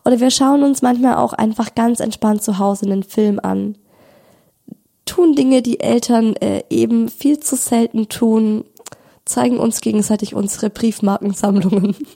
Oder 0.05 0.21
wir 0.21 0.31
schauen 0.31 0.63
uns 0.63 0.83
manchmal 0.83 1.17
auch 1.17 1.33
einfach 1.33 1.75
ganz 1.75 2.01
entspannt 2.01 2.43
zu 2.43 2.59
Hause 2.59 2.87
einen 2.87 3.03
Film 3.03 3.41
an. 3.43 3.77
Tun 5.05 5.35
Dinge, 5.35 5.63
die 5.63 5.81
Eltern 5.81 6.37
äh, 6.37 6.63
eben 6.71 7.09
viel 7.09 7.41
zu 7.41 7.57
selten 7.57 8.09
tun, 8.09 8.65
zeigen 9.25 9.59
uns 9.59 9.81
gegenseitig 9.81 10.35
unsere 10.35 10.71
Briefmarkensammlungen. 10.71 11.97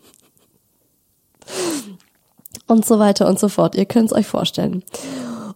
und 2.67 2.87
so 2.87 2.99
weiter 2.99 3.29
und 3.29 3.39
so 3.39 3.49
fort. 3.49 3.75
Ihr 3.75 3.85
könnt 3.85 4.13
es 4.13 4.17
euch 4.17 4.27
vorstellen. 4.27 4.85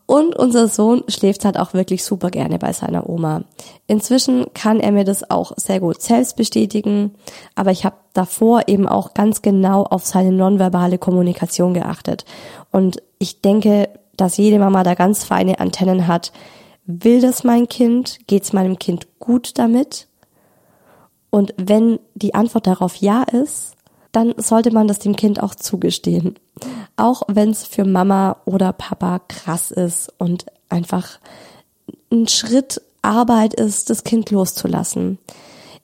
Und 0.07 0.37
unser 0.37 0.69
Sohn 0.69 1.03
schläft 1.09 1.47
halt 1.47 1.59
auch 1.59 1.73
wirklich 1.73 2.05
super 2.05 2.31
gerne 2.31 2.59
bei 2.59 2.73
seiner 2.75 3.09
Oma. 3.09 3.45
Inzwischen 3.87 4.53
kann 4.53 4.81
er 4.81 4.93
mir 4.93 5.05
das 5.05 5.31
auch 5.31 5.53
sehr 5.57 5.81
gut 5.81 6.03
selbst 6.03 6.37
bestätigen, 6.37 7.15
aber 7.55 7.71
ich 7.71 7.87
habe 7.87 7.97
davor 8.13 8.65
eben 8.67 8.87
auch 8.87 9.15
ganz 9.15 9.41
genau 9.41 9.85
auf 9.85 10.05
seine 10.05 10.33
nonverbale 10.33 10.99
Kommunikation 10.99 11.73
geachtet. 11.73 12.27
Und 12.71 13.03
ich 13.19 13.41
denke, 13.41 13.89
dass 14.17 14.37
jede 14.37 14.59
Mama 14.59 14.83
da 14.83 14.95
ganz 14.95 15.25
feine 15.25 15.59
Antennen 15.59 16.07
hat. 16.07 16.33
Will 16.87 17.23
das 17.23 17.43
mein 17.43 17.69
Kind? 17.69 18.19
Geht's 18.27 18.53
meinem 18.53 18.79
Kind 18.79 19.19
gut 19.19 19.59
damit? 19.59 20.09
Und 21.31 21.55
wenn 21.57 21.99
die 22.15 22.35
Antwort 22.35 22.67
darauf 22.67 22.97
ja 22.97 23.23
ist, 23.23 23.75
dann 24.15 24.35
sollte 24.37 24.71
man 24.73 24.89
das 24.89 24.99
dem 24.99 25.17
Kind 25.17 25.43
auch 25.43 25.55
zugestehen. 25.55 26.37
Auch 26.97 27.23
wenn 27.29 27.51
es 27.51 27.65
für 27.65 27.85
Mama 27.85 28.37
oder 28.45 28.73
Papa 28.73 29.21
krass 29.29 29.71
ist 29.71 30.13
und 30.19 30.47
einfach 30.69 31.19
ein 32.11 32.29
Schritt 32.29 32.81
Arbeit 33.03 33.55
ist, 33.55 33.91
das 33.91 34.05
Kind 34.05 34.31
loszulassen. 34.31 35.19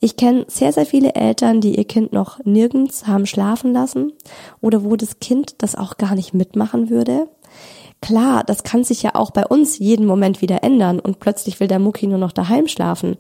Ich 0.02 0.16
kenne 0.16 0.46
sehr, 0.48 0.72
sehr 0.72 0.86
viele 0.86 1.14
Eltern, 1.14 1.60
die 1.60 1.76
ihr 1.76 1.84
Kind 1.84 2.12
noch 2.14 2.42
nirgends 2.44 3.06
haben 3.06 3.26
schlafen 3.26 3.74
lassen 3.74 4.12
oder 4.62 4.82
wo 4.82 4.96
das 4.96 5.20
Kind 5.20 5.56
das 5.58 5.74
auch 5.76 5.98
gar 5.98 6.14
nicht 6.14 6.32
mitmachen 6.32 6.88
würde. 6.88 7.28
Klar, 8.00 8.42
das 8.44 8.62
kann 8.62 8.82
sich 8.82 9.02
ja 9.02 9.14
auch 9.14 9.30
bei 9.30 9.46
uns 9.46 9.78
jeden 9.78 10.06
Moment 10.06 10.40
wieder 10.40 10.62
ändern 10.62 11.00
und 11.00 11.20
plötzlich 11.20 11.60
will 11.60 11.68
der 11.68 11.78
Mucki 11.78 12.06
nur 12.06 12.16
noch 12.16 12.32
daheim 12.32 12.66
schlafen. 12.66 13.18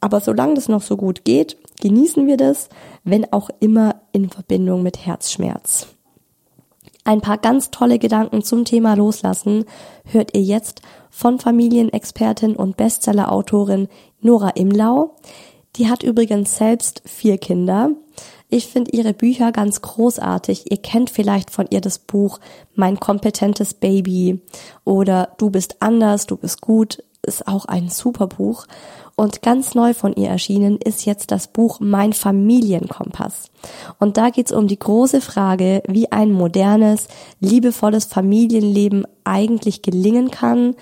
Aber 0.00 0.20
solange 0.20 0.54
das 0.54 0.68
noch 0.68 0.82
so 0.82 0.96
gut 0.96 1.24
geht, 1.24 1.56
genießen 1.80 2.26
wir 2.26 2.36
das, 2.36 2.68
wenn 3.04 3.32
auch 3.32 3.50
immer 3.60 4.02
in 4.12 4.30
Verbindung 4.30 4.82
mit 4.82 5.04
Herzschmerz. 5.04 5.88
Ein 7.04 7.20
paar 7.20 7.38
ganz 7.38 7.70
tolle 7.70 7.98
Gedanken 7.98 8.42
zum 8.42 8.64
Thema 8.64 8.94
Loslassen 8.94 9.64
hört 10.04 10.36
ihr 10.36 10.42
jetzt 10.42 10.82
von 11.10 11.38
Familienexpertin 11.38 12.54
und 12.54 12.76
Bestsellerautorin 12.76 13.88
Nora 14.20 14.50
Imlau. 14.50 15.16
Die 15.76 15.88
hat 15.88 16.02
übrigens 16.02 16.56
selbst 16.58 17.02
vier 17.06 17.38
Kinder. 17.38 17.92
Ich 18.50 18.66
finde 18.66 18.90
ihre 18.90 19.14
Bücher 19.14 19.52
ganz 19.52 19.80
großartig. 19.80 20.70
Ihr 20.70 20.78
kennt 20.78 21.10
vielleicht 21.10 21.50
von 21.50 21.66
ihr 21.70 21.80
das 21.80 21.98
Buch 21.98 22.40
Mein 22.74 23.00
kompetentes 23.00 23.74
Baby 23.74 24.40
oder 24.84 25.30
Du 25.38 25.50
bist 25.50 25.76
anders, 25.80 26.26
du 26.26 26.36
bist 26.36 26.60
gut, 26.60 27.02
ist 27.22 27.48
auch 27.48 27.64
ein 27.64 27.88
super 27.88 28.26
Buch. 28.26 28.66
Und 29.18 29.42
ganz 29.42 29.74
neu 29.74 29.94
von 29.94 30.14
ihr 30.14 30.28
erschienen 30.28 30.76
ist 30.76 31.04
jetzt 31.04 31.32
das 31.32 31.48
Buch 31.48 31.80
Mein 31.80 32.12
Familienkompass. 32.12 33.50
Und 33.98 34.16
da 34.16 34.30
geht's 34.30 34.52
um 34.52 34.68
die 34.68 34.78
große 34.78 35.20
Frage, 35.20 35.82
wie 35.88 36.12
ein 36.12 36.30
modernes, 36.30 37.08
liebevolles 37.40 38.04
Familienleben 38.04 39.08
eigentlich 39.24 39.82
gelingen 39.82 40.30
kann, 40.30 40.76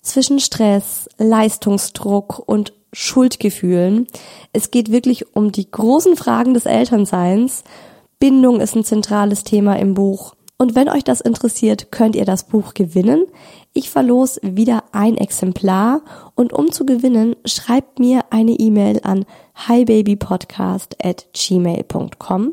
zwischen 0.00 0.40
Stress, 0.40 1.06
Leistungsdruck 1.18 2.42
und 2.46 2.72
Schuldgefühlen. 2.94 4.06
Es 4.54 4.70
geht 4.70 4.90
wirklich 4.90 5.36
um 5.36 5.52
die 5.52 5.70
großen 5.70 6.16
Fragen 6.16 6.54
des 6.54 6.64
Elternseins. 6.64 7.62
Bindung 8.18 8.62
ist 8.62 8.74
ein 8.74 8.84
zentrales 8.84 9.44
Thema 9.44 9.78
im 9.78 9.92
Buch. 9.92 10.34
Und 10.62 10.76
wenn 10.76 10.88
euch 10.88 11.02
das 11.02 11.20
interessiert, 11.20 11.90
könnt 11.90 12.14
ihr 12.14 12.24
das 12.24 12.44
Buch 12.44 12.72
gewinnen. 12.72 13.26
Ich 13.72 13.90
verlose 13.90 14.38
wieder 14.44 14.84
ein 14.92 15.16
Exemplar 15.16 16.02
und 16.36 16.52
um 16.52 16.70
zu 16.70 16.86
gewinnen, 16.86 17.34
schreibt 17.44 17.98
mir 17.98 18.26
eine 18.30 18.52
E-Mail 18.52 19.00
an 19.02 19.24
hibabypodcast 19.66 21.04
at 21.04 21.26
gmail.com 21.32 22.52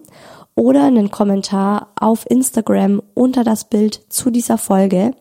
oder 0.56 0.86
einen 0.86 1.12
Kommentar 1.12 1.92
auf 2.00 2.28
Instagram 2.28 3.04
unter 3.14 3.44
das 3.44 3.66
Bild 3.66 4.02
zu 4.10 4.32
dieser 4.32 4.58
Folge 4.58 5.14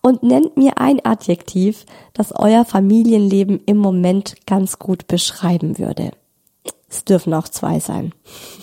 und 0.00 0.22
nennt 0.22 0.56
mir 0.56 0.78
ein 0.78 1.04
Adjektiv, 1.04 1.84
das 2.14 2.32
euer 2.34 2.64
Familienleben 2.64 3.60
im 3.66 3.76
Moment 3.76 4.36
ganz 4.46 4.78
gut 4.78 5.06
beschreiben 5.06 5.78
würde. 5.78 6.12
Es 6.88 7.04
dürfen 7.04 7.34
auch 7.34 7.48
zwei 7.48 7.78
sein. 7.78 8.14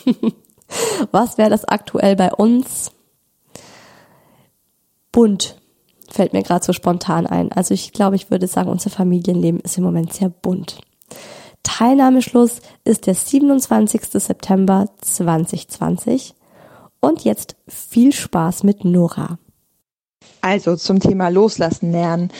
Was 1.11 1.37
wäre 1.37 1.51
das 1.51 1.65
aktuell 1.65 2.15
bei 2.15 2.33
uns? 2.33 2.93
Bunt, 5.11 5.59
fällt 6.09 6.33
mir 6.33 6.43
gerade 6.43 6.65
so 6.65 6.73
spontan 6.73 7.27
ein. 7.27 7.51
Also 7.51 7.73
ich 7.73 7.93
glaube, 7.93 8.15
ich 8.15 8.31
würde 8.31 8.47
sagen, 8.47 8.69
unser 8.69 8.89
Familienleben 8.89 9.59
ist 9.61 9.77
im 9.77 9.83
Moment 9.83 10.13
sehr 10.13 10.29
bunt. 10.29 10.79
Teilnahmeschluss 11.63 12.61
ist 12.83 13.07
der 13.07 13.15
27. 13.15 14.01
September 14.11 14.87
2020. 15.01 16.35
Und 17.01 17.23
jetzt 17.23 17.55
viel 17.67 18.11
Spaß 18.11 18.63
mit 18.63 18.83
Nora. 18.83 19.37
Also 20.41 20.75
zum 20.75 20.99
Thema 20.99 21.29
Loslassen 21.29 21.91
lernen. 21.91 22.31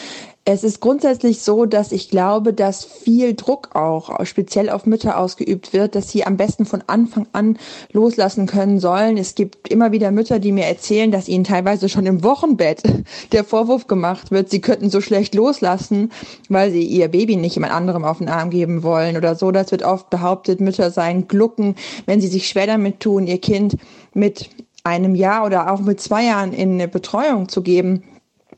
Es 0.51 0.63
ist 0.63 0.79
grundsätzlich 0.79 1.43
so, 1.43 1.67
dass 1.67 1.91
ich 1.91 2.09
glaube, 2.09 2.53
dass 2.53 2.83
viel 2.83 3.35
Druck 3.35 3.75
auch 3.75 4.25
speziell 4.25 4.71
auf 4.71 4.87
Mütter 4.87 5.19
ausgeübt 5.19 5.73
wird, 5.73 5.93
dass 5.93 6.09
sie 6.09 6.25
am 6.25 6.37
besten 6.37 6.65
von 6.65 6.83
Anfang 6.87 7.27
an 7.33 7.59
loslassen 7.91 8.47
können 8.47 8.79
sollen. 8.79 9.17
Es 9.17 9.35
gibt 9.35 9.67
immer 9.67 9.91
wieder 9.91 10.09
Mütter, 10.09 10.39
die 10.39 10.51
mir 10.51 10.65
erzählen, 10.65 11.11
dass 11.11 11.27
ihnen 11.27 11.43
teilweise 11.43 11.87
schon 11.87 12.07
im 12.07 12.23
Wochenbett 12.23 12.81
der 13.31 13.43
Vorwurf 13.43 13.85
gemacht 13.85 14.31
wird, 14.31 14.49
sie 14.49 14.59
könnten 14.59 14.89
so 14.89 15.01
schlecht 15.01 15.35
loslassen, 15.35 16.11
weil 16.49 16.71
sie 16.71 16.83
ihr 16.83 17.09
Baby 17.09 17.35
nicht 17.35 17.53
jemand 17.53 17.73
anderem 17.73 18.03
auf 18.03 18.17
den 18.17 18.27
Arm 18.27 18.49
geben 18.49 18.81
wollen 18.81 19.17
oder 19.17 19.35
so. 19.35 19.51
Das 19.51 19.69
wird 19.69 19.83
oft 19.83 20.09
behauptet, 20.09 20.61
Mütter 20.61 20.89
seien 20.89 21.27
Glucken, 21.27 21.75
wenn 22.07 22.21
sie 22.21 22.27
sich 22.27 22.47
schwer 22.49 22.65
damit 22.65 23.01
tun, 23.01 23.27
ihr 23.27 23.39
Kind 23.39 23.77
mit 24.15 24.49
einem 24.83 25.13
Jahr 25.13 25.45
oder 25.45 25.71
auch 25.71 25.79
mit 25.79 26.01
zwei 26.01 26.25
Jahren 26.25 26.53
in 26.53 26.89
Betreuung 26.89 27.49
zu 27.49 27.61
geben. 27.61 28.01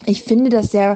Ich 0.06 0.24
finde 0.24 0.50
das 0.50 0.72
sehr 0.72 0.96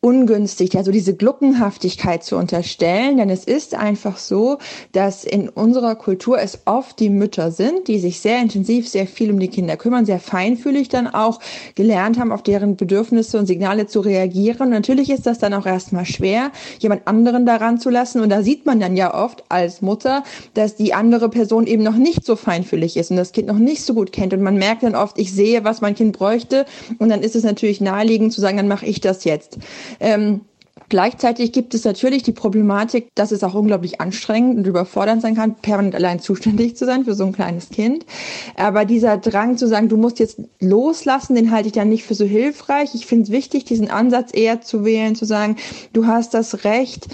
ungünstig, 0.00 0.76
also 0.76 0.92
diese 0.92 1.16
Gluckenhaftigkeit 1.16 2.22
zu 2.22 2.36
unterstellen, 2.36 3.16
denn 3.16 3.30
es 3.30 3.44
ist 3.44 3.74
einfach 3.74 4.16
so, 4.16 4.58
dass 4.92 5.24
in 5.24 5.48
unserer 5.48 5.96
Kultur 5.96 6.38
es 6.38 6.60
oft 6.66 7.00
die 7.00 7.10
Mütter 7.10 7.50
sind, 7.50 7.88
die 7.88 7.98
sich 7.98 8.20
sehr 8.20 8.40
intensiv, 8.40 8.88
sehr 8.88 9.08
viel 9.08 9.32
um 9.32 9.40
die 9.40 9.48
Kinder 9.48 9.76
kümmern, 9.76 10.06
sehr 10.06 10.20
feinfühlig 10.20 10.88
dann 10.88 11.08
auch 11.08 11.40
gelernt 11.74 12.16
haben, 12.16 12.30
auf 12.30 12.44
deren 12.44 12.76
Bedürfnisse 12.76 13.40
und 13.40 13.46
Signale 13.46 13.88
zu 13.88 13.98
reagieren. 13.98 14.68
Und 14.68 14.70
natürlich 14.70 15.10
ist 15.10 15.26
das 15.26 15.40
dann 15.40 15.52
auch 15.52 15.66
erstmal 15.66 16.06
schwer, 16.06 16.52
jemand 16.78 17.08
anderen 17.08 17.44
daran 17.44 17.80
zu 17.80 17.90
lassen. 17.90 18.20
Und 18.20 18.30
da 18.30 18.42
sieht 18.42 18.66
man 18.66 18.78
dann 18.78 18.96
ja 18.96 19.12
oft 19.12 19.42
als 19.48 19.82
Mutter, 19.82 20.22
dass 20.54 20.76
die 20.76 20.94
andere 20.94 21.28
Person 21.28 21.66
eben 21.66 21.82
noch 21.82 21.96
nicht 21.96 22.24
so 22.24 22.36
feinfühlig 22.36 22.96
ist 22.96 23.10
und 23.10 23.16
das 23.16 23.32
Kind 23.32 23.48
noch 23.48 23.58
nicht 23.58 23.82
so 23.82 23.94
gut 23.94 24.12
kennt. 24.12 24.32
Und 24.32 24.42
man 24.42 24.58
merkt 24.58 24.84
dann 24.84 24.94
oft, 24.94 25.18
ich 25.18 25.32
sehe, 25.32 25.64
was 25.64 25.80
mein 25.80 25.96
Kind 25.96 26.16
bräuchte. 26.16 26.66
Und 26.98 27.08
dann 27.08 27.22
ist 27.22 27.34
es 27.34 27.42
natürlich 27.42 27.80
naheliegend 27.80 28.32
zu 28.32 28.40
sagen, 28.40 28.58
dann 28.58 28.68
mache 28.68 28.86
ich 28.86 29.00
das 29.00 29.24
jetzt. 29.24 29.58
Ähm, 30.00 30.42
Gleichzeitig 30.88 31.52
gibt 31.52 31.74
es 31.74 31.84
natürlich 31.84 32.22
die 32.22 32.32
Problematik, 32.32 33.10
dass 33.14 33.30
es 33.30 33.44
auch 33.44 33.54
unglaublich 33.54 34.00
anstrengend 34.00 34.56
und 34.56 34.66
überfordernd 34.66 35.20
sein 35.20 35.34
kann, 35.34 35.56
permanent 35.56 35.94
allein 35.94 36.18
zuständig 36.18 36.76
zu 36.76 36.86
sein 36.86 37.04
für 37.04 37.14
so 37.14 37.26
ein 37.26 37.32
kleines 37.32 37.68
Kind. 37.68 38.06
Aber 38.56 38.86
dieser 38.86 39.18
Drang 39.18 39.58
zu 39.58 39.68
sagen, 39.68 39.90
du 39.90 39.98
musst 39.98 40.18
jetzt 40.18 40.40
loslassen, 40.60 41.34
den 41.34 41.50
halte 41.50 41.68
ich 41.68 41.74
dann 41.74 41.90
nicht 41.90 42.04
für 42.04 42.14
so 42.14 42.24
hilfreich. 42.24 42.94
Ich 42.94 43.04
finde 43.04 43.24
es 43.24 43.30
wichtig, 43.30 43.64
diesen 43.64 43.90
Ansatz 43.90 44.30
eher 44.32 44.62
zu 44.62 44.84
wählen, 44.84 45.14
zu 45.14 45.26
sagen, 45.26 45.56
du 45.92 46.06
hast 46.06 46.32
das 46.32 46.64
Recht, 46.64 47.08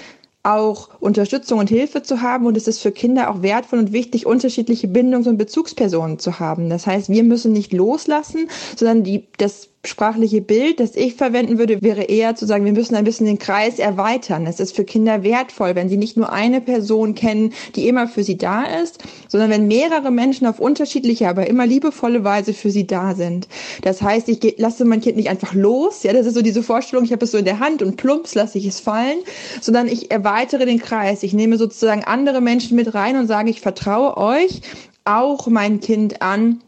auch 0.44 0.90
Unterstützung 1.00 1.58
und 1.58 1.70
Hilfe 1.70 2.02
zu 2.02 2.20
haben 2.20 2.44
und 2.44 2.56
es 2.56 2.68
ist 2.68 2.78
für 2.78 2.92
Kinder 2.92 3.30
auch 3.30 3.40
wertvoll 3.40 3.78
und 3.78 3.92
wichtig, 3.92 4.26
unterschiedliche 4.26 4.86
Bindungs- 4.88 5.26
und 5.26 5.38
Bezugspersonen 5.38 6.18
zu 6.18 6.38
haben. 6.38 6.68
Das 6.68 6.86
heißt, 6.86 7.08
wir 7.08 7.24
müssen 7.24 7.52
nicht 7.52 7.72
loslassen, 7.72 8.50
sondern 8.76 9.04
die, 9.04 9.26
das 9.38 9.70
sprachliche 9.86 10.40
Bild, 10.40 10.80
das 10.80 10.96
ich 10.96 11.14
verwenden 11.14 11.58
würde, 11.58 11.80
wäre 11.82 12.02
eher 12.02 12.34
zu 12.34 12.46
sagen, 12.46 12.64
wir 12.64 12.72
müssen 12.72 12.94
ein 12.94 13.04
bisschen 13.04 13.26
den 13.26 13.38
Kreis 13.38 13.78
erweitern. 13.78 14.46
Es 14.46 14.60
ist 14.60 14.74
für 14.74 14.84
Kinder 14.84 15.22
wertvoll, 15.22 15.74
wenn 15.74 15.88
sie 15.88 15.96
nicht 15.96 16.16
nur 16.16 16.32
eine 16.32 16.60
Person 16.60 17.14
kennen, 17.14 17.52
die 17.74 17.88
immer 17.88 18.08
für 18.08 18.24
sie 18.24 18.38
da 18.38 18.64
ist, 18.64 19.02
sondern 19.28 19.50
wenn 19.50 19.68
mehrere 19.68 20.10
Menschen 20.10 20.46
auf 20.46 20.60
unterschiedliche, 20.60 21.28
aber 21.28 21.46
immer 21.46 21.66
liebevolle 21.66 22.24
Weise 22.24 22.54
für 22.54 22.70
sie 22.70 22.86
da 22.86 23.14
sind. 23.14 23.48
Das 23.82 24.02
heißt, 24.02 24.28
ich 24.28 24.54
lasse 24.58 24.84
mein 24.84 25.00
Kind 25.00 25.16
nicht 25.16 25.28
einfach 25.28 25.54
los, 25.54 26.02
ja, 26.02 26.12
das 26.12 26.26
ist 26.26 26.34
so 26.34 26.42
diese 26.42 26.62
Vorstellung, 26.62 27.04
ich 27.04 27.12
habe 27.12 27.24
es 27.24 27.30
so 27.30 27.38
in 27.38 27.44
der 27.44 27.60
Hand 27.60 27.82
und 27.82 27.96
plumps 27.96 28.34
lasse 28.34 28.58
ich 28.58 28.66
es 28.66 28.80
fallen, 28.80 29.18
sondern 29.60 29.88
ich 29.88 30.10
erweitere 30.10 30.66
den 30.66 30.78
Kreis. 30.78 31.22
Ich 31.22 31.32
nehme 31.32 31.58
sozusagen 31.58 32.04
andere 32.04 32.40
Menschen 32.40 32.76
mit 32.76 32.94
rein 32.94 33.16
und 33.16 33.26
sage, 33.26 33.50
ich 33.50 33.60
vertraue 33.60 34.16
euch 34.16 34.60
auch 35.04 35.46
mein 35.48 35.80
Kind 35.80 36.22
an 36.22 36.60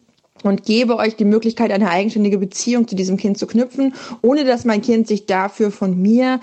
und 0.46 0.64
gebe 0.64 0.96
euch 0.96 1.16
die 1.16 1.24
Möglichkeit, 1.24 1.70
eine 1.70 1.90
eigenständige 1.90 2.38
Beziehung 2.38 2.88
zu 2.88 2.94
diesem 2.94 3.16
Kind 3.16 3.38
zu 3.38 3.46
knüpfen, 3.46 3.94
ohne 4.22 4.44
dass 4.44 4.64
mein 4.64 4.82
Kind 4.82 5.06
sich 5.06 5.26
dafür 5.26 5.70
von 5.70 6.00
mir 6.00 6.40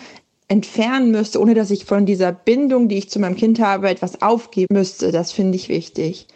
entfernen 0.47 1.12
müsste, 1.12 1.39
ohne 1.39 1.54
dass 1.54 1.72
ich 1.72 1.86
von 1.86 2.06
dieser 2.06 2.32
Bindung, 2.32 2.88
die 2.88 2.97
ich 2.97 3.10
zu 3.10 3.20
meinem 3.20 3.36
Kind 3.36 3.60
habe, 3.60 3.89
etwas 3.89 4.22
aufgeben 4.22 4.74
müsste. 4.76 5.12
Das 5.12 5.32
finde 5.32 5.56
ich 5.56 5.70
wichtig. 5.70 6.28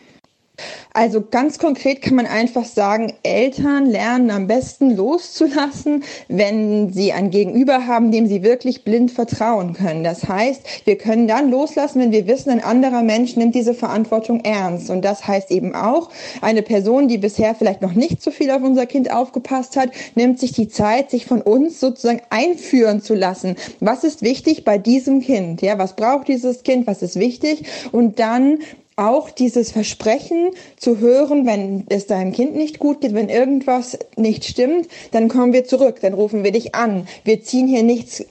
Also 0.94 1.22
ganz 1.22 1.60
konkret 1.60 2.02
kann 2.02 2.16
man 2.16 2.26
einfach 2.26 2.66
sagen, 2.66 3.14
Eltern 3.22 3.86
lernen 3.86 4.32
am 4.32 4.48
besten 4.48 4.96
loszulassen, 4.96 6.04
wenn 6.28 6.92
sie 6.92 7.14
ein 7.14 7.30
Gegenüber 7.30 7.86
haben, 7.86 8.12
dem 8.12 8.28
sie 8.28 8.42
wirklich 8.42 8.84
blind 8.84 9.12
vertrauen 9.12 9.74
können. 9.74 10.04
Das 10.04 10.28
heißt, 10.28 10.64
wir 10.86 10.98
können 10.98 11.28
dann 11.28 11.52
loslassen, 11.52 12.02
wenn 12.02 12.12
wir 12.12 12.26
wissen, 12.26 12.50
ein 12.50 12.64
anderer 12.64 13.04
Mensch 13.04 13.36
nimmt 13.36 13.54
diese 13.54 13.76
Verantwortung 13.76 14.42
ernst. 14.44 14.90
Und 14.90 15.06
das 15.06 15.28
heißt 15.28 15.52
eben 15.52 15.76
auch, 15.76 16.10
eine 16.42 16.64
Person, 16.64 17.08
die 17.08 17.20
bisher 17.20 17.54
vielleicht 17.54 17.84
noch 17.84 17.94
nicht 17.94 18.24
so 18.24 18.32
viel 18.32 18.50
auf 18.50 18.64
unser 18.64 18.88
Kind 18.88 19.12
aufgepasst 19.12 19.78
hat, 19.78 19.92
nimmt 20.16 20.40
sich 20.40 20.52
die 20.54 20.68
Zeit, 20.68 21.12
sich 21.12 21.28
von 21.28 21.42
uns 21.44 21.80
sozusagen 21.80 22.22
einführen 22.32 23.02
zu 23.02 23.14
lassen. 23.14 23.56
Was 23.80 24.04
ist 24.04 24.24
wichtig 24.24 24.64
bei 24.64 24.80
diesem 24.80 25.22
Kind? 25.22 25.62
Ja, 25.62 25.78
was 25.78 25.96
braucht 25.96 26.28
dieses 26.28 26.64
Kind? 26.64 26.88
Was 26.88 27.04
ist 27.04 27.20
wichtig? 27.20 27.66
Und 27.92 28.20
dann 28.20 28.60
auch 28.98 29.30
dieses 29.30 29.72
Versprechen 29.72 30.50
zu 30.76 30.98
hören, 30.98 31.46
wenn 31.46 31.86
es 31.90 32.08
deinem 32.08 32.34
Kind 32.34 32.56
nicht 32.56 32.80
gut 32.80 33.02
geht, 33.02 33.14
wenn 33.14 33.30
irgendwas 33.30 33.98
nicht 34.18 34.44
stimmt, 34.44 34.88
dann 35.12 35.30
kommen 35.30 35.54
wir 35.54 35.66
zurück, 35.66 36.00
dann 36.02 36.14
rufen 36.14 36.44
wir 36.44 36.52
dich 36.52 36.76
an. 36.76 37.08
Wir 37.24 37.44
ziehen 37.44 37.68
hier 37.68 37.84
nichts 37.84 38.26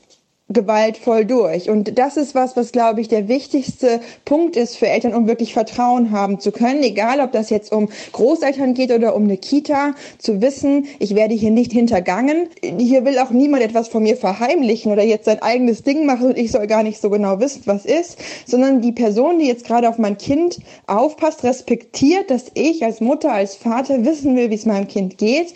gewaltvoll 0.49 1.25
durch. 1.25 1.69
Und 1.69 1.99
das 1.99 2.17
ist 2.17 2.37
was, 2.37 2.57
was, 2.57 2.71
glaube 2.71 3.01
ich, 3.01 3.09
der 3.09 3.27
wichtigste 3.27 4.01
Punkt 4.25 4.57
ist 4.57 4.77
für 4.77 4.87
Eltern, 4.87 5.13
um 5.13 5.27
wirklich 5.27 5.53
Vertrauen 5.53 6.13
haben 6.13 6.39
zu 6.39 6.53
können, 6.53 6.85
egal 6.85 7.21
ob 7.21 7.33
das 7.33 7.51
jetzt 7.51 7.73
um 7.73 7.89
Großeltern 8.13 8.75
geht 8.75 8.93
oder 8.93 9.17
um 9.17 9.25
eine 9.25 9.39
Kita, 9.39 9.95
zu 10.19 10.41
wissen, 10.41 10.87
ich 11.01 11.17
werde 11.17 11.35
hier 11.35 11.51
nicht 11.51 11.73
hintergangen. 11.73 12.49
Hier 12.63 13.05
will 13.05 13.19
auch 13.19 13.31
niemand 13.31 13.65
etwas 13.65 13.89
von 13.89 14.05
mir 14.05 14.17
verheimlichen 14.17 14.93
oder 14.93 15.03
jetzt 15.03 15.25
sein 15.25 15.43
eigenes 15.43 15.83
Ding 15.83 16.07
machen 16.07 16.29
und 16.29 16.39
ich 16.39 16.53
soll 16.53 16.69
gar 16.69 16.85
nicht 16.85 17.01
so 17.01 17.11
genau 17.11 17.41
wissen, 17.41 17.63
was 17.65 17.85
ist, 17.85 18.19
sondern 18.47 18.81
die 18.81 18.93
Person, 18.93 19.41
die 19.41 19.47
jetzt 19.47 19.67
gerade 19.67 19.89
auf 19.89 19.99
mein 19.99 20.17
Kind 20.17 20.61
aufpasst, 20.87 21.43
respektiert, 21.43 22.31
dass 22.31 22.47
ich 22.55 22.85
als 22.85 23.01
Mutter, 23.01 23.33
als 23.33 23.57
Vater 23.57 24.05
wissen 24.05 24.37
will, 24.37 24.51
wie 24.51 24.55
es 24.55 24.65
meinem 24.65 24.87
Kind 24.87 25.19
geht 25.19 25.55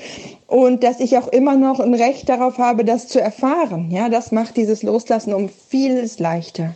und 0.50 0.82
dass 0.82 0.98
ich 0.98 1.16
auch 1.16 1.28
immer 1.28 1.56
noch 1.56 1.78
ein 1.78 1.94
Recht 1.94 2.28
darauf 2.28 2.58
habe, 2.58 2.84
das 2.84 3.06
zu 3.06 3.20
erfahren. 3.20 3.90
Ja, 3.90 4.08
das 4.08 4.32
macht 4.32 4.56
dieses 4.56 4.82
Loslassen 4.82 5.32
um 5.32 5.48
vieles 5.48 6.18
leichter. 6.18 6.74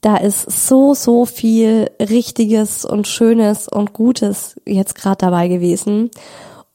da 0.00 0.16
ist 0.16 0.48
so, 0.68 0.94
so 0.94 1.24
viel 1.24 1.90
Richtiges 1.98 2.84
und 2.84 3.08
Schönes 3.08 3.66
und 3.66 3.92
Gutes 3.92 4.54
jetzt 4.64 4.94
gerade 4.94 5.16
dabei 5.18 5.48
gewesen. 5.48 6.12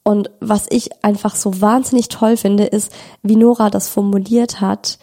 Und 0.04 0.30
was 0.40 0.66
ich 0.68 1.02
einfach 1.02 1.34
so 1.36 1.62
wahnsinnig 1.62 2.08
toll 2.08 2.36
finde, 2.36 2.64
ist, 2.64 2.92
wie 3.22 3.36
Nora 3.36 3.70
das 3.70 3.88
formuliert 3.88 4.60
hat, 4.60 4.98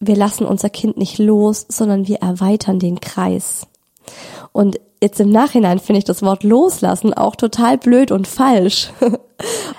wir 0.00 0.16
lassen 0.16 0.44
unser 0.44 0.70
Kind 0.70 0.96
nicht 0.96 1.18
los, 1.18 1.66
sondern 1.68 2.08
wir 2.08 2.16
erweitern 2.16 2.80
den 2.80 3.00
Kreis. 3.00 3.68
Und 4.52 4.80
jetzt 5.00 5.20
im 5.20 5.30
Nachhinein 5.30 5.78
finde 5.78 5.98
ich 5.98 6.04
das 6.04 6.22
Wort 6.22 6.42
loslassen 6.42 7.14
auch 7.14 7.36
total 7.36 7.78
blöd 7.78 8.10
und 8.10 8.26
falsch. 8.26 8.90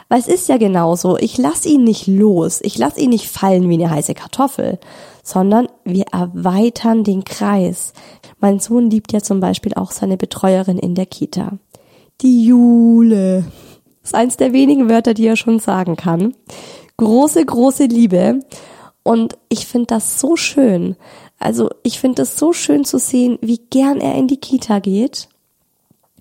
Weil 0.10 0.20
es 0.20 0.28
ist 0.28 0.48
ja 0.50 0.58
genauso, 0.58 1.18
ich 1.18 1.38
lasse 1.38 1.70
ihn 1.70 1.84
nicht 1.84 2.08
los, 2.08 2.60
ich 2.62 2.78
lasse 2.78 3.00
ihn 3.00 3.10
nicht 3.10 3.28
fallen 3.30 3.70
wie 3.70 3.74
eine 3.74 3.90
heiße 3.90 4.14
Kartoffel, 4.14 4.80
sondern 5.24 5.68
wir 5.84 6.06
erweitern 6.12 7.04
den 7.04 7.24
Kreis. 7.24 7.94
Mein 8.40 8.60
Sohn 8.60 8.90
liebt 8.90 9.12
ja 9.14 9.22
zum 9.22 9.40
Beispiel 9.40 9.74
auch 9.74 9.92
seine 9.92 10.18
Betreuerin 10.18 10.78
in 10.78 10.96
der 10.96 11.06
Kita. 11.06 11.58
Die 12.22 12.46
Jule. 12.46 13.46
Das 14.02 14.12
ist 14.12 14.16
eins 14.16 14.38
der 14.38 14.54
wenigen 14.54 14.90
Wörter, 14.90 15.14
die 15.14 15.28
er 15.28 15.36
schon 15.36 15.60
sagen 15.60 15.96
kann. 15.96 16.34
Große, 16.98 17.46
große 17.46 17.86
Liebe. 17.86 18.40
Und 19.04 19.38
ich 19.50 19.68
finde 19.68 19.88
das 19.88 20.20
so 20.20 20.36
schön. 20.36 20.96
Also 21.40 21.70
ich 21.84 22.00
finde 22.00 22.24
es 22.24 22.38
so 22.38 22.54
schön 22.54 22.86
zu 22.86 22.98
sehen, 22.98 23.38
wie 23.42 23.60
gern 23.70 24.00
er 24.00 24.16
in 24.16 24.28
die 24.28 24.38
Kita 24.38 24.80
geht. 24.80 25.30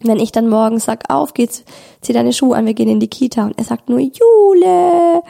Wenn 0.06 0.20
ich 0.20 0.32
dann 0.32 0.48
morgens 0.48 0.84
sag, 0.84 1.10
auf 1.10 1.34
geht's, 1.34 1.64
zieh 2.00 2.12
deine 2.12 2.32
Schuhe 2.32 2.56
an, 2.56 2.66
wir 2.66 2.74
gehen 2.74 2.88
in 2.88 3.00
die 3.00 3.08
Kita. 3.08 3.44
Und 3.44 3.58
er 3.58 3.64
sagt 3.64 3.88
nur, 3.88 4.00
Jule. 4.00 5.22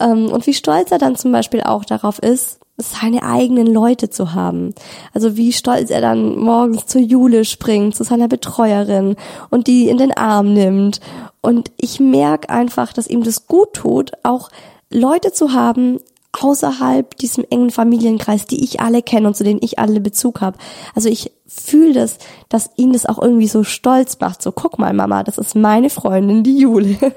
Ähm, 0.00 0.30
und 0.30 0.46
wie 0.46 0.54
stolz 0.54 0.90
er 0.90 0.98
dann 0.98 1.16
zum 1.16 1.32
Beispiel 1.32 1.62
auch 1.62 1.84
darauf 1.84 2.18
ist, 2.18 2.58
seine 2.78 3.22
eigenen 3.22 3.66
Leute 3.66 4.10
zu 4.10 4.34
haben. 4.34 4.74
Also 5.12 5.36
wie 5.36 5.52
stolz 5.52 5.90
er 5.90 6.00
dann 6.00 6.38
morgens 6.38 6.86
zur 6.86 7.00
Jule 7.00 7.44
springt, 7.44 7.94
zu 7.94 8.04
seiner 8.04 8.28
Betreuerin 8.28 9.16
und 9.50 9.66
die 9.66 9.88
in 9.88 9.98
den 9.98 10.16
Arm 10.16 10.52
nimmt. 10.52 11.00
Und 11.40 11.70
ich 11.76 12.00
merke 12.00 12.50
einfach, 12.50 12.92
dass 12.92 13.06
ihm 13.06 13.22
das 13.22 13.46
gut 13.46 13.74
tut, 13.74 14.12
auch 14.22 14.48
Leute 14.90 15.32
zu 15.32 15.52
haben, 15.52 15.98
außerhalb 16.40 17.14
diesem 17.16 17.44
engen 17.50 17.70
Familienkreis, 17.70 18.46
die 18.46 18.64
ich 18.64 18.80
alle 18.80 19.02
kenne 19.02 19.28
und 19.28 19.36
zu 19.36 19.44
denen 19.44 19.60
ich 19.62 19.78
alle 19.78 20.00
Bezug 20.00 20.40
habe. 20.40 20.56
Also 20.94 21.08
ich 21.08 21.30
fühle 21.60 21.92
das, 21.92 22.18
dass 22.48 22.70
ihn 22.76 22.92
das 22.92 23.06
auch 23.06 23.20
irgendwie 23.20 23.48
so 23.48 23.64
stolz 23.64 24.18
macht. 24.20 24.42
So, 24.42 24.52
guck 24.52 24.78
mal, 24.78 24.92
Mama, 24.92 25.22
das 25.22 25.38
ist 25.38 25.54
meine 25.54 25.90
Freundin, 25.90 26.42
die 26.42 26.58
Jule. 26.58 26.96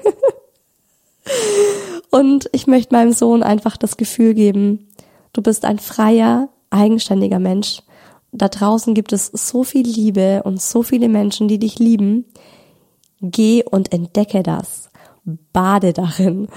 und 2.10 2.48
ich 2.52 2.66
möchte 2.66 2.94
meinem 2.94 3.12
Sohn 3.12 3.42
einfach 3.42 3.76
das 3.76 3.96
Gefühl 3.96 4.34
geben, 4.34 4.88
du 5.32 5.42
bist 5.42 5.64
ein 5.64 5.78
freier, 5.78 6.48
eigenständiger 6.70 7.38
Mensch. 7.38 7.82
Da 8.32 8.48
draußen 8.48 8.94
gibt 8.94 9.12
es 9.12 9.26
so 9.26 9.64
viel 9.64 9.86
Liebe 9.86 10.42
und 10.44 10.60
so 10.60 10.82
viele 10.82 11.08
Menschen, 11.08 11.48
die 11.48 11.58
dich 11.58 11.78
lieben. 11.78 12.26
Geh 13.20 13.64
und 13.64 13.92
entdecke 13.92 14.42
das. 14.42 14.90
Bade 15.24 15.92
darin. 15.92 16.48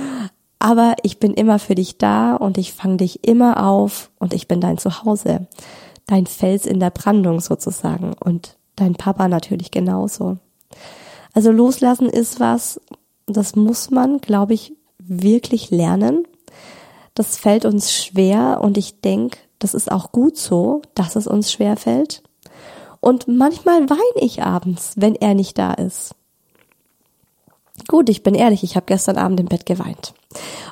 Aber 0.59 0.95
ich 1.03 1.19
bin 1.19 1.33
immer 1.33 1.57
für 1.57 1.75
dich 1.75 1.97
da 1.97 2.35
und 2.35 2.57
ich 2.57 2.73
fange 2.73 2.97
dich 2.97 3.25
immer 3.25 3.65
auf 3.65 4.11
und 4.19 4.33
ich 4.33 4.49
bin 4.49 4.59
dein 4.59 4.77
Zuhause. 4.77 5.47
Dein 6.09 6.25
Fels 6.25 6.65
in 6.65 6.79
der 6.79 6.89
Brandung 6.89 7.39
sozusagen 7.39 8.13
und 8.19 8.57
dein 8.75 8.95
Papa 8.95 9.27
natürlich 9.27 9.69
genauso. 9.69 10.37
Also 11.33 11.51
loslassen 11.51 12.09
ist 12.09 12.39
was, 12.39 12.81
das 13.27 13.55
muss 13.55 13.91
man, 13.91 14.17
glaube 14.17 14.55
ich, 14.55 14.73
wirklich 14.97 15.69
lernen. 15.69 16.25
Das 17.13 17.37
fällt 17.37 17.63
uns 17.63 17.93
schwer 17.93 18.59
und 18.63 18.75
ich 18.75 19.01
denke, 19.01 19.37
das 19.59 19.75
ist 19.75 19.91
auch 19.91 20.11
gut 20.11 20.35
so, 20.35 20.81
dass 20.95 21.15
es 21.15 21.27
uns 21.27 21.51
schwer 21.51 21.77
fällt. 21.77 22.23
Und 23.01 23.27
manchmal 23.27 23.87
weine 23.87 24.25
ich 24.25 24.41
abends, 24.41 24.93
wenn 24.95 25.13
er 25.13 25.35
nicht 25.35 25.59
da 25.59 25.73
ist. 25.73 26.15
Gut, 27.87 28.09
ich 28.09 28.23
bin 28.23 28.33
ehrlich, 28.33 28.63
ich 28.63 28.75
habe 28.75 28.87
gestern 28.87 29.17
Abend 29.17 29.39
im 29.39 29.45
Bett 29.45 29.67
geweint 29.67 30.15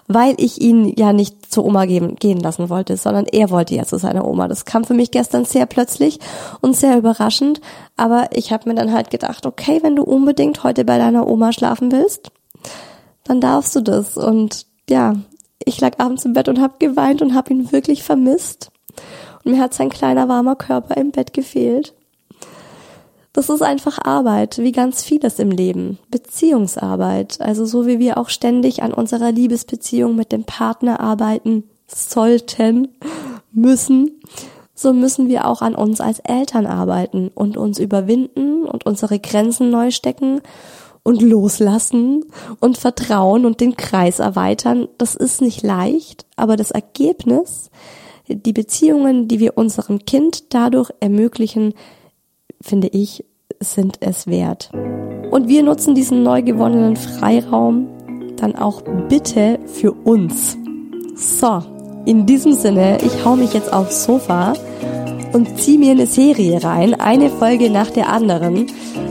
weil 0.08 0.36
ich 0.38 0.62
ihn 0.62 0.94
ja 0.98 1.12
nicht 1.12 1.52
zur 1.52 1.66
Oma 1.66 1.86
geben, 1.86 2.16
gehen 2.16 2.40
lassen 2.40 2.70
wollte, 2.70 2.96
sondern 2.98 3.26
er 3.26 3.50
wollte 3.50 3.76
ja 3.76 3.84
zu 3.84 3.98
seiner 3.98 4.26
Oma. 4.26 4.48
Das 4.48 4.66
kam 4.66 4.86
für 4.86 4.94
mich 4.94 5.12
gestern 5.12 5.46
sehr 5.46 5.66
plötzlich 5.66 6.20
und 6.62 6.76
sehr 6.76 6.98
überraschend, 6.98 7.62
aber 7.98 8.30
ich 8.32 8.52
habe 8.52 8.70
mir 8.70 8.76
dann 8.76 8.94
halt 8.94 9.12
gedacht, 9.12 9.46
okay, 9.46 9.80
wenn 9.82 9.96
du 9.96 10.04
unbedingt 10.04 10.64
heute 10.64 10.86
bei 10.86 10.98
deiner 10.98 11.28
Oma 11.28 11.52
schlafen 11.52 11.92
willst, 11.92 12.32
dann 13.26 13.42
darfst 13.42 13.76
du 13.76 13.82
das. 13.82 14.16
Und 14.16 14.66
ja, 14.90 15.16
ich 15.64 15.82
lag 15.82 16.00
abends 16.00 16.24
im 16.24 16.34
Bett 16.34 16.48
und 16.48 16.62
habe 16.62 16.76
geweint 16.80 17.22
und 17.22 17.36
habe 17.36 17.54
ihn 17.54 17.72
wirklich 17.72 18.04
vermisst. 18.04 18.72
Und 19.44 19.52
mir 19.52 19.62
hat 19.62 19.74
sein 19.74 19.90
kleiner 19.90 20.30
warmer 20.30 20.56
Körper 20.56 20.96
im 20.96 21.12
Bett 21.12 21.34
gefehlt. 21.34 21.94
Das 23.38 23.50
ist 23.50 23.62
einfach 23.62 24.00
Arbeit, 24.04 24.58
wie 24.58 24.72
ganz 24.72 25.04
vieles 25.04 25.38
im 25.38 25.52
Leben. 25.52 26.00
Beziehungsarbeit. 26.10 27.40
Also 27.40 27.66
so 27.66 27.86
wie 27.86 28.00
wir 28.00 28.18
auch 28.18 28.30
ständig 28.30 28.82
an 28.82 28.92
unserer 28.92 29.32
Liebesbeziehung 29.32 30.16
mit 30.16 30.32
dem 30.32 30.44
Partner 30.44 31.00
arbeiten 31.00 31.66
sollten, 31.86 32.88
müssen, 33.52 34.20
so 34.74 34.92
müssen 34.92 35.28
wir 35.30 35.46
auch 35.46 35.62
an 35.62 35.76
uns 35.76 36.02
als 36.02 36.18
Eltern 36.18 36.66
arbeiten 36.66 37.30
und 37.36 37.58
uns 37.58 37.78
überwinden 37.78 38.64
und 38.64 38.88
unsere 38.88 39.20
Grenzen 39.20 39.70
neu 39.70 39.92
stecken 39.92 40.42
und 41.04 41.22
loslassen 41.22 42.26
und 42.60 42.80
vertrauen 42.80 43.46
und 43.46 43.62
den 43.62 43.78
Kreis 43.78 44.18
erweitern. 44.18 44.88
Das 44.98 45.14
ist 45.14 45.42
nicht 45.42 45.62
leicht, 45.62 46.26
aber 46.38 46.56
das 46.56 46.72
Ergebnis, 46.72 47.70
die 48.28 48.54
Beziehungen, 48.54 49.28
die 49.28 49.40
wir 49.40 49.60
unserem 49.60 50.06
Kind 50.06 50.56
dadurch 50.56 50.90
ermöglichen, 51.02 51.76
finde 52.62 52.88
ich, 52.88 53.24
sind 53.60 53.98
es 54.00 54.28
wert. 54.28 54.72
Und 55.32 55.48
wir 55.48 55.64
nutzen 55.64 55.96
diesen 55.96 56.24
neu 56.24 56.42
gewonnenen 56.42 56.96
Freiraum 56.96 57.88
dann 58.38 58.56
auch 58.56 58.82
bitte 59.10 59.60
für 59.66 59.92
uns. 59.92 60.58
So, 61.16 61.64
in 62.06 62.26
diesem 62.26 62.54
Sinne, 62.54 63.00
ich 63.04 63.26
hau 63.26 63.36
mich 63.36 63.54
jetzt 63.54 63.74
aufs 63.74 64.04
Sofa 64.04 64.54
und 65.34 65.60
zieh 65.60 65.78
mir 65.78 65.92
eine 65.92 66.06
Serie 66.06 66.64
rein, 66.64 67.00
eine 67.00 67.30
Folge 67.30 67.70
nach 67.70 67.90
der 67.90 68.10
anderen. 68.10 68.68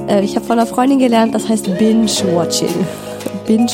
Äh, 0.08 0.24
ich 0.24 0.36
habe 0.36 0.46
von 0.46 0.58
einer 0.58 0.66
Freundin 0.66 0.98
gelernt, 0.98 1.34
das 1.34 1.48
heißt 1.48 1.78
Binge-Watching. 1.78 2.68
Bingen. 3.46 3.68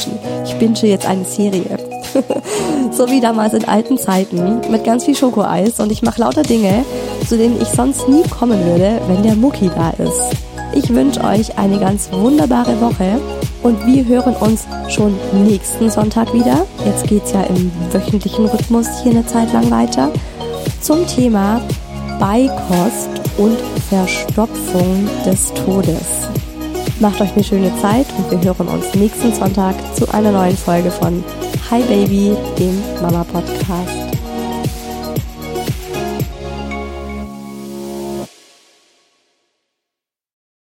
Ich 0.45 0.55
binge 0.57 0.79
jetzt 0.83 1.07
eine 1.07 1.25
Serie. 1.25 1.92
so 2.91 3.09
wie 3.09 3.21
damals 3.21 3.55
in 3.55 3.65
alten 3.65 3.99
Zeiten 3.99 4.61
mit 4.71 4.85
ganz 4.85 5.05
viel 5.05 5.17
Schokoeis 5.17 5.81
und 5.81 5.93
ich 5.93 6.03
mache 6.03 6.21
lauter 6.21 6.43
Dinge, 6.43 6.85
zu 7.29 7.37
denen 7.37 7.61
ich 7.61 7.69
sonst 7.69 8.09
nie 8.09 8.23
kommen 8.25 8.65
würde, 8.65 9.01
wenn 9.09 9.23
der 9.23 9.35
Mucki 9.35 9.71
da 9.75 9.91
ist. 10.03 10.37
Ich 10.75 10.89
wünsche 10.95 11.23
euch 11.23 11.59
eine 11.59 11.79
ganz 11.79 12.11
wunderbare 12.13 12.81
Woche 12.81 13.21
und 13.63 13.87
wir 13.87 14.07
hören 14.07 14.35
uns 14.37 14.67
schon 14.89 15.15
nächsten 15.45 15.91
Sonntag 15.91 16.33
wieder. 16.33 16.65
Jetzt 16.87 17.07
geht's 17.07 17.33
ja 17.33 17.43
im 17.43 17.71
wöchentlichen 17.93 18.47
Rhythmus 18.47 18.87
hier 19.03 19.13
eine 19.13 19.27
Zeit 19.27 19.53
lang 19.53 19.71
weiter 19.71 20.11
zum 20.81 21.07
Thema 21.07 21.61
Beikost 22.19 23.11
und 23.37 23.59
Verstopfung 23.89 25.09
des 25.27 25.53
Todes. 25.55 26.29
Macht 27.01 27.21
euch 27.21 27.33
eine 27.33 27.45
schöne 27.45 27.73
Zeit 27.81 28.07
und 28.17 28.31
wir 28.31 28.43
hören 28.43 28.69
uns 28.69 28.95
nächsten 28.95 29.35
Sonntag 29.35 29.75
zu 29.95 30.09
einer 30.13 30.33
neuen 30.33 30.57
Folge 30.57 30.91
von 30.91 31.23
Hi 31.73 31.81
Baby, 31.85 32.37
dem 32.59 32.77
Mama 33.01 33.25
Podcast. 33.25 34.12